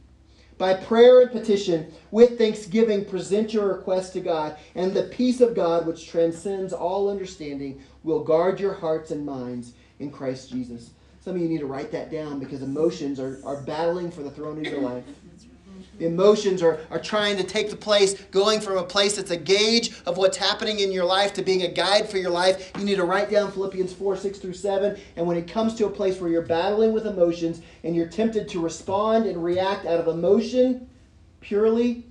by 0.58 0.74
prayer 0.74 1.22
and 1.22 1.30
petition, 1.30 1.90
with 2.10 2.36
thanksgiving, 2.36 3.02
present 3.02 3.54
your 3.54 3.66
request 3.66 4.12
to 4.12 4.20
God, 4.20 4.58
and 4.74 4.92
the 4.92 5.04
peace 5.04 5.40
of 5.40 5.54
God, 5.54 5.86
which 5.86 6.06
transcends 6.06 6.74
all 6.74 7.08
understanding, 7.08 7.80
will 8.02 8.22
guard 8.22 8.60
your 8.60 8.74
hearts 8.74 9.10
and 9.10 9.24
minds 9.24 9.72
in 10.00 10.10
Christ 10.10 10.50
Jesus. 10.50 10.90
Some 11.22 11.36
of 11.36 11.40
you 11.40 11.48
need 11.48 11.60
to 11.60 11.66
write 11.66 11.90
that 11.92 12.10
down 12.10 12.40
because 12.40 12.60
emotions 12.60 13.18
are, 13.18 13.40
are 13.42 13.62
battling 13.62 14.10
for 14.10 14.22
the 14.22 14.30
throne 14.30 14.58
of 14.58 14.70
your 14.70 14.82
life. 14.82 15.04
Emotions 16.02 16.62
are, 16.62 16.80
are 16.90 16.98
trying 16.98 17.36
to 17.36 17.44
take 17.44 17.70
the 17.70 17.76
place, 17.76 18.14
going 18.30 18.60
from 18.60 18.76
a 18.76 18.82
place 18.82 19.16
that's 19.16 19.30
a 19.30 19.36
gauge 19.36 19.92
of 20.06 20.16
what's 20.16 20.36
happening 20.36 20.80
in 20.80 20.92
your 20.92 21.04
life 21.04 21.32
to 21.34 21.42
being 21.42 21.62
a 21.62 21.68
guide 21.68 22.08
for 22.08 22.18
your 22.18 22.30
life. 22.30 22.70
You 22.78 22.84
need 22.84 22.96
to 22.96 23.04
write 23.04 23.30
down 23.30 23.50
Philippians 23.52 23.92
4 23.92 24.16
6 24.16 24.38
through 24.38 24.54
7. 24.54 24.98
And 25.16 25.26
when 25.26 25.36
it 25.36 25.48
comes 25.48 25.74
to 25.76 25.86
a 25.86 25.90
place 25.90 26.20
where 26.20 26.30
you're 26.30 26.42
battling 26.42 26.92
with 26.92 27.06
emotions 27.06 27.62
and 27.84 27.94
you're 27.94 28.08
tempted 28.08 28.48
to 28.48 28.60
respond 28.60 29.26
and 29.26 29.42
react 29.42 29.86
out 29.86 30.00
of 30.00 30.08
emotion 30.08 30.88
purely, 31.40 32.04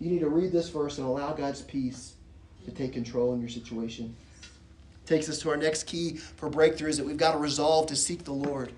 you 0.00 0.10
need 0.10 0.20
to 0.20 0.28
read 0.28 0.52
this 0.52 0.68
verse 0.68 0.98
and 0.98 1.06
allow 1.06 1.32
God's 1.32 1.62
peace 1.62 2.14
to 2.64 2.70
take 2.70 2.92
control 2.92 3.32
in 3.34 3.40
your 3.40 3.48
situation. 3.48 4.14
Takes 5.06 5.28
us 5.28 5.38
to 5.40 5.50
our 5.50 5.56
next 5.56 5.84
key 5.84 6.16
for 6.16 6.50
breakthroughs 6.50 6.98
that 6.98 7.06
we've 7.06 7.16
got 7.16 7.32
to 7.32 7.38
resolve 7.38 7.86
to 7.86 7.96
seek 7.96 8.24
the 8.24 8.32
Lord. 8.32 8.72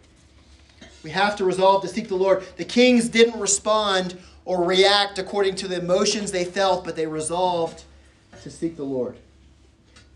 We 1.02 1.10
have 1.10 1.34
to 1.36 1.44
resolve 1.44 1.82
to 1.82 1.88
seek 1.88 2.08
the 2.08 2.14
Lord. 2.14 2.44
The 2.56 2.64
kings 2.64 3.08
didn't 3.08 3.40
respond 3.40 4.18
or 4.50 4.64
react 4.64 5.16
according 5.20 5.54
to 5.54 5.68
the 5.68 5.78
emotions 5.78 6.32
they 6.32 6.44
felt, 6.44 6.84
but 6.84 6.96
they 6.96 7.06
resolved 7.06 7.84
to 8.42 8.50
seek 8.50 8.74
the 8.74 8.82
Lord. 8.82 9.16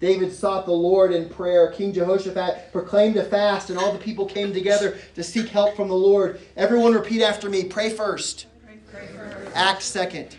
David 0.01 0.33
sought 0.33 0.66
the 0.66 0.73
Lord 0.73 1.12
in 1.12 1.29
prayer. 1.29 1.70
King 1.70 1.92
Jehoshaphat 1.92 2.73
proclaimed 2.73 3.16
a 3.16 3.23
fast, 3.23 3.70
and 3.70 3.79
all 3.79 3.92
the 3.92 3.99
people 3.99 4.27
came 4.27 4.53
together 4.53 4.99
to 5.14 5.23
seek 5.23 5.47
help 5.47 5.77
from 5.77 5.87
the 5.87 5.94
Lord. 5.94 6.40
Everyone 6.57 6.92
repeat 6.94 7.23
after 7.23 7.49
me 7.49 7.62
pray 7.62 7.90
first, 7.90 8.47
pray 8.90 9.07
first. 9.07 9.53
Act, 9.55 9.83
second. 9.83 10.37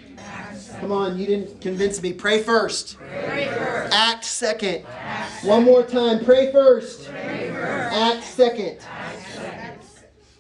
Come 0.82 0.92
on, 0.92 1.18
you 1.18 1.26
didn't 1.26 1.62
convince 1.62 2.02
me. 2.02 2.12
Pray 2.12 2.44
first, 2.44 2.98
pray 2.98 3.48
first. 3.48 3.94
Act, 3.94 4.26
second. 4.26 4.86
act 4.88 5.32
second. 5.36 5.50
One 5.50 5.64
more 5.64 5.84
time. 5.84 6.26
Pray 6.26 6.52
first, 6.52 7.08
pray 7.10 7.50
first. 7.50 7.96
Act, 7.96 8.24
second. 8.26 8.78
act 8.86 9.22
second. 9.36 9.80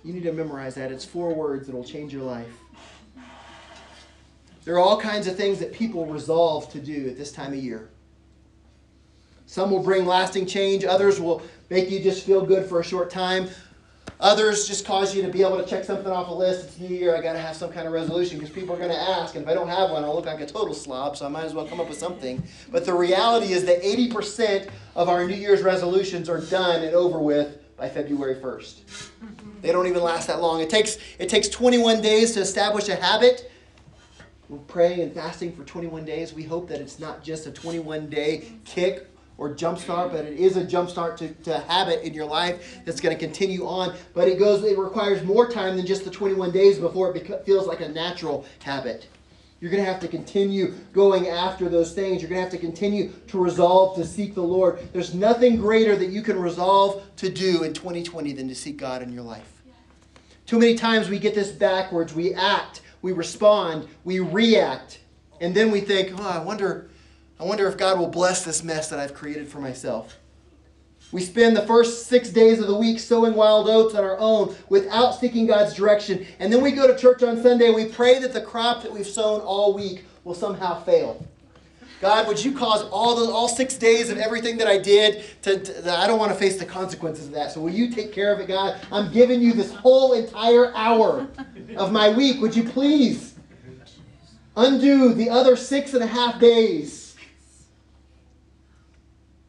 You 0.04 0.12
need 0.12 0.24
to 0.24 0.34
memorize 0.34 0.76
that. 0.76 0.92
It's 0.92 1.06
four 1.06 1.34
words 1.34 1.70
will 1.70 1.86
change 1.86 2.12
your 2.12 2.24
life. 2.24 2.65
There 4.66 4.74
are 4.76 4.80
all 4.80 5.00
kinds 5.00 5.28
of 5.28 5.36
things 5.36 5.60
that 5.60 5.72
people 5.72 6.08
resolve 6.08 6.72
to 6.72 6.80
do 6.80 7.08
at 7.08 7.18
this 7.18 7.32
time 7.32 7.54
of 7.54 7.60
year. 7.60 7.90
Some 9.46 9.70
will 9.70 9.84
bring 9.84 10.06
lasting 10.08 10.48
change, 10.48 10.84
others 10.84 11.22
will 11.22 11.44
make 11.70 11.92
you 11.92 12.02
just 12.02 12.26
feel 12.26 12.44
good 12.44 12.68
for 12.68 12.80
a 12.80 12.84
short 12.84 13.12
time. 13.12 13.48
Others 14.20 14.68
just 14.68 14.86
cause 14.86 15.16
you 15.16 15.22
to 15.22 15.28
be 15.28 15.42
able 15.42 15.62
to 15.62 15.66
check 15.66 15.84
something 15.84 16.08
off 16.08 16.30
a 16.30 16.34
list. 16.34 16.66
It's 16.66 16.80
New 16.80 16.88
Year, 16.88 17.16
I 17.16 17.22
got 17.22 17.34
to 17.34 17.40
have 17.40 17.56
some 17.56 17.72
kind 17.72 17.86
of 17.86 17.94
resolution 17.94 18.40
because 18.40 18.54
people 18.54 18.74
are 18.74 18.78
going 18.78 18.90
to 18.90 19.00
ask. 19.00 19.36
And 19.36 19.44
if 19.44 19.50
I 19.50 19.54
don't 19.54 19.68
have 19.68 19.92
one, 19.92 20.04
I'll 20.04 20.16
look 20.16 20.26
like 20.26 20.40
a 20.40 20.46
total 20.46 20.74
slob, 20.74 21.18
so 21.18 21.26
I 21.26 21.30
might 21.30 21.44
as 21.44 21.54
well 21.54 21.68
come 21.68 21.80
up 21.80 21.90
with 21.90 21.98
something. 21.98 22.42
But 22.72 22.86
the 22.86 22.94
reality 22.94 23.52
is 23.52 23.66
that 23.66 23.84
80% 23.84 24.70
of 24.96 25.10
our 25.10 25.28
New 25.28 25.36
Year's 25.36 25.62
resolutions 25.62 26.30
are 26.30 26.40
done 26.40 26.82
and 26.82 26.96
over 26.96 27.20
with 27.20 27.60
by 27.78 27.90
February 27.90 28.36
1st. 28.36 29.10
They 29.62 29.72
don't 29.72 29.86
even 29.86 30.02
last 30.02 30.28
that 30.28 30.42
long. 30.42 30.62
It 30.62 30.70
takes, 30.70 30.98
it 31.20 31.28
takes 31.28 31.50
21 31.50 32.02
days 32.02 32.32
to 32.34 32.40
establish 32.40 32.88
a 32.88 32.96
habit. 32.96 33.52
We're 34.50 34.58
praying 34.60 35.02
and 35.02 35.14
fasting 35.14 35.56
for 35.56 35.64
21 35.64 36.06
days. 36.06 36.34
We 36.34 36.44
hope 36.44 36.70
that 36.70 36.80
it's 36.80 37.00
not 37.00 37.24
just 37.24 37.48
a 37.48 37.52
21 37.52 38.10
day 38.10 38.46
kick 38.64 39.08
or 39.38 39.54
jumpstart, 39.54 40.12
but 40.12 40.26
it 40.26 40.40
is 40.40 40.56
a 40.56 40.64
jumpstart 40.64 41.18
to, 41.18 41.30
to 41.44 41.60
habit 41.62 42.04
in 42.04 42.14
your 42.14 42.26
life 42.26 42.80
that's 42.86 43.02
going 43.02 43.16
to 43.16 43.20
continue 43.20 43.66
on. 43.66 43.96
But 44.14 44.28
it 44.28 44.40
goes, 44.40 44.64
it 44.64 44.78
requires 44.78 45.24
more 45.24 45.50
time 45.50 45.76
than 45.76 45.86
just 45.86 46.06
the 46.06 46.12
21 46.12 46.52
days 46.52 46.78
before 46.78 47.16
it 47.16 47.24
beca- 47.24 47.44
feels 47.46 47.68
like 47.68 47.82
a 47.82 47.90
natural 47.90 48.46
habit. 48.64 49.08
You're 49.60 49.72
going 49.72 49.84
to 49.84 49.92
have 49.92 50.02
to 50.02 50.08
continue 50.08 50.76
going 50.94 51.28
after 51.28 51.68
those 51.70 51.94
things. 51.94 52.22
You're 52.22 52.30
going 52.30 52.40
to 52.40 52.44
have 52.44 52.52
to 52.52 52.58
continue 52.58 53.12
to 53.28 53.40
resolve 53.40 53.96
to 53.98 54.06
seek 54.06 54.36
the 54.36 54.44
Lord. 54.44 54.80
There's 54.94 55.16
nothing 55.16 55.58
greater 55.58 55.96
that 55.96 56.10
you 56.10 56.22
can 56.22 56.38
resolve 56.40 57.04
to 57.18 57.30
do 57.30 57.64
in 57.64 57.74
2020 57.74 58.34
than 58.34 58.48
to 58.48 58.56
seek 58.56 58.78
God 58.78 59.02
in 59.02 59.12
your 59.12 59.24
life. 59.24 59.64
Too 60.46 60.60
many 60.60 60.76
times 60.76 61.10
we 61.10 61.18
get 61.18 61.34
this 61.34 61.52
backwards. 61.52 62.14
We 62.14 62.34
act 62.36 62.82
we 63.06 63.12
respond, 63.12 63.88
we 64.04 64.20
react, 64.20 64.98
and 65.40 65.54
then 65.54 65.70
we 65.70 65.80
think, 65.80 66.20
oh, 66.20 66.28
I 66.28 66.40
wonder, 66.40 66.90
I 67.40 67.44
wonder 67.44 67.68
if 67.68 67.78
God 67.78 68.00
will 68.00 68.08
bless 68.08 68.44
this 68.44 68.64
mess 68.64 68.90
that 68.90 68.98
I've 68.98 69.14
created 69.14 69.48
for 69.48 69.60
myself. 69.60 70.18
We 71.12 71.22
spend 71.22 71.56
the 71.56 71.68
first 71.68 72.08
six 72.08 72.32
days 72.32 72.60
of 72.60 72.66
the 72.66 72.76
week 72.76 72.98
sowing 72.98 73.36
wild 73.36 73.70
oats 73.70 73.94
on 73.94 74.04
our 74.04 74.18
own 74.18 74.56
without 74.70 75.12
seeking 75.20 75.46
God's 75.46 75.76
direction. 75.76 76.26
And 76.40 76.52
then 76.52 76.64
we 76.64 76.72
go 76.72 76.88
to 76.88 76.98
church 76.98 77.22
on 77.22 77.40
Sunday 77.44 77.68
and 77.68 77.76
we 77.76 77.86
pray 77.86 78.18
that 78.18 78.34
the 78.34 78.42
crop 78.42 78.82
that 78.82 78.92
we've 78.92 79.06
sown 79.06 79.40
all 79.42 79.76
week 79.76 80.06
will 80.24 80.34
somehow 80.34 80.82
fail. 80.82 81.24
God, 82.02 82.28
would 82.28 82.44
you 82.44 82.52
cause 82.52 82.84
all 82.84 83.16
the 83.16 83.32
all 83.32 83.48
six 83.48 83.76
days 83.76 84.10
of 84.10 84.18
everything 84.18 84.58
that 84.58 84.68
I 84.68 84.78
did 84.78 85.24
to, 85.44 85.60
to, 85.60 85.98
I 85.98 86.08
don't 86.08 86.20
want 86.20 86.32
to 86.32 86.38
face 86.38 86.58
the 86.58 86.66
consequences 86.66 87.28
of 87.28 87.34
that. 87.34 87.52
So 87.52 87.62
will 87.62 87.72
you 87.72 87.90
take 87.90 88.12
care 88.12 88.34
of 88.34 88.40
it, 88.40 88.48
God? 88.48 88.80
I'm 88.92 89.12
giving 89.12 89.42
you 89.42 89.54
this 89.54 89.74
whole 89.74 90.14
entire 90.14 90.76
hour 90.76 91.28
of 91.78 91.92
my 91.92 92.10
week. 92.10 92.42
Would 92.42 92.56
you 92.56 92.64
please 92.64 93.36
undo 94.58 95.14
the 95.14 95.30
other 95.30 95.56
six 95.56 95.94
and 95.94 96.04
a 96.04 96.08
half 96.08 96.40
days? 96.40 97.16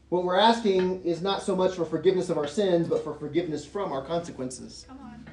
What 0.09 0.25
we're 0.25 0.39
asking 0.39 1.05
is 1.05 1.21
not 1.21 1.43
so 1.43 1.57
much 1.57 1.75
for 1.75 1.85
forgiveness 1.85 2.31
of 2.31 2.39
our 2.39 2.47
sins, 2.47 2.87
but 2.87 3.03
for 3.03 3.13
forgiveness 3.13 3.67
from 3.67 3.93
our 3.93 4.03
consequences. 4.03 4.87
Come 4.87 4.99
on. 5.03 5.27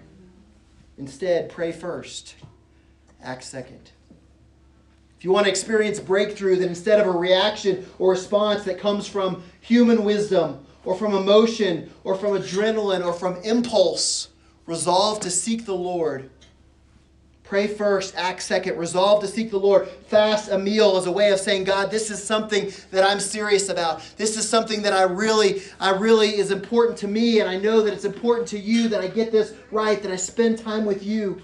Instead, 0.98 1.50
pray 1.50 1.72
first, 1.72 2.36
act 3.22 3.44
second. 3.44 3.93
If 5.24 5.26
you 5.26 5.32
want 5.32 5.46
to 5.46 5.52
experience 5.52 6.02
breakthrough, 6.02 6.58
then 6.58 6.68
instead 6.68 7.00
of 7.00 7.08
a 7.08 7.18
reaction 7.18 7.86
or 7.98 8.12
response 8.12 8.66
that 8.66 8.78
comes 8.78 9.08
from 9.08 9.42
human 9.62 10.04
wisdom 10.04 10.66
or 10.84 10.98
from 10.98 11.14
emotion 11.14 11.90
or 12.04 12.16
from 12.16 12.32
adrenaline 12.32 13.06
or 13.06 13.14
from 13.14 13.38
impulse, 13.38 14.28
resolve 14.66 15.22
to 15.22 15.30
seek 15.30 15.66
the 15.66 15.74
Lord. 15.74 16.30
Pray 17.46 17.68
first, 17.68 18.14
act 18.18 18.42
second. 18.42 18.78
Resolve 18.78 19.22
to 19.22 19.28
seek 19.30 19.50
the 19.50 19.58
Lord. 19.58 19.88
Fast 19.88 20.52
a 20.52 20.58
meal 20.58 20.98
as 20.98 21.06
a 21.06 21.12
way 21.14 21.32
of 21.32 21.40
saying, 21.40 21.64
God, 21.64 21.90
this 21.90 22.12
is 22.12 22.22
something 22.22 22.74
that 22.92 23.10
I'm 23.10 23.22
serious 23.22 23.70
about. 23.70 24.02
This 24.18 24.36
is 24.36 24.50
something 24.50 24.82
that 24.82 24.92
I 24.92 25.04
really, 25.04 25.62
I 25.80 25.92
really 25.92 26.36
is 26.36 26.52
important 26.52 26.98
to 26.98 27.08
me, 27.08 27.40
and 27.40 27.50
I 27.50 27.56
know 27.56 27.82
that 27.82 27.94
it's 27.94 28.04
important 28.04 28.50
to 28.50 28.60
you 28.60 28.90
that 28.90 29.00
I 29.00 29.08
get 29.08 29.32
this 29.32 29.54
right, 29.72 30.04
that 30.04 30.12
I 30.12 30.18
spend 30.18 30.58
time 30.58 30.84
with 30.84 31.02
you. 31.02 31.42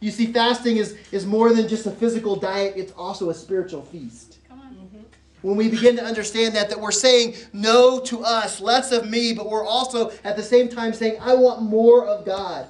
You 0.00 0.10
see, 0.10 0.32
fasting 0.32 0.78
is, 0.78 0.96
is 1.12 1.26
more 1.26 1.52
than 1.52 1.68
just 1.68 1.86
a 1.86 1.90
physical 1.90 2.34
diet, 2.34 2.74
it's 2.76 2.92
also 2.92 3.28
a 3.28 3.34
spiritual 3.34 3.82
feast. 3.82 4.38
Mm-hmm. 4.50 5.00
When 5.42 5.56
we 5.56 5.68
begin 5.68 5.94
to 5.96 6.02
understand 6.04 6.54
that, 6.56 6.70
that 6.70 6.80
we're 6.80 6.90
saying 6.90 7.34
no 7.52 8.00
to 8.00 8.24
us, 8.24 8.60
less 8.60 8.92
of 8.92 9.08
me, 9.08 9.34
but 9.34 9.48
we're 9.48 9.66
also 9.66 10.10
at 10.24 10.36
the 10.36 10.42
same 10.42 10.70
time 10.70 10.94
saying, 10.94 11.18
I 11.20 11.34
want 11.34 11.62
more 11.62 12.06
of 12.06 12.24
God. 12.24 12.66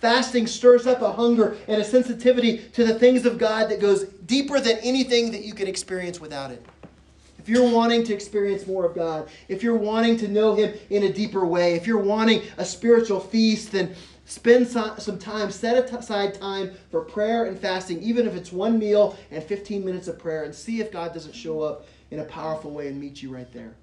Fasting 0.00 0.46
stirs 0.46 0.86
up 0.86 1.02
a 1.02 1.12
hunger 1.12 1.56
and 1.68 1.80
a 1.80 1.84
sensitivity 1.84 2.58
to 2.74 2.84
the 2.84 2.98
things 2.98 3.24
of 3.24 3.38
God 3.38 3.70
that 3.70 3.80
goes 3.80 4.04
deeper 4.04 4.60
than 4.60 4.76
anything 4.78 5.30
that 5.30 5.42
you 5.42 5.54
can 5.54 5.68
experience 5.68 6.20
without 6.20 6.50
it. 6.50 6.64
If 7.38 7.48
you're 7.48 7.70
wanting 7.70 8.02
to 8.04 8.12
experience 8.12 8.66
more 8.66 8.84
of 8.84 8.94
God, 8.94 9.28
if 9.48 9.62
you're 9.62 9.76
wanting 9.76 10.16
to 10.18 10.28
know 10.28 10.56
Him 10.56 10.74
in 10.90 11.04
a 11.04 11.12
deeper 11.12 11.46
way, 11.46 11.74
if 11.74 11.86
you're 11.86 11.96
wanting 11.96 12.42
a 12.58 12.64
spiritual 12.64 13.20
feast, 13.20 13.70
then 13.70 13.94
spend 14.26 14.66
some 14.68 15.18
time, 15.18 15.50
set 15.50 15.90
aside 15.92 16.34
time 16.34 16.72
for 16.90 17.00
prayer 17.00 17.46
and 17.46 17.58
fasting, 17.58 18.02
even 18.02 18.26
if 18.26 18.34
it's 18.34 18.52
one 18.52 18.78
meal 18.78 19.16
and 19.30 19.42
15 19.42 19.84
minutes 19.84 20.08
of 20.08 20.18
prayer, 20.18 20.42
and 20.42 20.54
see 20.54 20.80
if 20.80 20.92
God 20.92 21.14
doesn't 21.14 21.34
show 21.34 21.62
up 21.62 21.86
in 22.10 22.18
a 22.18 22.24
powerful 22.24 22.72
way 22.72 22.88
and 22.88 23.00
meet 23.00 23.22
you 23.22 23.32
right 23.32 23.50
there. 23.52 23.74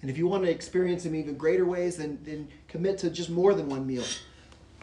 And 0.00 0.10
if 0.10 0.16
you 0.16 0.28
want 0.28 0.44
to 0.44 0.50
experience 0.50 1.04
Him 1.04 1.16
even 1.16 1.36
greater 1.36 1.64
ways, 1.64 1.96
then, 1.96 2.18
then 2.22 2.48
commit 2.68 2.98
to 2.98 3.10
just 3.10 3.30
more 3.30 3.54
than 3.54 3.68
one 3.68 3.86
meal. 3.86 4.04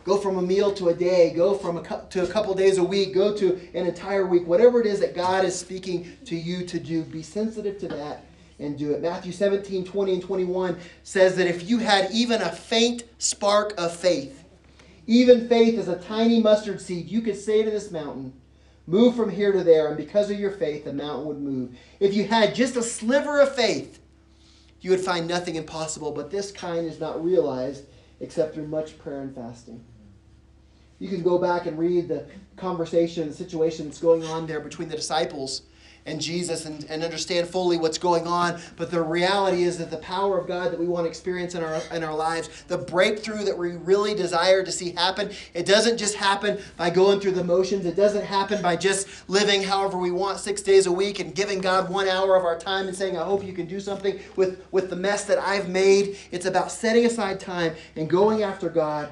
Go 0.03 0.17
from 0.17 0.37
a 0.37 0.41
meal 0.41 0.73
to 0.73 0.89
a 0.89 0.93
day. 0.93 1.31
Go 1.33 1.53
from 1.53 1.77
a 1.77 2.07
to 2.09 2.23
a 2.23 2.27
couple 2.27 2.53
days 2.53 2.77
a 2.77 2.83
week. 2.83 3.13
Go 3.13 3.35
to 3.37 3.55
an 3.73 3.87
entire 3.87 4.25
week. 4.25 4.45
Whatever 4.45 4.81
it 4.81 4.87
is 4.87 4.99
that 4.99 5.15
God 5.15 5.45
is 5.45 5.57
speaking 5.57 6.11
to 6.25 6.35
you 6.35 6.65
to 6.65 6.79
do, 6.79 7.03
be 7.03 7.23
sensitive 7.23 7.79
to 7.79 7.87
that 7.87 8.25
and 8.59 8.77
do 8.77 8.91
it. 8.91 9.01
Matthew 9.01 9.31
17, 9.31 9.85
20, 9.85 10.13
and 10.13 10.21
21 10.21 10.77
says 11.03 11.35
that 11.35 11.47
if 11.47 11.69
you 11.69 11.79
had 11.79 12.11
even 12.11 12.41
a 12.41 12.51
faint 12.51 13.03
spark 13.17 13.73
of 13.77 13.95
faith, 13.95 14.43
even 15.07 15.47
faith 15.47 15.77
as 15.77 15.87
a 15.87 15.97
tiny 15.97 16.41
mustard 16.41 16.81
seed, 16.81 17.09
you 17.09 17.21
could 17.21 17.37
say 17.37 17.63
to 17.63 17.69
this 17.69 17.91
mountain, 17.91 18.33
Move 18.87 19.15
from 19.15 19.31
here 19.31 19.51
to 19.51 19.63
there, 19.63 19.87
and 19.87 19.97
because 19.97 20.29
of 20.29 20.39
your 20.39 20.51
faith, 20.51 20.85
the 20.85 20.93
mountain 20.93 21.25
would 21.25 21.41
move. 21.41 21.75
If 21.99 22.13
you 22.13 22.27
had 22.27 22.53
just 22.53 22.75
a 22.75 22.83
sliver 22.83 23.41
of 23.41 23.55
faith, 23.55 23.99
you 24.81 24.91
would 24.91 24.99
find 24.99 25.27
nothing 25.27 25.55
impossible, 25.55 26.11
but 26.11 26.29
this 26.29 26.51
kind 26.51 26.85
is 26.85 26.99
not 26.99 27.23
realized 27.23 27.85
except 28.19 28.53
through 28.53 28.67
much 28.67 28.99
prayer 28.99 29.21
and 29.21 29.33
fasting. 29.33 29.83
You 30.99 31.09
can 31.09 31.23
go 31.23 31.39
back 31.39 31.65
and 31.65 31.79
read 31.79 32.07
the 32.07 32.27
conversation, 32.57 33.27
the 33.27 33.33
situation 33.33 33.87
that's 33.87 33.99
going 33.99 34.23
on 34.23 34.45
there 34.45 34.59
between 34.59 34.87
the 34.87 34.95
disciples 34.95 35.63
and 36.05 36.21
Jesus 36.21 36.65
and, 36.65 36.85
and 36.89 37.03
understand 37.03 37.47
fully 37.47 37.77
what's 37.77 37.97
going 37.97 38.27
on. 38.27 38.59
But 38.77 38.91
the 38.91 39.01
reality 39.01 39.63
is 39.63 39.77
that 39.79 39.89
the 39.89 39.97
power 39.97 40.37
of 40.37 40.47
God 40.47 40.71
that 40.71 40.79
we 40.79 40.87
want 40.87 41.05
to 41.05 41.09
experience 41.09 41.55
in 41.55 41.63
our, 41.63 41.81
in 41.91 42.03
our 42.03 42.13
lives, 42.13 42.63
the 42.67 42.77
breakthrough 42.77 43.43
that 43.45 43.57
we 43.57 43.71
really 43.71 44.13
desire 44.13 44.63
to 44.63 44.71
see 44.71 44.91
happen, 44.91 45.31
it 45.53 45.65
doesn't 45.65 45.97
just 45.97 46.15
happen 46.15 46.59
by 46.77 46.91
going 46.91 47.19
through 47.19 47.31
the 47.31 47.43
motions. 47.43 47.85
It 47.85 47.95
doesn't 47.95 48.25
happen 48.25 48.61
by 48.61 48.75
just 48.75 49.27
living 49.29 49.63
however 49.63 49.97
we 49.97 50.11
want 50.11 50.39
six 50.39 50.61
days 50.61 50.85
a 50.85 50.91
week 50.91 51.19
and 51.19 51.33
giving 51.33 51.59
God 51.59 51.89
one 51.89 52.07
hour 52.07 52.35
of 52.35 52.45
our 52.45 52.57
time 52.57 52.87
and 52.87 52.95
saying, 52.95 53.17
I 53.17 53.23
hope 53.23 53.43
you 53.43 53.53
can 53.53 53.65
do 53.65 53.79
something 53.79 54.19
with, 54.35 54.63
with 54.71 54.89
the 54.89 54.95
mess 54.95 55.25
that 55.25 55.39
I've 55.39 55.69
made. 55.69 56.17
It's 56.31 56.45
about 56.45 56.71
setting 56.71 57.05
aside 57.05 57.39
time 57.39 57.73
and 57.95 58.09
going 58.09 58.43
after 58.43 58.69
God 58.69 59.09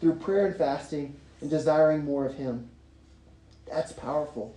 through 0.00 0.14
prayer 0.14 0.46
and 0.46 0.56
fasting 0.56 1.14
and 1.42 1.50
desiring 1.50 2.04
more 2.04 2.24
of 2.24 2.34
Him. 2.34 2.68
That's 3.70 3.92
powerful. 3.92 4.54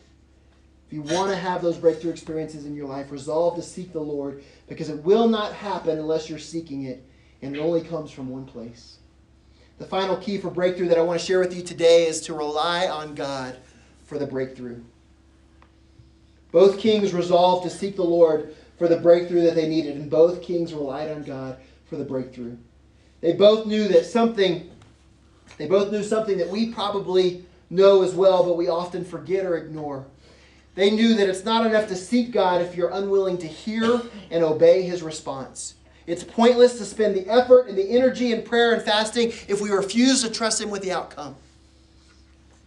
You 0.93 1.01
want 1.01 1.31
to 1.31 1.35
have 1.35 1.63
those 1.63 1.79
breakthrough 1.79 2.11
experiences 2.11 2.67
in 2.67 2.75
your 2.75 2.87
life, 2.87 3.11
resolve 3.11 3.55
to 3.55 3.63
seek 3.63 3.91
the 3.91 3.99
Lord 3.99 4.43
because 4.67 4.91
it 4.91 5.03
will 5.03 5.27
not 5.27 5.51
happen 5.51 5.97
unless 5.97 6.29
you're 6.29 6.37
seeking 6.37 6.83
it, 6.83 7.03
and 7.41 7.55
it 7.55 7.59
only 7.59 7.81
comes 7.81 8.11
from 8.11 8.29
one 8.29 8.45
place. 8.45 8.97
The 9.79 9.85
final 9.85 10.15
key 10.17 10.37
for 10.37 10.51
breakthrough 10.51 10.89
that 10.89 10.99
I 10.99 11.01
want 11.01 11.19
to 11.19 11.25
share 11.25 11.39
with 11.39 11.55
you 11.55 11.63
today 11.63 12.05
is 12.05 12.21
to 12.21 12.35
rely 12.35 12.89
on 12.89 13.15
God 13.15 13.57
for 14.05 14.19
the 14.19 14.27
breakthrough. 14.27 14.83
Both 16.51 16.77
kings 16.77 17.11
resolved 17.11 17.63
to 17.63 17.75
seek 17.75 17.95
the 17.95 18.03
Lord 18.03 18.55
for 18.77 18.87
the 18.87 18.97
breakthrough 18.97 19.41
that 19.45 19.55
they 19.55 19.67
needed, 19.67 19.95
and 19.95 20.11
both 20.11 20.43
kings 20.43 20.75
relied 20.75 21.09
on 21.09 21.23
God 21.23 21.57
for 21.87 21.95
the 21.95 22.05
breakthrough. 22.05 22.55
They 23.19 23.33
both 23.33 23.65
knew 23.65 23.87
that 23.87 24.05
something, 24.05 24.69
they 25.57 25.65
both 25.65 25.91
knew 25.91 26.03
something 26.03 26.37
that 26.37 26.49
we 26.49 26.71
probably 26.71 27.45
know 27.71 28.03
as 28.03 28.13
well, 28.13 28.43
but 28.43 28.57
we 28.57 28.67
often 28.67 29.03
forget 29.03 29.43
or 29.43 29.57
ignore. 29.57 30.05
They 30.75 30.89
knew 30.89 31.13
that 31.15 31.29
it's 31.29 31.45
not 31.45 31.65
enough 31.65 31.87
to 31.89 31.95
seek 31.95 32.31
God 32.31 32.61
if 32.61 32.75
you're 32.75 32.89
unwilling 32.89 33.37
to 33.39 33.47
hear 33.47 34.01
and 34.31 34.43
obey 34.43 34.81
his 34.81 35.03
response. 35.03 35.75
It's 36.07 36.23
pointless 36.23 36.77
to 36.79 36.85
spend 36.85 37.15
the 37.15 37.29
effort 37.29 37.67
and 37.67 37.77
the 37.77 37.89
energy 37.91 38.33
in 38.33 38.41
prayer 38.41 38.73
and 38.73 38.81
fasting 38.81 39.29
if 39.47 39.61
we 39.61 39.69
refuse 39.69 40.21
to 40.23 40.31
trust 40.31 40.61
him 40.61 40.69
with 40.69 40.81
the 40.81 40.91
outcome. 40.91 41.35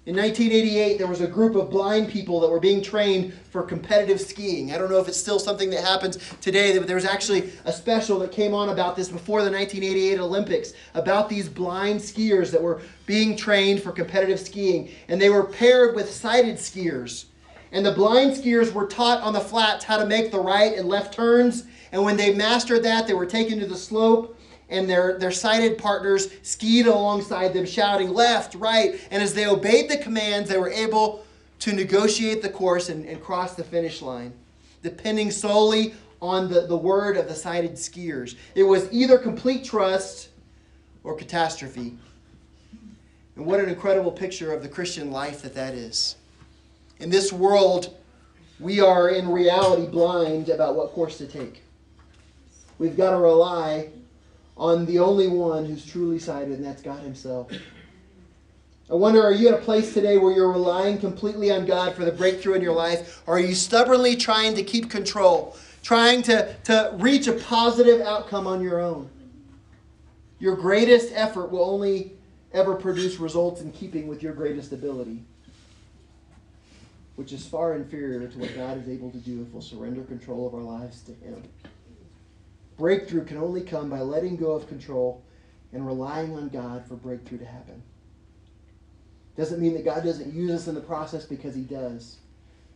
In 0.07 0.15
1988, 0.15 0.99
there 0.99 1.09
was 1.09 1.21
a 1.21 1.27
group 1.27 1.57
of 1.57 1.69
blind 1.69 2.09
people 2.09 2.39
that 2.39 2.49
were 2.49 2.61
being 2.61 2.81
trained 2.81 3.35
for 3.51 3.65
competitive 3.65 4.21
skiing. 4.21 4.73
I 4.73 4.79
don't 4.79 4.89
know 4.89 5.01
if 5.01 5.09
it's 5.09 5.19
still 5.19 5.41
something 5.41 5.69
that 5.71 5.83
happens 5.83 6.17
today, 6.41 6.79
but 6.79 6.87
there 6.87 6.95
was 6.95 7.05
actually 7.05 7.51
a 7.65 7.73
special 7.73 8.21
that 8.21 8.31
came 8.31 8.55
on 8.55 8.69
about 8.69 8.95
this 8.95 9.09
before 9.09 9.43
the 9.43 9.51
1988 9.51 10.21
Olympics 10.21 10.75
about 10.95 11.29
these 11.29 11.49
blind 11.49 11.99
skiers 11.99 12.53
that 12.53 12.63
were 12.63 12.81
being 13.07 13.37
trained 13.37 13.83
for 13.83 13.91
competitive 13.91 14.39
skiing. 14.39 14.91
And 15.09 15.21
they 15.21 15.29
were 15.29 15.43
paired 15.43 15.97
with 15.97 16.09
sighted 16.09 16.55
skiers 16.55 17.25
and 17.77 17.85
the 17.85 17.93
blind 17.93 18.33
skiers 18.33 18.73
were 18.73 18.87
taught 18.87 19.21
on 19.21 19.35
the 19.35 19.41
flats 19.41 19.85
how 19.85 19.99
to 19.99 20.07
make 20.07 20.31
the 20.31 20.41
right 20.41 20.79
and 20.79 20.89
left 20.89 21.13
turns. 21.13 21.65
And 21.93 22.03
when 22.03 22.17
they 22.17 22.33
mastered 22.33 22.83
that, 22.85 23.07
they 23.07 23.13
were 23.13 23.27
taken 23.27 23.61
to 23.61 23.67
the 23.67 23.77
slope, 23.77 24.35
and 24.71 24.89
their, 24.89 25.19
their 25.19 25.31
sighted 25.31 25.77
partners 25.77 26.31
skied 26.41 26.87
alongside 26.87 27.53
them, 27.53 27.67
shouting 27.67 28.15
left, 28.15 28.55
right. 28.55 28.99
And 29.11 29.23
as 29.23 29.35
they 29.35 29.47
obeyed 29.47 29.91
the 29.91 29.99
commands, 29.99 30.49
they 30.49 30.57
were 30.57 30.71
able 30.71 31.27
to 31.59 31.75
negotiate 31.75 32.41
the 32.41 32.49
course 32.49 32.89
and, 32.89 33.05
and 33.05 33.23
cross 33.23 33.57
the 33.57 33.65
finish 33.65 34.01
line, 34.01 34.33
depending 34.83 35.31
solely 35.31 35.95
on 36.23 36.51
the, 36.51 36.63
the 36.63 36.77
word 36.79 37.19
of 37.19 37.29
the 37.29 37.35
sighted 37.35 37.73
skiers. 37.73 38.37
It 38.55 38.63
was 38.63 38.91
either 38.91 39.19
complete 39.19 39.65
trust 39.65 40.31
or 41.05 41.15
catastrophe. 41.15 41.99
And 43.37 43.45
what 43.45 43.61
an 43.61 43.69
incredible 43.69 44.13
picture 44.13 44.55
of 44.55 44.63
the 44.63 44.69
Christian 44.71 45.11
life 45.11 45.43
that 45.43 45.55
that 45.57 45.75
is. 45.75 46.17
In 46.99 47.11
this 47.11 47.33
world, 47.33 47.95
we 48.59 48.81
are 48.81 49.11
in 49.11 49.29
reality 49.29 49.87
blind 49.87 50.49
about 50.49 50.77
what 50.77 50.93
course 50.93 51.19
to 51.19 51.27
take. 51.27 51.63
We've 52.79 52.97
got 52.97 53.11
to 53.11 53.19
rely 53.19 53.91
on 54.57 54.87
the 54.87 54.99
only 54.99 55.29
one 55.29 55.67
who's 55.67 55.85
truly 55.85 56.19
sighted, 56.19 56.55
and 56.55 56.65
that's 56.65 56.83
God 56.83 57.03
Himself. 57.03 57.53
I 58.91 58.95
wonder, 58.95 59.23
are 59.23 59.33
you 59.33 59.49
at 59.49 59.55
a 59.55 59.63
place 59.63 59.93
today 59.93 60.17
where 60.17 60.33
you're 60.33 60.53
relying 60.53 60.99
completely 60.99 61.51
on 61.51 61.67
God 61.67 61.95
for 61.95 62.05
the 62.05 62.13
breakthrough 62.13 62.55
in 62.55 62.63
your 62.63 62.75
life? 62.75 63.23
Or 63.27 63.37
are 63.37 63.41
you 63.41 63.55
stubbornly 63.55 64.17
trying 64.17 64.55
to 64.55 64.63
keep 64.63 64.89
control, 64.89 65.57
trying 65.83 66.23
to, 66.23 66.55
to 66.65 66.93
reach 66.95 67.27
a 67.27 67.33
positive 67.33 68.01
outcome 68.01 68.47
on 68.47 68.63
your 68.63 68.81
own? 68.81 69.11
Your 70.39 70.55
greatest 70.55 71.13
effort 71.15 71.51
will 71.51 71.69
only 71.69 72.13
ever 72.53 72.75
produce 72.75 73.19
results 73.19 73.61
in 73.61 73.73
keeping 73.73 74.07
with 74.07 74.23
your 74.23 74.33
greatest 74.33 74.73
ability 74.73 75.25
which 77.17 77.33
is 77.33 77.47
far 77.47 77.75
inferior 77.75 78.29
to 78.29 78.39
what 78.39 78.55
God 78.55 78.79
is 78.79 78.89
able 78.89 79.11
to 79.11 79.19
do 79.19 79.43
if 79.43 79.53
we'll 79.53 79.63
surrender 79.63 80.03
control 80.05 80.47
of 80.47 80.55
our 80.55 80.63
lives 80.63 81.03
to 81.03 81.13
Him. 81.13 81.43
Breakthrough 82.77 83.25
can 83.25 83.39
only 83.39 83.63
come 83.63 83.89
by 83.89 84.01
letting 84.01 84.37
go 84.37 84.53
of 84.53 84.69
control 84.69 85.25
and 85.73 85.87
relying 85.87 86.37
on 86.37 86.49
God 86.49 86.87
for 86.87 86.95
breakthrough 86.95 87.39
to 87.39 87.47
happen. 87.47 87.83
Doesn't 89.37 89.61
mean 89.61 89.75
that 89.75 89.85
God 89.85 90.05
doesn't 90.05 90.33
use 90.33 90.51
us 90.51 90.69
in 90.69 90.75
the 90.75 90.81
process 90.81 91.25
because 91.25 91.55
He 91.55 91.63
does, 91.63 92.19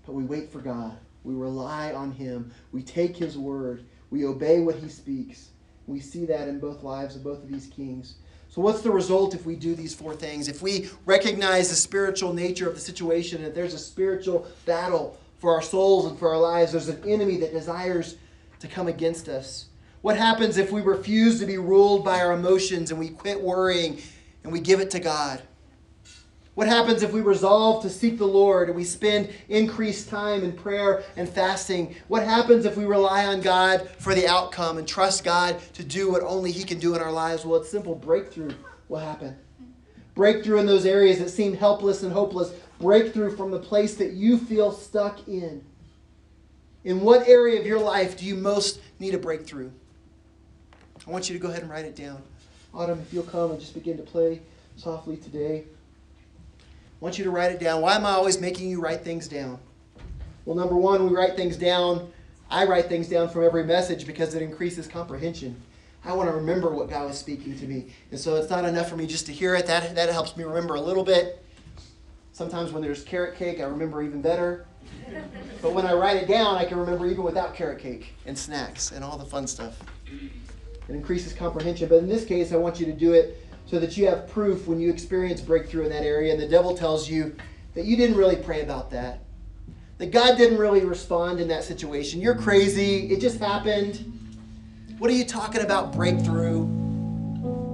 but 0.07 0.13
we 0.13 0.25
wait 0.25 0.51
for 0.51 0.61
God. 0.61 0.99
We 1.23 1.35
rely 1.35 1.93
on 1.93 2.13
Him. 2.13 2.53
We 2.73 2.83
take 2.83 3.17
His 3.17 3.37
word. 3.37 3.85
We 4.11 4.25
obey 4.25 4.61
what 4.61 4.77
He 4.77 4.89
speaks. 4.89 5.51
We 5.87 6.01
see 6.01 6.25
that 6.27 6.49
in 6.49 6.61
both 6.61 6.83
lives 6.83 7.17
of 7.17 7.25
both 7.25 7.43
of 7.43 7.51
these 7.51 7.67
kings. 7.67 8.17
So, 8.51 8.61
what's 8.61 8.83
the 8.83 8.91
result 8.91 9.33
if 9.35 9.47
we 9.47 9.55
do 9.55 9.77
these 9.77 9.95
four 9.95 10.13
things? 10.13 10.49
If 10.49 10.61
we 10.61 10.91
recognize 11.07 11.69
the 11.69 11.77
spiritual 11.77 12.33
nature 12.33 12.69
of 12.69 12.75
the 12.75 12.81
situation, 12.81 13.45
that 13.45 13.55
there's 13.55 13.75
a 13.75 13.79
spiritual 13.79 14.45
battle 14.67 15.17
for 15.39 15.55
our 15.55 15.63
souls 15.63 16.07
and 16.07 16.19
for 16.19 16.31
our 16.31 16.41
lives, 16.41 16.73
there's 16.73 16.89
an 16.89 17.01
enemy 17.07 17.37
that 17.37 17.53
desires 17.53 18.17
to 18.59 18.67
come 18.67 18.89
against 18.89 19.29
us. 19.29 19.67
What 20.03 20.17
happens 20.17 20.57
if 20.57 20.73
we 20.73 20.81
refuse 20.81 21.39
to 21.39 21.47
be 21.47 21.59
ruled 21.59 22.05
by 22.05 22.21
our 22.21 22.33
emotions 22.33 22.91
and 22.91 22.99
we 22.99 23.11
quit 23.11 23.41
worrying 23.41 24.03
and 24.43 24.53
we 24.53 24.59
give 24.59 24.81
it 24.81 24.91
to 24.91 24.99
God? 24.99 25.41
What 26.55 26.67
happens 26.67 27.03
if 27.03 27.13
we 27.13 27.21
resolve 27.21 27.83
to 27.83 27.91
seek 27.91 28.19
the 28.19 28.27
Lord 28.27 28.69
and 28.69 28.77
we 28.77 28.85
spend 28.85 29.31
increased 29.49 30.09
time 30.09 30.43
in 30.43 30.53
prayer 30.53 31.05
and 31.17 31.29
fasting? 31.29 31.95
What 32.09 32.25
happens 32.25 32.65
if 32.65 32.77
we 32.77 32.85
rely 32.85 33.27
on 33.27 33.41
God 33.41 33.89
for 33.99 34.15
the 34.15 34.27
outcome 34.27 34.77
and 34.77 34.87
trust 34.87 35.25
God 35.25 35.61
to 35.75 35.85
do 35.85 36.11
what 36.11 36.23
only 36.23 36.51
He 36.51 36.65
can 36.65 36.79
do 36.79 36.95
in 36.95 37.01
our 37.01 37.13
lives? 37.13 37.45
Well, 37.45 37.61
it's 37.61 37.71
simple 37.71 37.95
breakthrough 37.95 38.53
will 38.89 38.99
happen. 38.99 39.37
Breakthrough 40.15 40.59
in 40.59 40.67
those 40.67 40.85
areas 40.85 41.19
that 41.21 41.31
seem 41.31 41.57
helpless 41.57 42.03
and 42.03 42.13
hopeless. 42.13 42.53
Breakthrough 42.81 43.37
from 43.37 43.53
the 43.53 43.59
place 43.59 43.95
that 43.95 44.13
you 44.13 44.37
feel 44.37 44.73
stuck 44.73 45.29
in. 45.29 45.65
In 46.85 47.01
what 47.01 47.29
area 47.29 47.61
of 47.61 47.67
your 47.67 47.79
life 47.79 48.17
do 48.17 48.27
you 48.27 48.35
most 48.35 48.81
need 48.99 49.15
a 49.15 49.19
breakthrough? 49.19 49.71
I 51.07 51.11
want 51.11 51.29
you 51.29 51.39
to 51.39 51.43
go 51.43 51.49
ahead 51.49 51.63
and 51.63 51.71
write 51.71 51.85
it 51.85 51.95
down. 51.95 52.23
Autumn, 52.75 53.01
if 53.01 53.13
you'll 53.13 53.23
come 53.23 53.53
and 53.53 53.61
just 53.61 53.75
begin 53.75 53.97
to 53.97 54.03
play 54.03 54.41
softly 54.77 55.17
today. 55.17 55.65
Want 57.01 57.19
you 57.19 57.25
to 57.25 57.31
write 57.31 57.53
it 57.53 57.61
down. 57.61 57.81
Why 57.81 57.97
am 57.97 58.07
I 58.07 58.13
always 58.13 58.41
making 58.41 58.71
you 58.71 58.81
write 58.81 59.03
things 59.03 59.27
down? 59.27 59.59
Well, 60.45 60.57
number 60.57 60.77
one, 60.77 61.09
we 61.09 61.17
write 61.17 61.37
things 61.37 61.57
down. 61.57 62.13
I 62.51 62.65
write 62.65 62.89
things 62.89 63.09
down 63.09 63.29
from 63.29 63.45
every 63.45 63.65
message 63.65 64.07
because 64.07 64.35
it 64.35 64.43
increases 64.43 64.87
comprehension. 64.87 65.61
I 66.05 66.13
want 66.13 66.29
to 66.29 66.35
remember 66.35 66.71
what 66.71 66.89
God 66.89 67.09
was 67.09 67.19
speaking 67.19 67.59
to 67.59 67.67
me. 67.67 67.93
And 68.11 68.19
so 68.19 68.37
it's 68.37 68.51
not 68.51 68.65
enough 68.65 68.89
for 68.89 68.97
me 68.97 69.07
just 69.07 69.27
to 69.27 69.33
hear 69.33 69.55
it. 69.55 69.67
That, 69.67 69.95
that 69.95 70.11
helps 70.11 70.37
me 70.37 70.45
remember 70.45 70.75
a 70.75 70.81
little 70.81 71.05
bit. 71.05 71.45
Sometimes 72.33 72.73
when 72.73 72.83
there's 72.83 73.05
carrot 73.05 73.37
cake, 73.37 73.61
I 73.61 73.65
remember 73.65 74.03
even 74.03 74.23
better. 74.23 74.67
But 75.61 75.75
when 75.75 75.87
I 75.87 75.93
write 75.93 76.17
it 76.17 76.27
down, 76.27 76.57
I 76.57 76.65
can 76.65 76.79
remember 76.79 77.07
even 77.07 77.23
without 77.23 77.55
carrot 77.55 77.81
cake 77.81 78.15
and 78.27 78.37
snacks 78.37 78.93
and 78.93 79.05
all 79.05 79.19
the 79.19 79.27
fun 79.27 79.47
stuff. 79.47 79.79
It 80.89 80.95
increases 80.95 81.35
comprehension. 81.35 81.89
But 81.89 81.99
in 81.99 82.09
this 82.09 82.25
case, 82.25 82.53
I 82.53 82.57
want 82.57 82.81
you 82.81 82.87
to 82.87 82.93
do 82.93 83.13
it 83.13 83.37
so 83.71 83.79
that 83.79 83.97
you 83.97 84.05
have 84.09 84.29
proof 84.29 84.67
when 84.67 84.81
you 84.81 84.91
experience 84.91 85.41
breakthrough 85.41 85.85
in 85.85 85.91
that 85.91 86.03
area 86.03 86.33
and 86.33 86.43
the 86.43 86.49
devil 86.49 86.77
tells 86.77 87.09
you 87.09 87.37
that 87.75 87.85
you 87.85 87.97
didn't 87.97 88.17
really 88.17 88.35
pray 88.35 88.63
about 88.63 88.91
that. 88.91 89.21
That 89.99 90.11
God 90.11 90.37
didn't 90.37 90.59
really 90.59 90.85
respond 90.85 91.39
in 91.39 91.47
that 91.49 91.63
situation. 91.63 92.21
You're 92.21 92.35
crazy. 92.35 93.07
It 93.13 93.21
just 93.21 93.39
happened. 93.39 94.29
What 94.99 95.09
are 95.09 95.15
you 95.15 95.25
talking 95.25 95.61
about 95.61 95.93
breakthrough? 95.93 96.69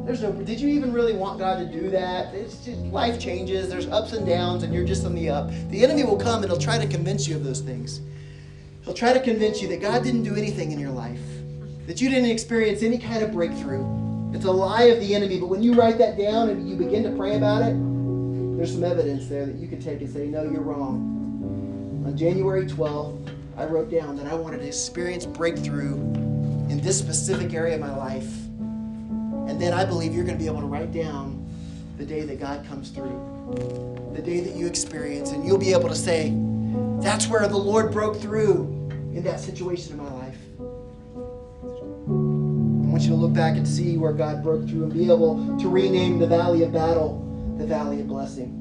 There's 0.05 0.20
no 0.20 0.32
did 0.32 0.61
you 0.61 0.68
even 0.68 0.92
really 0.92 1.14
want 1.14 1.38
God 1.38 1.59
to 1.61 1.80
do 1.80 1.88
that? 1.88 2.34
It's 2.34 2.62
just 2.62 2.78
life 2.82 3.18
changes, 3.18 3.70
there's 3.70 3.88
ups 3.88 4.12
and 4.12 4.26
downs, 4.26 4.64
and 4.64 4.74
you're 4.74 4.84
just 4.84 5.07
on 5.07 5.14
the 5.14 5.30
up. 5.30 5.51
The 5.70 5.82
enemy 5.82 6.05
will 6.05 6.18
come 6.18 6.42
and 6.42 6.53
he'll 6.53 6.61
try 6.61 6.78
to 6.78 6.86
convince 6.86 7.26
you 7.26 7.36
of 7.36 7.42
those 7.42 7.61
things. 7.61 8.03
He'll 8.84 8.94
try 8.94 9.14
to 9.14 9.20
convince 9.20 9.62
you 9.62 9.68
that 9.68 9.80
God 9.80 10.05
didn't 10.05 10.24
do 10.24 10.36
anything 10.36 10.72
in 10.72 10.78
your 10.78 10.92
life, 10.92 11.24
that 11.86 12.03
you 12.03 12.11
didn't 12.11 12.30
experience 12.30 12.82
any 12.82 12.99
kind 12.99 13.24
of 13.24 13.32
breakthrough. 13.32 14.05
It's 14.37 14.45
a 14.45 14.53
lie 14.53 14.82
of 14.82 15.01
the 15.01 15.14
enemy, 15.14 15.41
but 15.41 15.47
when 15.47 15.62
you 15.62 15.72
write 15.72 15.97
that 15.97 16.18
down 16.18 16.51
and 16.51 16.68
you 16.68 16.76
begin 16.76 17.03
to 17.05 17.11
pray 17.16 17.39
about 17.39 17.62
it, 17.62 17.74
there's 18.59 18.70
some 18.70 18.84
evidence 18.84 19.28
there 19.28 19.47
that 19.47 19.55
you 19.55 19.66
can 19.66 19.80
take 19.80 20.03
and 20.03 20.12
say, 20.12 20.26
No, 20.26 20.43
you're 20.43 20.61
wrong. 20.61 22.05
On 22.07 22.14
January 22.14 22.66
12th, 22.66 23.30
I 23.57 23.64
wrote 23.64 23.91
down 23.91 24.14
that 24.16 24.26
I 24.26 24.34
wanted 24.34 24.59
to 24.59 24.66
experience 24.66 25.24
breakthrough 25.24 25.95
in 26.68 26.82
this 26.82 26.99
specific 26.99 27.55
area 27.55 27.76
of 27.76 27.80
my 27.80 27.97
life. 27.97 28.30
And 29.49 29.59
then 29.59 29.72
I 29.72 29.87
believe 29.87 30.12
you're 30.12 30.24
going 30.24 30.37
to 30.37 30.43
be 30.43 30.51
able 30.51 30.61
to 30.61 30.66
write 30.66 30.93
down 30.93 31.43
the 31.97 32.05
day 32.05 32.20
that 32.26 32.39
God 32.39 32.62
comes 32.66 32.91
through, 32.91 34.12
the 34.14 34.20
day 34.20 34.41
that 34.41 34.55
you 34.55 34.66
experience, 34.66 35.30
and 35.30 35.47
you'll 35.47 35.57
be 35.57 35.72
able 35.72 35.89
to 35.89 35.97
say, 35.97 36.34
That's 37.01 37.26
where 37.26 37.49
the 37.49 37.57
Lord 37.57 37.91
broke 37.91 38.20
through 38.20 38.64
in 39.14 39.22
that 39.22 39.41
situation 39.41 39.93
in 39.93 40.05
my 40.05 40.11
life. 40.11 40.15
Want 42.97 43.05
you 43.05 43.14
to 43.14 43.20
look 43.20 43.34
back 43.34 43.59
and 43.59 43.68
see 43.68 43.99
where 43.99 44.14
God 44.14 44.42
broke 44.42 44.66
through 44.66 44.84
and 44.84 44.92
be 44.94 45.05
able 45.05 45.59
to 45.59 45.68
rename 45.68 46.18
the 46.18 46.26
valley 46.26 46.62
of 46.62 46.72
battle 46.72 47.22
the 47.59 47.66
valley 47.66 48.01
of 48.01 48.09
blessing. 48.09 48.57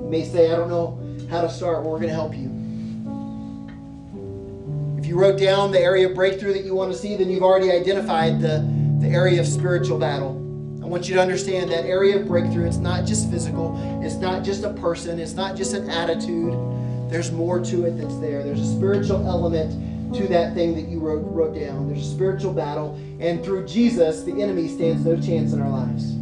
You 0.00 0.08
may 0.08 0.24
say, 0.24 0.52
I 0.52 0.56
don't 0.56 0.68
know 0.68 0.96
how 1.28 1.40
to 1.40 1.50
start. 1.50 1.82
Well, 1.82 1.90
we're 1.90 1.98
going 1.98 2.10
to 2.10 2.14
help 2.14 2.32
you. 2.32 2.46
If 5.00 5.06
you 5.06 5.18
wrote 5.18 5.36
down 5.36 5.72
the 5.72 5.80
area 5.80 6.08
of 6.08 6.14
breakthrough 6.14 6.52
that 6.52 6.64
you 6.64 6.76
want 6.76 6.92
to 6.92 6.96
see, 6.96 7.16
then 7.16 7.28
you've 7.28 7.42
already 7.42 7.72
identified 7.72 8.40
the, 8.40 8.64
the 9.00 9.08
area 9.08 9.40
of 9.40 9.48
spiritual 9.48 9.98
battle. 9.98 10.36
I 10.80 10.86
want 10.86 11.08
you 11.08 11.16
to 11.16 11.20
understand 11.20 11.72
that 11.72 11.86
area 11.86 12.20
of 12.20 12.28
breakthrough, 12.28 12.68
it's 12.68 12.76
not 12.76 13.04
just 13.04 13.28
physical, 13.32 13.76
it's 14.00 14.14
not 14.14 14.44
just 14.44 14.62
a 14.62 14.72
person, 14.74 15.18
it's 15.18 15.34
not 15.34 15.56
just 15.56 15.74
an 15.74 15.90
attitude. 15.90 16.54
There's 17.10 17.32
more 17.32 17.58
to 17.64 17.86
it 17.86 17.98
that's 17.98 18.16
there. 18.18 18.44
There's 18.44 18.60
a 18.60 18.76
spiritual 18.76 19.26
element 19.26 19.85
to 20.14 20.28
that 20.28 20.54
thing 20.54 20.74
that 20.74 20.88
you 20.88 21.00
wrote, 21.00 21.20
wrote 21.20 21.54
down. 21.54 21.88
There's 21.88 22.06
a 22.06 22.14
spiritual 22.14 22.52
battle, 22.52 22.94
and 23.20 23.44
through 23.44 23.66
Jesus, 23.66 24.22
the 24.22 24.42
enemy 24.42 24.68
stands 24.68 25.04
no 25.04 25.20
chance 25.20 25.52
in 25.52 25.60
our 25.60 25.68
lives. 25.68 26.14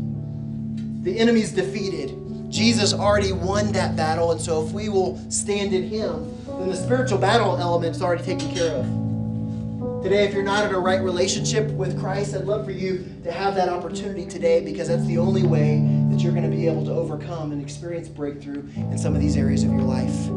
The 1.04 1.18
enemy's 1.18 1.52
defeated. 1.52 2.20
Jesus 2.50 2.94
already 2.94 3.32
won 3.32 3.72
that 3.72 3.96
battle, 3.96 4.32
and 4.32 4.40
so 4.40 4.64
if 4.64 4.72
we 4.72 4.88
will 4.88 5.18
stand 5.30 5.74
in 5.74 5.88
Him, 5.88 6.32
then 6.46 6.68
the 6.68 6.76
spiritual 6.76 7.18
battle 7.18 7.56
element's 7.56 8.00
already 8.00 8.22
taken 8.22 8.54
care 8.54 8.76
of. 8.76 10.04
Today, 10.04 10.24
if 10.24 10.34
you're 10.34 10.42
not 10.42 10.66
in 10.66 10.74
a 10.74 10.78
right 10.78 11.00
relationship 11.00 11.70
with 11.72 11.98
Christ, 11.98 12.34
I'd 12.34 12.44
love 12.44 12.66
for 12.66 12.72
you 12.72 13.06
to 13.24 13.32
have 13.32 13.54
that 13.54 13.70
opportunity 13.70 14.26
today 14.26 14.62
because 14.62 14.88
that's 14.88 15.06
the 15.06 15.16
only 15.18 15.44
way 15.44 15.80
that 16.10 16.20
you're 16.20 16.32
going 16.32 16.48
to 16.48 16.54
be 16.54 16.66
able 16.66 16.84
to 16.84 16.92
overcome 16.92 17.52
and 17.52 17.62
experience 17.62 18.08
breakthrough 18.08 18.68
in 18.76 18.98
some 18.98 19.14
of 19.14 19.20
these 19.22 19.36
areas 19.36 19.62
of 19.62 19.70
your 19.70 19.80
life. 19.80 20.28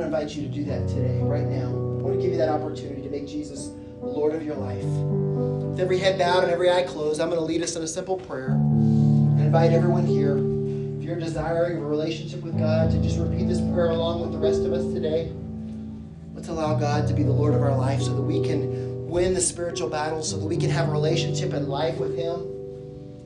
Want 0.00 0.12
to 0.12 0.18
invite 0.18 0.34
you 0.34 0.48
to 0.48 0.48
do 0.48 0.64
that 0.64 0.88
today, 0.88 1.20
right 1.20 1.44
now. 1.44 1.66
I 1.66 2.02
want 2.02 2.16
to 2.16 2.22
give 2.22 2.32
you 2.32 2.38
that 2.38 2.48
opportunity 2.48 3.02
to 3.02 3.10
make 3.10 3.28
Jesus 3.28 3.68
Lord 4.00 4.34
of 4.34 4.42
your 4.42 4.54
life. 4.54 4.82
With 4.82 5.78
every 5.78 5.98
head 5.98 6.18
bowed 6.18 6.42
and 6.42 6.50
every 6.50 6.70
eye 6.70 6.84
closed, 6.84 7.20
I'm 7.20 7.28
going 7.28 7.38
to 7.38 7.44
lead 7.44 7.62
us 7.62 7.76
in 7.76 7.82
a 7.82 7.86
simple 7.86 8.16
prayer 8.16 8.52
and 8.52 9.38
invite 9.38 9.72
everyone 9.72 10.06
here, 10.06 10.38
if 10.96 11.04
you're 11.04 11.20
desiring 11.20 11.76
a 11.76 11.84
relationship 11.84 12.40
with 12.40 12.58
God, 12.58 12.90
to 12.92 13.02
just 13.02 13.18
repeat 13.18 13.46
this 13.46 13.60
prayer 13.74 13.90
along 13.90 14.22
with 14.22 14.32
the 14.32 14.38
rest 14.38 14.62
of 14.62 14.72
us 14.72 14.90
today. 14.94 15.30
Let's 16.32 16.48
allow 16.48 16.76
God 16.76 17.06
to 17.08 17.12
be 17.12 17.22
the 17.22 17.32
Lord 17.32 17.52
of 17.52 17.60
our 17.60 17.76
life 17.76 18.00
so 18.00 18.14
that 18.14 18.22
we 18.22 18.42
can 18.42 19.06
win 19.06 19.34
the 19.34 19.40
spiritual 19.42 19.90
battle, 19.90 20.22
so 20.22 20.38
that 20.38 20.46
we 20.46 20.56
can 20.56 20.70
have 20.70 20.88
a 20.88 20.92
relationship 20.92 21.52
and 21.52 21.68
life 21.68 21.98
with 21.98 22.16
Him. 22.16 22.36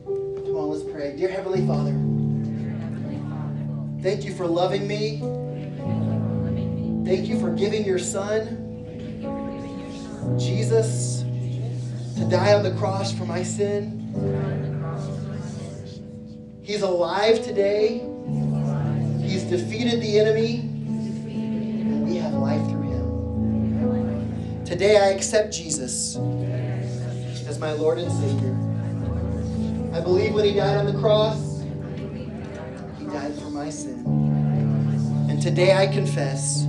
Come 0.07 0.57
on, 0.57 0.71
let's 0.71 0.83
pray. 0.91 1.15
Dear 1.17 1.29
Heavenly 1.29 1.65
Father, 1.69 1.93
thank 4.03 4.25
you 4.25 4.35
for 4.35 4.49
loving 4.49 4.89
me. 4.89 5.44
Thank 7.05 7.27
you 7.29 7.39
for 7.39 7.51
giving 7.51 7.85
your 7.85 7.99
Son, 7.99 8.61
Jesus, 10.39 11.23
to 12.17 12.27
die 12.31 12.55
on 12.55 12.63
the 12.63 12.75
cross 12.79 13.13
for 13.13 13.27
my 13.27 13.43
sin. 13.43 14.01
He's 16.63 16.81
alive 16.81 17.45
today. 17.45 17.99
He's 19.21 19.43
defeated 19.43 20.01
the 20.01 20.19
enemy. 20.19 20.63
We 22.07 22.17
have 22.17 22.33
life 22.33 22.67
through 22.71 22.91
him. 22.91 24.65
Today 24.65 24.97
I 24.97 25.11
accept 25.11 25.53
Jesus 25.53 26.17
as 27.47 27.59
my 27.59 27.73
Lord 27.73 27.99
and 27.99 28.11
Savior. 28.11 28.57
I 29.95 30.01
believe 30.01 30.33
when 30.33 30.47
he 30.47 30.55
died 30.55 30.79
on 30.79 30.87
the 30.87 30.99
cross, 30.99 31.61
he 32.99 33.05
died 33.05 33.35
for 33.35 33.51
my 33.51 33.69
sin. 33.69 34.07
And 35.29 35.43
today 35.43 35.77
I 35.77 35.87
confess 35.87 36.65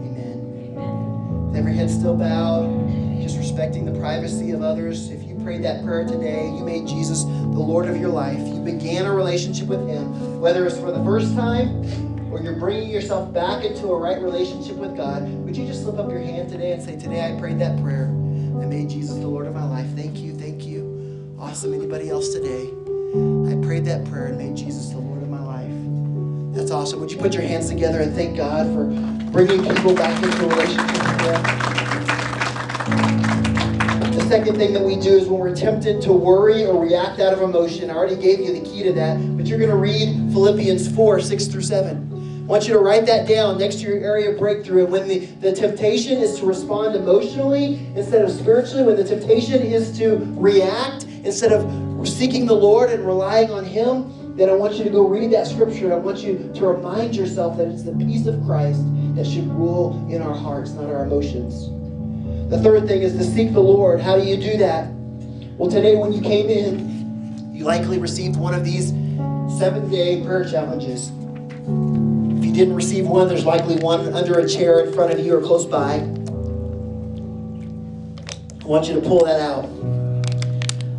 amen. 0.07 1.47
With 1.47 1.55
every 1.57 1.75
head 1.75 1.89
still 1.89 2.15
bowed, 2.15 2.87
just 3.21 3.37
respecting 3.37 3.83
the 3.83 3.99
privacy 3.99 4.51
of 4.51 4.61
others. 4.61 5.09
If 5.09 5.23
you 5.23 5.35
prayed 5.43 5.63
that 5.63 5.83
prayer 5.83 6.07
today, 6.07 6.45
you 6.45 6.63
made 6.63 6.87
Jesus 6.87 7.23
the 7.23 7.29
Lord 7.59 7.87
of 7.87 7.97
your 7.97 8.09
life. 8.09 8.39
You 8.39 8.61
began 8.61 9.05
a 9.05 9.13
relationship 9.13 9.67
with 9.67 9.85
Him, 9.85 10.39
whether 10.39 10.65
it's 10.65 10.77
for 10.77 10.91
the 10.91 11.03
first 11.03 11.35
time 11.35 11.83
or 12.31 12.41
you're 12.41 12.55
bringing 12.55 12.89
yourself 12.89 13.33
back 13.33 13.65
into 13.65 13.87
a 13.87 13.99
right 13.99 14.21
relationship 14.21 14.77
with 14.77 14.95
God. 14.95 15.23
Would 15.23 15.57
you 15.57 15.67
just 15.67 15.83
slip 15.83 15.97
up 15.97 16.09
your 16.09 16.21
hand 16.21 16.49
today 16.49 16.71
and 16.71 16.81
say, 16.81 16.95
Today 16.97 17.33
I 17.33 17.37
prayed 17.37 17.59
that 17.59 17.81
prayer. 17.81 18.05
I 18.05 18.65
made 18.65 18.89
Jesus 18.89 19.15
the 19.15 19.27
Lord 19.27 19.45
of 19.45 19.53
my 19.53 19.65
life. 19.65 19.87
Thank 19.93 20.19
you, 20.19 20.33
thank 20.33 20.63
you. 20.65 21.35
Awesome. 21.37 21.73
Anybody 21.73 22.09
else 22.09 22.29
today? 22.29 22.76
Prayed 23.67 23.83
that 23.83 24.05
prayer 24.05 24.27
and 24.27 24.37
made 24.37 24.55
Jesus 24.55 24.91
the 24.91 24.97
Lord 24.97 25.21
of 25.21 25.27
my 25.27 25.43
life. 25.43 25.69
That's 26.55 26.71
awesome. 26.71 27.01
Would 27.01 27.11
you 27.11 27.17
put 27.17 27.33
your 27.33 27.43
hands 27.43 27.67
together 27.67 27.99
and 27.99 28.15
thank 28.15 28.37
God 28.37 28.65
for 28.67 28.85
bringing 29.29 29.61
people 29.61 29.93
back 29.93 30.23
into 30.23 30.45
a 30.45 30.47
relationship 30.47 30.87
with 30.87 31.21
Him? 31.21 31.43
The 34.13 34.25
second 34.29 34.55
thing 34.55 34.71
that 34.71 34.81
we 34.81 34.95
do 34.95 35.09
is 35.17 35.27
when 35.27 35.41
we're 35.41 35.53
tempted 35.53 36.01
to 36.03 36.13
worry 36.13 36.65
or 36.65 36.81
react 36.81 37.19
out 37.19 37.33
of 37.33 37.41
emotion, 37.41 37.89
I 37.89 37.95
already 37.95 38.15
gave 38.15 38.39
you 38.39 38.53
the 38.57 38.61
key 38.61 38.83
to 38.83 38.93
that, 38.93 39.17
but 39.35 39.47
you're 39.47 39.59
going 39.59 39.69
to 39.69 39.75
read 39.75 40.31
Philippians 40.31 40.95
4 40.95 41.19
6 41.19 41.47
through 41.47 41.63
7. 41.63 42.43
I 42.43 42.49
want 42.49 42.69
you 42.69 42.73
to 42.73 42.79
write 42.79 43.05
that 43.07 43.27
down 43.27 43.57
next 43.57 43.81
to 43.81 43.81
your 43.81 43.97
area 43.97 44.31
of 44.31 44.39
breakthrough. 44.39 44.83
And 44.83 44.93
when 44.93 45.09
the, 45.09 45.25
the 45.41 45.51
temptation 45.51 46.19
is 46.19 46.39
to 46.39 46.45
respond 46.45 46.95
emotionally 46.95 47.85
instead 47.97 48.23
of 48.23 48.31
spiritually, 48.31 48.83
when 48.83 48.95
the 48.95 49.03
temptation 49.03 49.61
is 49.61 49.97
to 49.97 50.19
react 50.37 51.03
instead 51.03 51.51
of 51.51 51.86
seeking 52.07 52.45
the 52.45 52.55
Lord 52.55 52.89
and 52.89 53.05
relying 53.05 53.51
on 53.51 53.65
Him, 53.65 54.35
then 54.37 54.49
I 54.49 54.53
want 54.53 54.75
you 54.75 54.83
to 54.83 54.89
go 54.89 55.07
read 55.07 55.31
that 55.31 55.47
scripture. 55.47 55.91
I 55.93 55.97
want 55.97 56.19
you 56.19 56.51
to 56.53 56.67
remind 56.67 57.15
yourself 57.15 57.57
that 57.57 57.67
it's 57.67 57.83
the 57.83 57.93
peace 57.93 58.27
of 58.27 58.43
Christ 58.45 58.81
that 59.15 59.25
should 59.25 59.47
rule 59.47 60.07
in 60.11 60.21
our 60.21 60.35
hearts, 60.35 60.71
not 60.71 60.85
our 60.85 61.05
emotions. 61.05 61.69
The 62.51 62.61
third 62.61 62.87
thing 62.87 63.01
is 63.01 63.13
to 63.13 63.23
seek 63.23 63.51
the 63.51 63.59
Lord. 63.59 63.99
How 63.99 64.15
do 64.15 64.23
you 64.23 64.37
do 64.37 64.57
that? 64.57 64.89
Well, 65.57 65.71
today 65.71 65.95
when 65.95 66.13
you 66.13 66.21
came 66.21 66.49
in, 66.49 67.51
you 67.51 67.65
likely 67.65 67.97
received 67.97 68.35
one 68.35 68.53
of 68.53 68.63
these 68.63 68.89
seven 69.57 69.89
day 69.89 70.23
prayer 70.23 70.47
challenges. 70.47 71.09
If 71.09 72.45
you 72.45 72.53
didn't 72.53 72.75
receive 72.75 73.07
one, 73.07 73.27
there's 73.27 73.43
likely 73.43 73.77
one 73.77 74.13
under 74.13 74.37
a 74.37 74.47
chair 74.47 74.81
in 74.81 74.93
front 74.93 75.11
of 75.11 75.19
you 75.19 75.35
or 75.35 75.41
close 75.41 75.65
by. 75.65 75.95
I 78.61 78.69
want 78.69 78.87
you 78.87 78.93
to 78.93 79.01
pull 79.01 79.25
that 79.25 79.39
out. 79.39 79.67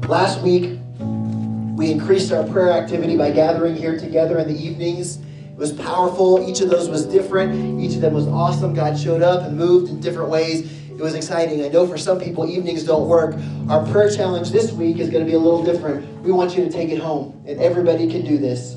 Last 0.09 0.41
week, 0.41 0.78
we 1.79 1.93
increased 1.93 2.33
our 2.33 2.43
prayer 2.43 2.73
activity 2.73 3.17
by 3.17 3.31
gathering 3.31 3.77
here 3.77 3.97
together 3.97 4.41
in 4.41 4.49
the 4.49 4.61
evenings. 4.61 5.19
It 5.19 5.57
was 5.57 5.73
powerful. 5.73 6.45
Each 6.51 6.61
of 6.61 6.71
those 6.71 6.89
was 6.89 7.07
different. 7.07 7.81
Each 7.81 7.95
of 7.95 8.01
them 8.01 8.15
was 8.15 8.27
awesome. 8.27 8.75
God 8.75 8.99
showed 8.99 9.23
up 9.23 9.43
and 9.43 9.57
moved 9.57 9.89
in 9.89 10.01
different 10.01 10.29
ways 10.29 10.73
It 10.91 11.01
was 11.01 11.15
exciting. 11.15 11.65
I 11.65 11.69
know 11.69 11.87
for 11.87 11.97
some 11.97 12.19
people, 12.19 12.51
evenings 12.51 12.83
don't 12.83 13.07
work. 13.07 13.37
Our 13.69 13.87
prayer 13.93 14.11
challenge 14.11 14.51
this 14.51 14.73
week 14.73 14.99
is 14.99 15.09
going 15.09 15.25
to 15.25 15.31
be 15.31 15.37
a 15.37 15.39
little 15.39 15.63
different. 15.63 16.05
We 16.25 16.33
want 16.33 16.57
you 16.57 16.65
to 16.65 16.71
take 16.71 16.89
it 16.89 16.99
home, 16.99 17.41
and 17.47 17.61
everybody 17.61 18.11
can 18.11 18.25
do 18.25 18.39
this. 18.39 18.75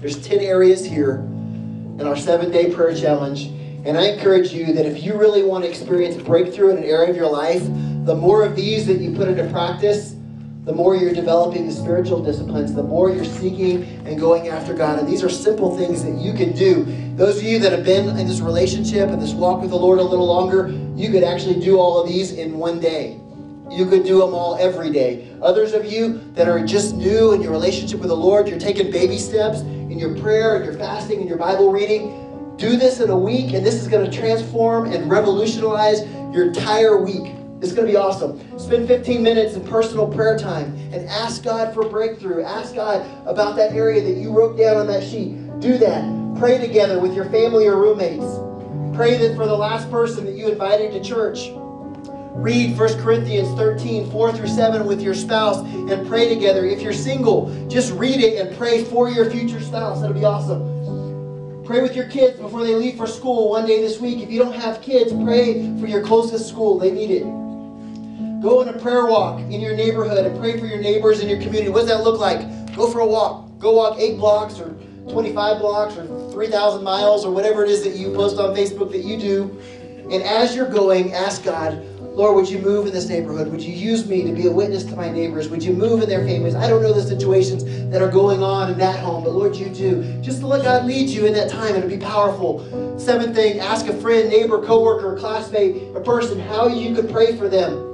There's 0.00 0.26
10 0.26 0.38
areas 0.40 0.82
here 0.82 1.16
in 1.16 2.06
our 2.06 2.16
seven 2.16 2.50
day 2.50 2.72
prayer 2.72 2.96
challenge. 2.96 3.48
And 3.84 3.98
I 3.98 4.12
encourage 4.12 4.50
you 4.50 4.72
that 4.72 4.86
if 4.86 5.02
you 5.02 5.12
really 5.12 5.42
want 5.42 5.64
to 5.64 5.68
experience 5.68 6.16
breakthrough 6.16 6.70
in 6.70 6.78
an 6.78 6.84
area 6.84 7.10
of 7.10 7.16
your 7.16 7.30
life, 7.30 7.62
the 8.06 8.14
more 8.14 8.42
of 8.42 8.56
these 8.56 8.86
that 8.86 8.98
you 8.98 9.14
put 9.14 9.28
into 9.28 9.46
practice, 9.50 10.16
the 10.64 10.72
more 10.72 10.94
you're 10.94 11.14
developing 11.14 11.66
the 11.66 11.72
spiritual 11.72 12.22
disciplines, 12.22 12.74
the 12.74 12.82
more 12.82 13.10
you're 13.10 13.24
seeking 13.24 13.82
and 14.06 14.20
going 14.20 14.48
after 14.48 14.74
God. 14.74 14.98
And 14.98 15.08
these 15.08 15.24
are 15.24 15.30
simple 15.30 15.76
things 15.76 16.04
that 16.04 16.12
you 16.12 16.34
can 16.34 16.52
do. 16.52 16.84
Those 17.16 17.38
of 17.38 17.44
you 17.44 17.58
that 17.60 17.72
have 17.72 17.84
been 17.84 18.16
in 18.18 18.26
this 18.26 18.40
relationship 18.40 19.08
and 19.08 19.20
this 19.20 19.32
walk 19.32 19.62
with 19.62 19.70
the 19.70 19.76
Lord 19.76 19.98
a 19.98 20.02
little 20.02 20.26
longer, 20.26 20.68
you 20.94 21.10
could 21.10 21.24
actually 21.24 21.60
do 21.60 21.78
all 21.78 22.00
of 22.00 22.08
these 22.08 22.32
in 22.32 22.58
one 22.58 22.78
day. 22.78 23.18
You 23.70 23.86
could 23.86 24.04
do 24.04 24.18
them 24.18 24.34
all 24.34 24.56
every 24.56 24.90
day. 24.90 25.34
Others 25.40 25.72
of 25.72 25.86
you 25.86 26.20
that 26.34 26.48
are 26.48 26.64
just 26.64 26.94
new 26.94 27.32
in 27.32 27.40
your 27.40 27.52
relationship 27.52 28.00
with 28.00 28.08
the 28.08 28.16
Lord, 28.16 28.46
you're 28.48 28.58
taking 28.58 28.90
baby 28.90 29.16
steps 29.16 29.60
in 29.60 29.98
your 29.98 30.18
prayer 30.18 30.56
and 30.56 30.64
your 30.64 30.74
fasting 30.74 31.20
and 31.20 31.28
your 31.28 31.38
Bible 31.38 31.72
reading. 31.72 32.56
Do 32.56 32.76
this 32.76 33.00
in 33.00 33.08
a 33.08 33.18
week, 33.18 33.54
and 33.54 33.64
this 33.64 33.76
is 33.76 33.88
going 33.88 34.08
to 34.08 34.14
transform 34.14 34.92
and 34.92 35.08
revolutionize 35.08 36.02
your 36.34 36.48
entire 36.48 36.98
week. 36.98 37.32
It's 37.62 37.72
going 37.72 37.86
to 37.86 37.92
be 37.92 37.96
awesome. 37.96 38.58
Spend 38.58 38.88
15 38.88 39.22
minutes 39.22 39.54
in 39.54 39.62
personal 39.66 40.08
prayer 40.08 40.38
time 40.38 40.74
and 40.92 41.06
ask 41.10 41.42
God 41.42 41.74
for 41.74 41.86
breakthrough. 41.86 42.42
Ask 42.42 42.74
God 42.74 43.06
about 43.26 43.54
that 43.56 43.72
area 43.72 44.02
that 44.02 44.18
you 44.18 44.32
wrote 44.32 44.56
down 44.56 44.78
on 44.78 44.86
that 44.86 45.04
sheet. 45.04 45.34
Do 45.60 45.76
that. 45.76 46.38
Pray 46.38 46.56
together 46.56 46.98
with 46.98 47.14
your 47.14 47.26
family 47.26 47.66
or 47.66 47.76
roommates. 47.76 48.24
Pray 48.96 49.18
that 49.18 49.36
for 49.36 49.46
the 49.46 49.54
last 49.54 49.90
person 49.90 50.24
that 50.24 50.36
you 50.36 50.48
invited 50.48 50.90
to 50.92 51.04
church. 51.06 51.50
Read 52.32 52.78
1 52.78 53.02
Corinthians 53.02 53.50
13, 53.58 54.10
4 54.10 54.32
through 54.32 54.48
7 54.48 54.86
with 54.86 55.02
your 55.02 55.12
spouse 55.12 55.58
and 55.58 56.08
pray 56.08 56.32
together. 56.34 56.64
If 56.64 56.80
you're 56.80 56.94
single, 56.94 57.68
just 57.68 57.92
read 57.92 58.20
it 58.20 58.40
and 58.40 58.56
pray 58.56 58.84
for 58.84 59.10
your 59.10 59.30
future 59.30 59.60
spouse. 59.60 60.00
That'll 60.00 60.14
be 60.14 60.24
awesome. 60.24 61.62
Pray 61.66 61.82
with 61.82 61.94
your 61.94 62.06
kids 62.06 62.40
before 62.40 62.64
they 62.64 62.74
leave 62.74 62.96
for 62.96 63.06
school 63.06 63.50
one 63.50 63.66
day 63.66 63.82
this 63.82 64.00
week. 64.00 64.20
If 64.20 64.30
you 64.30 64.38
don't 64.38 64.54
have 64.54 64.80
kids, 64.80 65.12
pray 65.12 65.76
for 65.78 65.86
your 65.86 66.02
closest 66.02 66.48
school. 66.48 66.78
They 66.78 66.90
need 66.90 67.10
it. 67.10 67.49
Go 68.40 68.62
on 68.62 68.68
a 68.68 68.72
prayer 68.72 69.04
walk 69.04 69.38
in 69.38 69.60
your 69.60 69.76
neighborhood 69.76 70.24
and 70.24 70.38
pray 70.38 70.58
for 70.58 70.64
your 70.64 70.80
neighbors 70.80 71.20
in 71.20 71.28
your 71.28 71.38
community. 71.42 71.68
What 71.68 71.80
does 71.80 71.88
that 71.88 72.04
look 72.04 72.18
like? 72.18 72.40
Go 72.74 72.90
for 72.90 73.00
a 73.00 73.06
walk. 73.06 73.58
Go 73.58 73.72
walk 73.72 73.98
eight 73.98 74.16
blocks 74.16 74.58
or 74.58 74.70
25 75.10 75.58
blocks 75.58 75.98
or 75.98 76.06
3,000 76.32 76.82
miles 76.82 77.26
or 77.26 77.32
whatever 77.32 77.62
it 77.64 77.70
is 77.70 77.84
that 77.84 77.96
you 77.96 78.14
post 78.14 78.38
on 78.38 78.56
Facebook 78.56 78.92
that 78.92 79.04
you 79.04 79.18
do. 79.18 79.60
And 80.10 80.22
as 80.22 80.56
you're 80.56 80.70
going, 80.70 81.12
ask 81.12 81.44
God, 81.44 81.84
Lord, 82.00 82.34
would 82.34 82.48
you 82.48 82.60
move 82.60 82.86
in 82.86 82.94
this 82.94 83.10
neighborhood? 83.10 83.48
Would 83.48 83.60
you 83.60 83.74
use 83.74 84.08
me 84.08 84.22
to 84.22 84.32
be 84.32 84.46
a 84.46 84.50
witness 84.50 84.84
to 84.84 84.96
my 84.96 85.10
neighbors? 85.10 85.50
Would 85.50 85.62
you 85.62 85.74
move 85.74 86.02
in 86.02 86.08
their 86.08 86.24
families? 86.24 86.54
I 86.54 86.66
don't 86.66 86.80
know 86.80 86.94
the 86.94 87.02
situations 87.02 87.62
that 87.92 88.00
are 88.00 88.10
going 88.10 88.42
on 88.42 88.72
in 88.72 88.78
that 88.78 88.98
home, 89.00 89.22
but 89.22 89.34
Lord, 89.34 89.54
you 89.54 89.68
do. 89.68 90.02
Just 90.22 90.40
to 90.40 90.46
let 90.46 90.64
God 90.64 90.86
lead 90.86 91.10
you 91.10 91.26
in 91.26 91.34
that 91.34 91.50
time, 91.50 91.76
it'll 91.76 91.90
be 91.90 91.98
powerful. 91.98 92.98
Seventh 92.98 93.34
thing, 93.34 93.60
ask 93.60 93.86
a 93.86 94.00
friend, 94.00 94.30
neighbor, 94.30 94.64
coworker, 94.64 95.18
classmate, 95.18 95.94
a 95.94 96.00
person 96.00 96.40
how 96.40 96.68
you 96.68 96.94
could 96.94 97.10
pray 97.10 97.36
for 97.36 97.46
them 97.46 97.89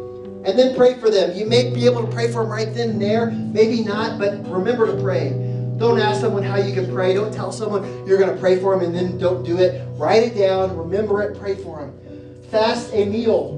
and 0.46 0.56
then 0.56 0.76
pray 0.76 0.94
for 0.94 1.10
them. 1.10 1.36
You 1.36 1.44
may 1.44 1.74
be 1.74 1.86
able 1.86 2.06
to 2.06 2.12
pray 2.12 2.30
for 2.30 2.42
them 2.42 2.50
right 2.50 2.72
then 2.72 2.90
and 2.90 3.02
there, 3.02 3.32
maybe 3.32 3.82
not, 3.82 4.18
but 4.18 4.48
remember 4.48 4.86
to 4.86 5.02
pray. 5.02 5.30
Don't 5.76 5.98
ask 5.98 6.20
someone 6.20 6.44
how 6.44 6.56
you 6.56 6.72
can 6.72 6.90
pray. 6.90 7.12
Don't 7.14 7.34
tell 7.34 7.50
someone 7.50 7.82
you're 8.06 8.16
going 8.16 8.32
to 8.32 8.40
pray 8.40 8.58
for 8.60 8.74
them 8.74 8.86
and 8.86 8.94
then 8.94 9.18
don't 9.18 9.42
do 9.44 9.58
it. 9.58 9.86
Write 9.98 10.22
it 10.22 10.38
down, 10.38 10.74
remember 10.76 11.20
it, 11.22 11.38
pray 11.38 11.56
for 11.56 11.80
them. 11.80 12.44
Fast 12.50 12.94
a 12.94 13.04
meal 13.04 13.50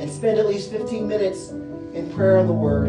and 0.00 0.10
spend 0.10 0.38
at 0.38 0.46
least 0.46 0.70
15 0.70 1.06
minutes 1.06 1.50
in 1.50 2.10
prayer 2.14 2.38
on 2.38 2.46
the 2.46 2.52
Word. 2.52 2.88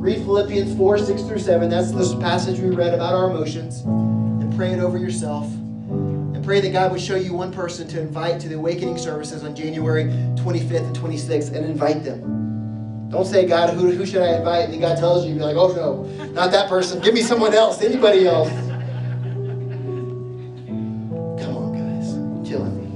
Read 0.00 0.18
Philippians 0.18 0.76
4 0.76 0.98
6 0.98 1.22
through 1.22 1.38
7. 1.38 1.68
That's 1.68 1.92
this 1.92 2.14
passage 2.14 2.60
we 2.60 2.70
read 2.70 2.94
about 2.94 3.14
our 3.14 3.30
emotions. 3.30 3.80
And 3.80 4.54
pray 4.54 4.72
it 4.72 4.80
over 4.80 4.98
yourself 4.98 5.50
pray 6.42 6.60
that 6.60 6.72
God 6.72 6.92
would 6.92 7.00
show 7.00 7.16
you 7.16 7.34
one 7.34 7.52
person 7.52 7.86
to 7.88 8.00
invite 8.00 8.40
to 8.40 8.48
the 8.48 8.56
awakening 8.56 8.98
services 8.98 9.44
on 9.44 9.54
January 9.54 10.04
25th 10.04 10.86
and 10.86 10.96
26th 10.96 11.54
and 11.54 11.64
invite 11.66 12.04
them. 12.04 13.08
Don't 13.10 13.26
say, 13.26 13.46
God, 13.46 13.74
who, 13.74 13.90
who 13.90 14.06
should 14.06 14.22
I 14.22 14.36
invite? 14.36 14.64
And 14.64 14.72
then 14.72 14.80
God 14.80 14.96
tells 14.96 15.26
you, 15.26 15.34
you're 15.34 15.44
like, 15.44 15.56
oh 15.56 15.72
no, 15.74 16.04
not 16.32 16.52
that 16.52 16.68
person. 16.68 17.00
Give 17.00 17.12
me 17.12 17.22
someone 17.22 17.52
else, 17.54 17.82
anybody 17.82 18.26
else. 18.26 18.48
Come 21.40 21.56
on, 21.56 21.72
guys. 21.74 22.48
killing 22.48 22.76
me. 22.78 22.86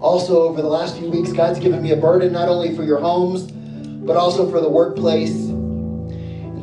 Also, 0.00 0.42
over 0.42 0.62
the 0.62 0.68
last 0.68 0.96
few 0.98 1.10
weeks, 1.10 1.32
God's 1.32 1.58
given 1.58 1.82
me 1.82 1.92
a 1.92 1.96
burden 1.96 2.32
not 2.32 2.48
only 2.48 2.74
for 2.74 2.84
your 2.84 3.00
homes, 3.00 3.52
but 4.04 4.16
also 4.16 4.50
for 4.50 4.60
the 4.60 4.68
workplace 4.68 5.53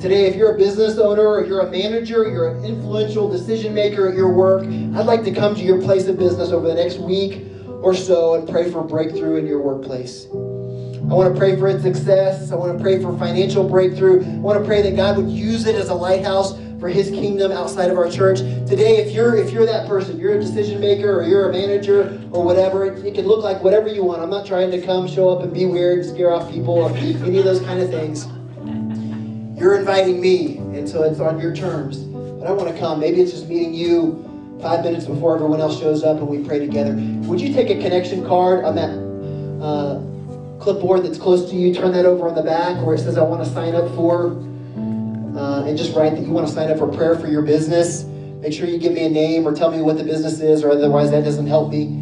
Today, 0.02 0.26
if 0.26 0.36
you're 0.36 0.56
a 0.56 0.58
business 0.58 0.98
owner, 0.98 1.28
or 1.28 1.46
you're 1.46 1.60
a 1.60 1.70
manager, 1.70 2.28
you're 2.28 2.58
an 2.58 2.66
influential 2.66 3.30
decision 3.30 3.72
maker 3.72 4.10
at 4.10 4.16
your 4.16 4.34
work, 4.34 4.64
I'd 4.64 5.06
like 5.06 5.24
to 5.26 5.32
come 5.32 5.54
to 5.54 5.62
your 5.62 5.80
place 5.80 6.08
of 6.08 6.18
business 6.18 6.50
over 6.50 6.68
the 6.68 6.74
next 6.74 6.98
week 6.98 7.46
or 7.84 7.94
so 7.94 8.34
and 8.34 8.50
pray 8.50 8.72
for 8.72 8.84
breakthrough 8.84 9.36
in 9.36 9.46
your 9.46 9.62
workplace. 9.62 10.26
I 10.26 11.14
want 11.14 11.32
to 11.32 11.40
pray 11.40 11.56
for 11.56 11.68
its 11.68 11.84
success. 11.84 12.52
I 12.52 12.56
want 12.56 12.76
to 12.76 12.84
pray 12.84 13.00
for 13.00 13.16
financial 13.20 13.64
breakthrough. 13.64 14.26
I 14.26 14.38
want 14.38 14.60
to 14.60 14.66
pray 14.66 14.82
that 14.82 14.96
God 14.96 15.18
would 15.18 15.30
use 15.30 15.68
it 15.68 15.76
as 15.76 15.90
a 15.90 15.94
lighthouse 15.94 16.58
for 16.80 16.90
his 16.90 17.12
kingdom 17.12 17.52
outside 17.52 17.92
of 17.92 17.98
our 18.00 18.10
church. 18.10 18.40
Today, 18.40 18.98
if 18.98 19.14
you're 19.14 19.36
if 19.36 19.52
you're 19.52 19.68
that 19.68 19.88
person, 19.88 20.18
you're 20.18 20.34
a 20.34 20.42
decision 20.42 20.82
maker 20.82 21.20
or 21.20 21.24
you're 21.26 21.48
a 21.48 21.54
manager 21.54 22.20
or 22.32 22.44
whatever, 22.44 22.86
it, 22.86 23.06
it, 23.06 23.14
can 23.14 23.28
look 23.28 23.44
like 23.44 23.64
whatever 23.64 23.88
you 23.88 24.04
want. 24.04 24.24
I'm 24.24 24.32
not 24.32 24.48
trying 24.48 24.72
to 24.72 24.82
come, 24.82 25.08
show 25.08 25.30
up 25.30 25.44
and 25.44 25.54
be 25.54 25.68
weird 25.68 26.00
and 26.00 26.10
scare 26.10 26.32
off 26.32 26.52
people 26.52 26.74
or 26.74 26.90
any 26.98 27.38
of 27.38 27.46
those 27.46 27.62
kind 27.62 27.80
of 27.80 27.92
things. 27.92 28.26
You're 29.62 29.78
inviting 29.78 30.20
me, 30.20 30.58
and 30.58 30.90
so 30.90 31.04
it's 31.04 31.20
on 31.20 31.40
your 31.40 31.56
terms. 31.56 32.00
But 32.00 32.48
I 32.48 32.52
want 32.52 32.74
to 32.74 32.80
come. 32.80 33.00
Maybe 33.00 33.22
it's 33.22 33.30
just 33.30 33.48
meeting 33.48 33.76
you 33.76 34.58
five 34.60 34.84
minutes 34.84 35.06
before 35.06 35.36
everyone 35.36 35.62
else 35.62 35.80
shows 35.80 36.04
up 36.04 36.18
and 36.18 36.28
we 36.28 36.44
pray 36.44 36.58
together. 36.58 36.96
Would 37.28 37.40
you 37.40 37.54
take 37.54 37.70
a 37.70 37.80
connection 37.80 38.26
card 38.26 38.66
on 38.66 38.74
that 38.74 38.90
uh, 39.64 40.02
clipboard 40.60 41.04
that's 41.04 41.20
close 41.20 41.48
to 41.52 41.56
you? 41.56 41.76
Turn 41.76 41.92
that 41.92 42.08
over 42.08 42.28
on 42.28 42.34
the 42.34 42.42
back 42.42 42.84
where 42.84 42.96
it 42.96 43.02
says, 43.02 43.20
I 43.20 43.22
want 43.22 43.44
to 43.44 43.50
sign 43.52 43.76
up 43.76 43.88
for, 43.94 44.32
uh, 45.38 45.66
and 45.68 45.78
just 45.78 45.96
write 45.96 46.16
that 46.16 46.22
you 46.22 46.32
want 46.32 46.48
to 46.48 46.54
sign 46.54 46.72
up 46.72 46.80
for 46.80 46.88
prayer 46.88 47.16
for 47.20 47.28
your 47.28 47.44
business. 47.44 48.04
Make 48.04 48.54
sure 48.54 48.66
you 48.68 48.80
give 48.80 48.94
me 48.94 49.06
a 49.06 49.10
name 49.10 49.48
or 49.48 49.54
tell 49.54 49.70
me 49.70 49.84
what 49.84 49.96
the 49.96 50.04
business 50.04 50.40
is, 50.40 50.64
or 50.64 50.72
otherwise 50.72 51.12
that 51.12 51.24
doesn't 51.24 51.46
help 51.46 51.70
me. 51.70 52.01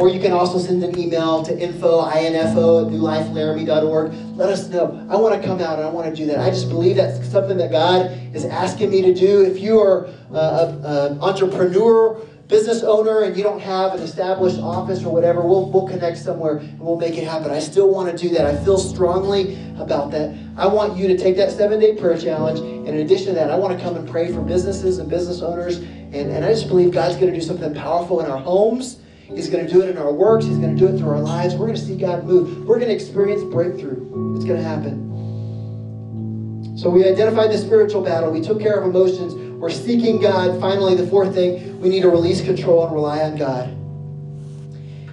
Or 0.00 0.08
you 0.08 0.18
can 0.18 0.32
also 0.32 0.58
send 0.58 0.82
an 0.82 0.98
email 0.98 1.42
to 1.42 1.52
info, 1.52 2.10
info 2.10 2.86
at 2.86 2.90
newlifelaramie.org. 2.90 4.14
Let 4.34 4.48
us 4.48 4.66
know. 4.68 5.06
I 5.10 5.16
want 5.16 5.38
to 5.38 5.46
come 5.46 5.60
out 5.60 5.78
and 5.78 5.86
I 5.86 5.90
want 5.90 6.08
to 6.08 6.16
do 6.16 6.24
that. 6.28 6.38
I 6.38 6.48
just 6.48 6.70
believe 6.70 6.96
that's 6.96 7.28
something 7.28 7.58
that 7.58 7.70
God 7.70 8.10
is 8.34 8.46
asking 8.46 8.88
me 8.88 9.02
to 9.02 9.12
do. 9.12 9.42
If 9.42 9.60
you 9.60 9.78
are 9.78 10.06
uh, 10.32 11.10
an 11.10 11.20
entrepreneur, 11.20 12.14
business 12.48 12.82
owner, 12.82 13.24
and 13.24 13.36
you 13.36 13.42
don't 13.42 13.60
have 13.60 13.92
an 13.92 14.00
established 14.00 14.58
office 14.58 15.04
or 15.04 15.12
whatever, 15.12 15.42
we'll, 15.42 15.70
we'll 15.70 15.86
connect 15.86 16.16
somewhere 16.16 16.56
and 16.56 16.80
we'll 16.80 16.96
make 16.96 17.18
it 17.18 17.24
happen. 17.24 17.50
I 17.50 17.60
still 17.60 17.92
want 17.92 18.10
to 18.10 18.16
do 18.16 18.34
that. 18.34 18.46
I 18.46 18.56
feel 18.64 18.78
strongly 18.78 19.62
about 19.78 20.12
that. 20.12 20.34
I 20.56 20.66
want 20.66 20.96
you 20.96 21.08
to 21.08 21.18
take 21.18 21.36
that 21.36 21.50
seven 21.50 21.78
day 21.78 21.94
prayer 21.94 22.16
challenge. 22.16 22.60
And 22.60 22.88
in 22.88 23.00
addition 23.00 23.26
to 23.26 23.32
that, 23.34 23.50
I 23.50 23.56
want 23.56 23.76
to 23.76 23.84
come 23.84 23.96
and 23.96 24.08
pray 24.08 24.32
for 24.32 24.40
businesses 24.40 24.96
and 24.96 25.10
business 25.10 25.42
owners. 25.42 25.76
And, 25.76 26.14
and 26.14 26.42
I 26.42 26.54
just 26.54 26.68
believe 26.68 26.90
God's 26.90 27.16
going 27.16 27.30
to 27.30 27.38
do 27.38 27.44
something 27.44 27.74
powerful 27.74 28.20
in 28.20 28.30
our 28.30 28.38
homes 28.38 28.96
He's 29.34 29.48
going 29.48 29.66
to 29.66 29.72
do 29.72 29.82
it 29.82 29.90
in 29.90 29.98
our 29.98 30.12
works. 30.12 30.44
He's 30.44 30.58
going 30.58 30.76
to 30.76 30.78
do 30.78 30.92
it 30.92 30.98
through 30.98 31.10
our 31.10 31.20
lives. 31.20 31.54
We're 31.54 31.66
going 31.66 31.78
to 31.78 31.84
see 31.84 31.96
God 31.96 32.24
move. 32.24 32.66
We're 32.66 32.78
going 32.78 32.88
to 32.88 32.94
experience 32.94 33.42
breakthrough. 33.44 34.34
It's 34.36 34.44
going 34.44 34.60
to 34.60 34.62
happen. 34.62 35.10
So 36.76 36.90
we 36.90 37.04
identified 37.04 37.50
the 37.50 37.58
spiritual 37.58 38.02
battle. 38.02 38.30
We 38.30 38.40
took 38.40 38.60
care 38.60 38.80
of 38.80 38.88
emotions. 38.88 39.34
We're 39.34 39.70
seeking 39.70 40.20
God. 40.20 40.58
Finally, 40.60 40.94
the 40.94 41.06
fourth 41.06 41.34
thing, 41.34 41.80
we 41.80 41.88
need 41.88 42.02
to 42.02 42.08
release 42.08 42.40
control 42.40 42.84
and 42.86 42.94
rely 42.94 43.20
on 43.20 43.36
God. 43.36 43.68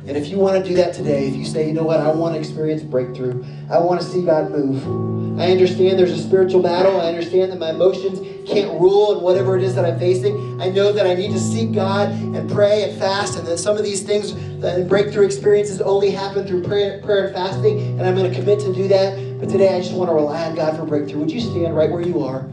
And 0.07 0.15
if 0.15 0.29
you 0.29 0.37
want 0.37 0.63
to 0.63 0.67
do 0.67 0.75
that 0.77 0.93
today, 0.93 1.27
if 1.27 1.35
you 1.35 1.43
say, 1.43 1.67
you 1.67 1.73
know 1.73 1.83
what, 1.83 1.99
I 1.99 2.09
want 2.09 2.35
to 2.35 2.39
experience 2.39 2.81
breakthrough, 2.81 3.43
I 3.69 3.79
want 3.79 3.99
to 3.99 4.07
see 4.07 4.23
God 4.23 4.49
move. 4.49 5.37
I 5.37 5.51
understand 5.51 5.99
there's 5.99 6.17
a 6.17 6.23
spiritual 6.23 6.61
battle. 6.61 7.01
I 7.01 7.07
understand 7.07 7.51
that 7.51 7.59
my 7.59 7.71
emotions 7.71 8.19
can't 8.47 8.79
rule 8.79 9.17
in 9.17 9.23
whatever 9.23 9.57
it 9.57 9.63
is 9.63 9.75
that 9.75 9.85
I'm 9.85 9.99
facing. 9.99 10.61
I 10.61 10.69
know 10.69 10.91
that 10.91 11.05
I 11.05 11.13
need 11.13 11.31
to 11.31 11.39
seek 11.39 11.73
God 11.73 12.09
and 12.09 12.49
pray 12.49 12.89
and 12.89 12.97
fast, 12.97 13.37
and 13.37 13.45
that 13.47 13.57
some 13.57 13.77
of 13.77 13.83
these 13.83 14.03
things 14.03 14.31
and 14.31 14.87
breakthrough 14.89 15.25
experiences 15.25 15.81
only 15.81 16.09
happen 16.09 16.47
through 16.47 16.63
prayer, 16.63 17.01
prayer 17.01 17.25
and 17.25 17.35
fasting, 17.35 17.79
and 17.99 18.07
I'm 18.07 18.15
going 18.15 18.31
to 18.31 18.37
commit 18.37 18.59
to 18.61 18.73
do 18.73 18.87
that. 18.87 19.39
But 19.39 19.49
today 19.49 19.75
I 19.75 19.81
just 19.81 19.93
want 19.93 20.09
to 20.09 20.15
rely 20.15 20.45
on 20.45 20.55
God 20.55 20.77
for 20.77 20.85
breakthrough. 20.85 21.19
Would 21.19 21.31
you 21.31 21.41
stand 21.41 21.75
right 21.75 21.91
where 21.91 22.01
you 22.01 22.23
are? 22.23 22.47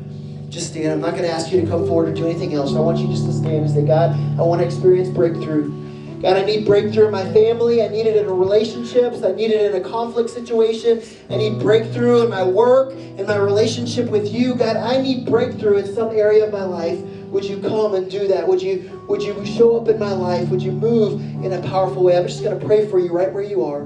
Just 0.51 0.69
stand. 0.69 0.93
I'm 0.93 1.01
not 1.01 1.13
going 1.13 1.25
to 1.25 1.31
ask 1.31 1.51
you 1.51 1.61
to 1.61 1.67
come 1.67 1.87
forward 1.87 2.09
or 2.09 2.15
do 2.15 2.27
anything 2.27 2.55
else. 2.55 2.75
I 2.75 2.81
want 2.81 2.99
you 2.99 3.09
just 3.09 3.25
to 3.27 3.33
stand 3.33 3.65
and 3.65 3.71
say, 3.71 3.87
God, 3.87 4.13
I 4.39 4.43
want 4.43 4.61
to 4.61 4.67
experience 4.67 5.09
breakthrough. 5.09 5.84
God, 6.25 6.39
I 6.39 6.45
need 6.45 6.65
breakthrough 6.65 7.07
in 7.07 7.13
my 7.13 7.31
family. 7.33 7.83
I 7.83 7.89
need 7.89 8.07
it 8.07 8.17
in 8.17 8.27
relationships. 8.27 9.23
I 9.23 9.33
need 9.33 9.51
it 9.51 9.75
in 9.75 9.81
a 9.81 9.85
conflict 9.87 10.31
situation. 10.31 11.03
I 11.31 11.37
need 11.37 11.61
breakthrough 11.61 12.25
in 12.25 12.31
my 12.31 12.43
work, 12.43 12.93
in 12.93 13.27
my 13.27 13.37
relationship 13.37 14.09
with 14.09 14.33
you. 14.33 14.55
God, 14.55 14.77
I 14.77 15.01
need 15.01 15.27
breakthrough 15.27 15.79
in 15.79 15.95
some 15.95 16.11
area 16.11 16.47
of 16.47 16.53
my 16.53 16.65
life 16.65 16.99
would 17.35 17.45
you 17.45 17.59
come 17.59 17.97
and 17.97 18.09
do 18.09 18.29
that? 18.29 18.47
Would 18.47 18.63
you 18.63 19.05
would 19.09 19.21
you 19.21 19.45
show 19.45 19.77
up 19.77 19.89
in 19.89 19.99
my 19.99 20.13
life? 20.13 20.49
Would 20.51 20.63
you 20.63 20.71
move 20.71 21.21
in 21.45 21.53
a 21.53 21.61
powerful 21.63 22.05
way? 22.05 22.17
I'm 22.17 22.29
just 22.29 22.45
going 22.45 22.57
to 22.57 22.65
pray 22.65 22.89
for 22.89 23.01
you 23.01 23.13
right 23.13 23.33
where 23.33 23.43
you 23.43 23.65
are 23.65 23.83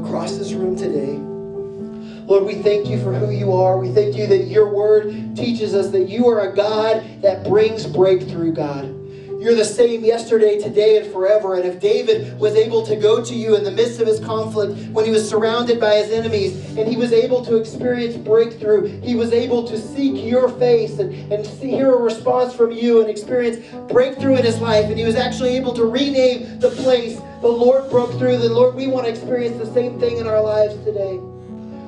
across 0.00 0.36
this 0.36 0.52
room 0.52 0.76
today. 0.76 1.18
Lord, 2.26 2.44
we 2.44 2.54
thank 2.62 2.86
you 2.86 3.02
for 3.02 3.12
who 3.12 3.32
you 3.32 3.52
are. 3.52 3.78
We 3.78 3.92
thank 3.92 4.16
you 4.16 4.28
that 4.28 4.44
your 4.44 4.72
word 4.72 5.36
teaches 5.36 5.74
us 5.74 5.90
that 5.90 6.08
you 6.08 6.28
are 6.28 6.48
a 6.48 6.54
God 6.54 7.04
that 7.20 7.42
brings 7.42 7.84
breakthrough, 7.84 8.52
God. 8.52 8.95
You're 9.46 9.54
the 9.54 9.64
same 9.64 10.04
yesterday, 10.04 10.58
today, 10.58 10.96
and 11.00 11.12
forever. 11.12 11.54
And 11.54 11.64
if 11.64 11.78
David 11.78 12.36
was 12.40 12.56
able 12.56 12.84
to 12.84 12.96
go 12.96 13.24
to 13.24 13.32
you 13.32 13.54
in 13.54 13.62
the 13.62 13.70
midst 13.70 14.00
of 14.00 14.08
his 14.08 14.18
conflict, 14.18 14.90
when 14.90 15.04
he 15.04 15.12
was 15.12 15.30
surrounded 15.30 15.78
by 15.78 15.94
his 15.98 16.10
enemies, 16.10 16.56
and 16.76 16.88
he 16.88 16.96
was 16.96 17.12
able 17.12 17.44
to 17.44 17.54
experience 17.54 18.16
breakthrough, 18.16 19.00
he 19.02 19.14
was 19.14 19.32
able 19.32 19.62
to 19.68 19.78
seek 19.78 20.24
your 20.24 20.48
face 20.48 20.98
and, 20.98 21.14
and 21.32 21.46
see, 21.46 21.70
hear 21.70 21.94
a 21.94 21.96
response 21.96 22.54
from 22.54 22.72
you 22.72 23.00
and 23.00 23.08
experience 23.08 23.64
breakthrough 23.88 24.34
in 24.34 24.44
his 24.44 24.58
life. 24.58 24.86
And 24.86 24.98
he 24.98 25.04
was 25.04 25.14
actually 25.14 25.56
able 25.56 25.74
to 25.74 25.84
rename 25.84 26.58
the 26.58 26.70
place 26.70 27.20
the 27.40 27.46
Lord 27.46 27.88
broke 27.88 28.18
through. 28.18 28.38
Then, 28.38 28.52
Lord, 28.52 28.74
we 28.74 28.88
want 28.88 29.06
to 29.06 29.12
experience 29.12 29.58
the 29.58 29.72
same 29.72 30.00
thing 30.00 30.16
in 30.16 30.26
our 30.26 30.42
lives 30.42 30.74
today. 30.84 31.20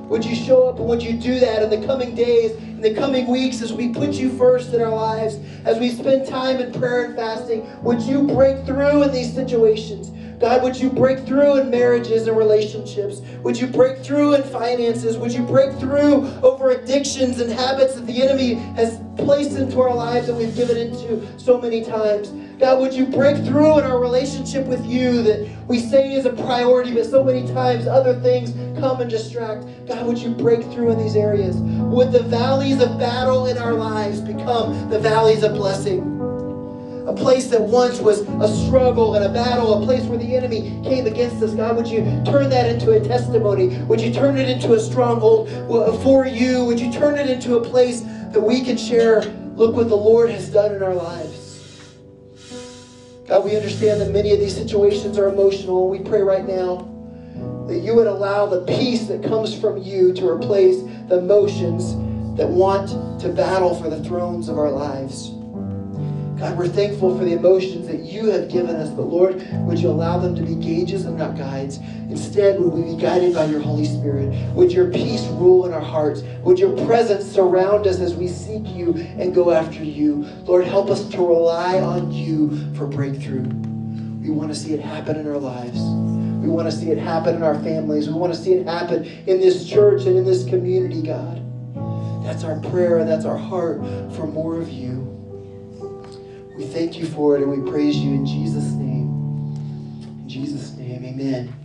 Would 0.09 0.25
you 0.25 0.35
show 0.35 0.67
up 0.67 0.79
and 0.79 0.87
would 0.87 1.03
you 1.03 1.13
do 1.13 1.39
that 1.39 1.61
in 1.61 1.69
the 1.69 1.85
coming 1.85 2.15
days, 2.15 2.53
in 2.55 2.81
the 2.81 2.95
coming 2.95 3.27
weeks, 3.27 3.61
as 3.61 3.71
we 3.71 3.89
put 3.89 4.13
you 4.13 4.31
first 4.31 4.73
in 4.73 4.81
our 4.81 4.89
lives, 4.89 5.37
as 5.65 5.77
we 5.77 5.91
spend 5.91 6.27
time 6.27 6.57
in 6.57 6.73
prayer 6.73 7.05
and 7.05 7.15
fasting? 7.15 7.67
Would 7.83 8.01
you 8.01 8.23
break 8.23 8.65
through 8.65 9.03
in 9.03 9.11
these 9.11 9.31
situations? 9.31 10.11
God, 10.39 10.63
would 10.63 10.77
you 10.77 10.89
break 10.89 11.27
through 11.27 11.57
in 11.57 11.69
marriages 11.69 12.25
and 12.27 12.35
relationships? 12.37 13.21
Would 13.43 13.59
you 13.59 13.67
break 13.67 13.99
through 13.99 14.33
in 14.35 14.43
finances? 14.43 15.17
Would 15.17 15.33
you 15.33 15.43
break 15.43 15.77
through 15.77 16.27
over 16.41 16.71
addictions 16.71 17.39
and 17.39 17.51
habits 17.51 17.95
that 17.95 18.07
the 18.07 18.23
enemy 18.23 18.53
has 18.75 19.01
placed 19.17 19.57
into 19.57 19.79
our 19.81 19.93
lives 19.93 20.27
that 20.27 20.35
we've 20.35 20.55
given 20.55 20.77
into 20.77 21.27
so 21.37 21.59
many 21.61 21.83
times? 21.83 22.29
God, 22.59 22.81
would 22.81 22.93
you 22.93 23.05
break 23.05 23.37
through 23.45 23.79
in 23.79 23.85
our 23.85 23.99
relationship 24.01 24.65
with 24.67 24.85
you 24.85 25.23
that 25.23 25.47
we 25.69 25.79
say 25.79 26.11
is 26.11 26.25
a 26.25 26.33
priority, 26.33 26.93
but 26.93 27.05
so 27.05 27.23
many 27.23 27.47
times 27.47 27.87
other 27.87 28.19
things 28.19 28.51
come 28.77 28.99
and 28.99 29.09
distract? 29.09 29.65
God, 29.87 30.05
would 30.05 30.17
you 30.17 30.31
break 30.31 30.63
through 30.73 30.91
in 30.91 30.97
these 30.97 31.15
areas? 31.15 31.55
Would 31.55 32.11
the 32.11 32.23
valleys 32.23 32.81
of 32.81 32.99
battle 32.99 33.45
in 33.45 33.57
our 33.57 33.73
lives 33.73 34.19
become 34.19 34.89
the 34.89 34.99
valleys 34.99 35.43
of 35.43 35.53
blessing? 35.53 36.17
a 37.07 37.13
place 37.13 37.47
that 37.47 37.59
once 37.59 37.99
was 37.99 38.19
a 38.19 38.65
struggle 38.67 39.15
and 39.15 39.25
a 39.25 39.29
battle, 39.29 39.81
a 39.81 39.83
place 39.83 40.03
where 40.03 40.19
the 40.19 40.35
enemy 40.35 40.79
came 40.83 41.07
against 41.07 41.41
us. 41.41 41.55
God, 41.55 41.75
would 41.75 41.87
you 41.87 42.01
turn 42.23 42.51
that 42.51 42.69
into 42.69 42.91
a 42.91 42.99
testimony? 42.99 43.79
Would 43.85 43.99
you 43.99 44.13
turn 44.13 44.37
it 44.37 44.47
into 44.47 44.73
a 44.73 44.79
stronghold 44.79 45.49
for 46.03 46.27
you? 46.27 46.65
Would 46.65 46.79
you 46.79 46.91
turn 46.91 47.17
it 47.17 47.27
into 47.27 47.57
a 47.57 47.63
place 47.63 48.01
that 48.01 48.39
we 48.39 48.61
can 48.61 48.77
share, 48.77 49.23
look 49.55 49.75
what 49.75 49.89
the 49.89 49.97
Lord 49.97 50.29
has 50.29 50.49
done 50.49 50.75
in 50.75 50.83
our 50.83 50.93
lives? 50.93 51.28
God, 53.29 53.45
we 53.45 53.55
understand 53.55 54.01
that 54.01 54.09
many 54.09 54.33
of 54.33 54.39
these 54.39 54.55
situations 54.55 55.19
are 55.19 55.29
emotional. 55.29 55.87
We 55.87 55.99
pray 55.99 56.23
right 56.23 56.47
now 56.47 56.89
that 57.67 57.77
you 57.77 57.93
would 57.93 58.07
allow 58.07 58.47
the 58.47 58.61
peace 58.61 59.05
that 59.05 59.21
comes 59.21 59.53
from 59.53 59.77
you 59.77 60.11
to 60.13 60.27
replace 60.27 60.81
the 61.07 61.19
emotions 61.19 61.93
that 62.37 62.49
want 62.49 62.89
to 63.21 63.29
battle 63.29 63.79
for 63.79 63.87
the 63.87 64.03
thrones 64.03 64.49
of 64.49 64.57
our 64.57 64.71
lives. 64.71 65.29
God, 66.39 66.57
we're 66.57 66.69
thankful 66.69 67.17
for 67.17 67.25
the 67.25 67.33
emotions 67.33 67.85
that 67.87 67.99
you 67.99 68.27
have 68.27 68.49
given 68.49 68.77
us, 68.77 68.89
but 68.89 69.07
Lord, 69.07 69.45
would 69.65 69.77
you 69.77 69.89
allow 69.89 70.19
them 70.19 70.35
to 70.35 70.41
be 70.41 70.55
gauges 70.55 71.03
and 71.03 71.17
not 71.17 71.35
guides? 71.35 71.79
Instead, 72.09 72.61
would 72.61 72.71
we 72.71 72.95
be 72.95 73.01
guided 73.01 73.33
by 73.33 73.43
your 73.43 73.59
Holy 73.59 73.83
Spirit? 73.83 74.33
Would 74.53 74.71
your 74.71 74.89
peace 74.89 75.25
rule 75.31 75.65
in 75.65 75.73
our 75.73 75.81
hearts? 75.81 76.21
Would 76.43 76.57
your 76.57 76.71
presence 76.85 77.25
surround 77.25 77.87
us 77.87 77.99
as 77.99 78.15
we 78.15 78.29
seek 78.29 78.65
you 78.67 78.93
and 79.17 79.35
go 79.35 79.51
after 79.51 79.83
you? 79.83 80.25
Lord, 80.45 80.63
help 80.63 80.89
us 80.89 81.09
to 81.09 81.17
rely 81.17 81.81
on 81.81 82.09
you 82.13 82.73
for 82.73 82.87
breakthrough. 82.87 83.43
We 84.21 84.29
want 84.29 84.47
to 84.47 84.55
see 84.55 84.73
it 84.73 84.79
happen 84.79 85.17
in 85.17 85.27
our 85.27 85.37
lives. 85.37 85.81
We 86.41 86.47
want 86.47 86.71
to 86.71 86.75
see 86.75 86.89
it 86.89 86.97
happen 86.97 87.35
in 87.35 87.43
our 87.43 87.59
families. 87.59 88.07
We 88.07 88.13
want 88.13 88.33
to 88.33 88.39
see 88.39 88.53
it 88.53 88.65
happen 88.65 89.03
in 89.27 89.41
this 89.41 89.67
church 89.67 90.05
and 90.05 90.15
in 90.15 90.23
this 90.23 90.45
community, 90.45 91.01
God. 91.01 91.43
That's 92.23 92.45
our 92.45 92.61
prayer 92.71 92.99
and 92.99 93.09
that's 93.09 93.25
our 93.25 93.37
heart 93.37 93.79
for 94.13 94.25
more 94.25 94.57
of 94.57 94.69
you. 94.69 95.08
We 96.59 96.65
thank 96.65 96.99
you 96.99 97.05
for 97.05 97.37
it 97.37 97.41
and 97.41 97.49
we 97.49 97.71
praise 97.71 97.95
you 97.95 98.11
in 98.11 98.25
Jesus' 98.25 98.73
name. 98.73 99.07
In 100.19 100.25
Jesus' 100.27 100.73
name, 100.73 101.05
amen. 101.05 101.55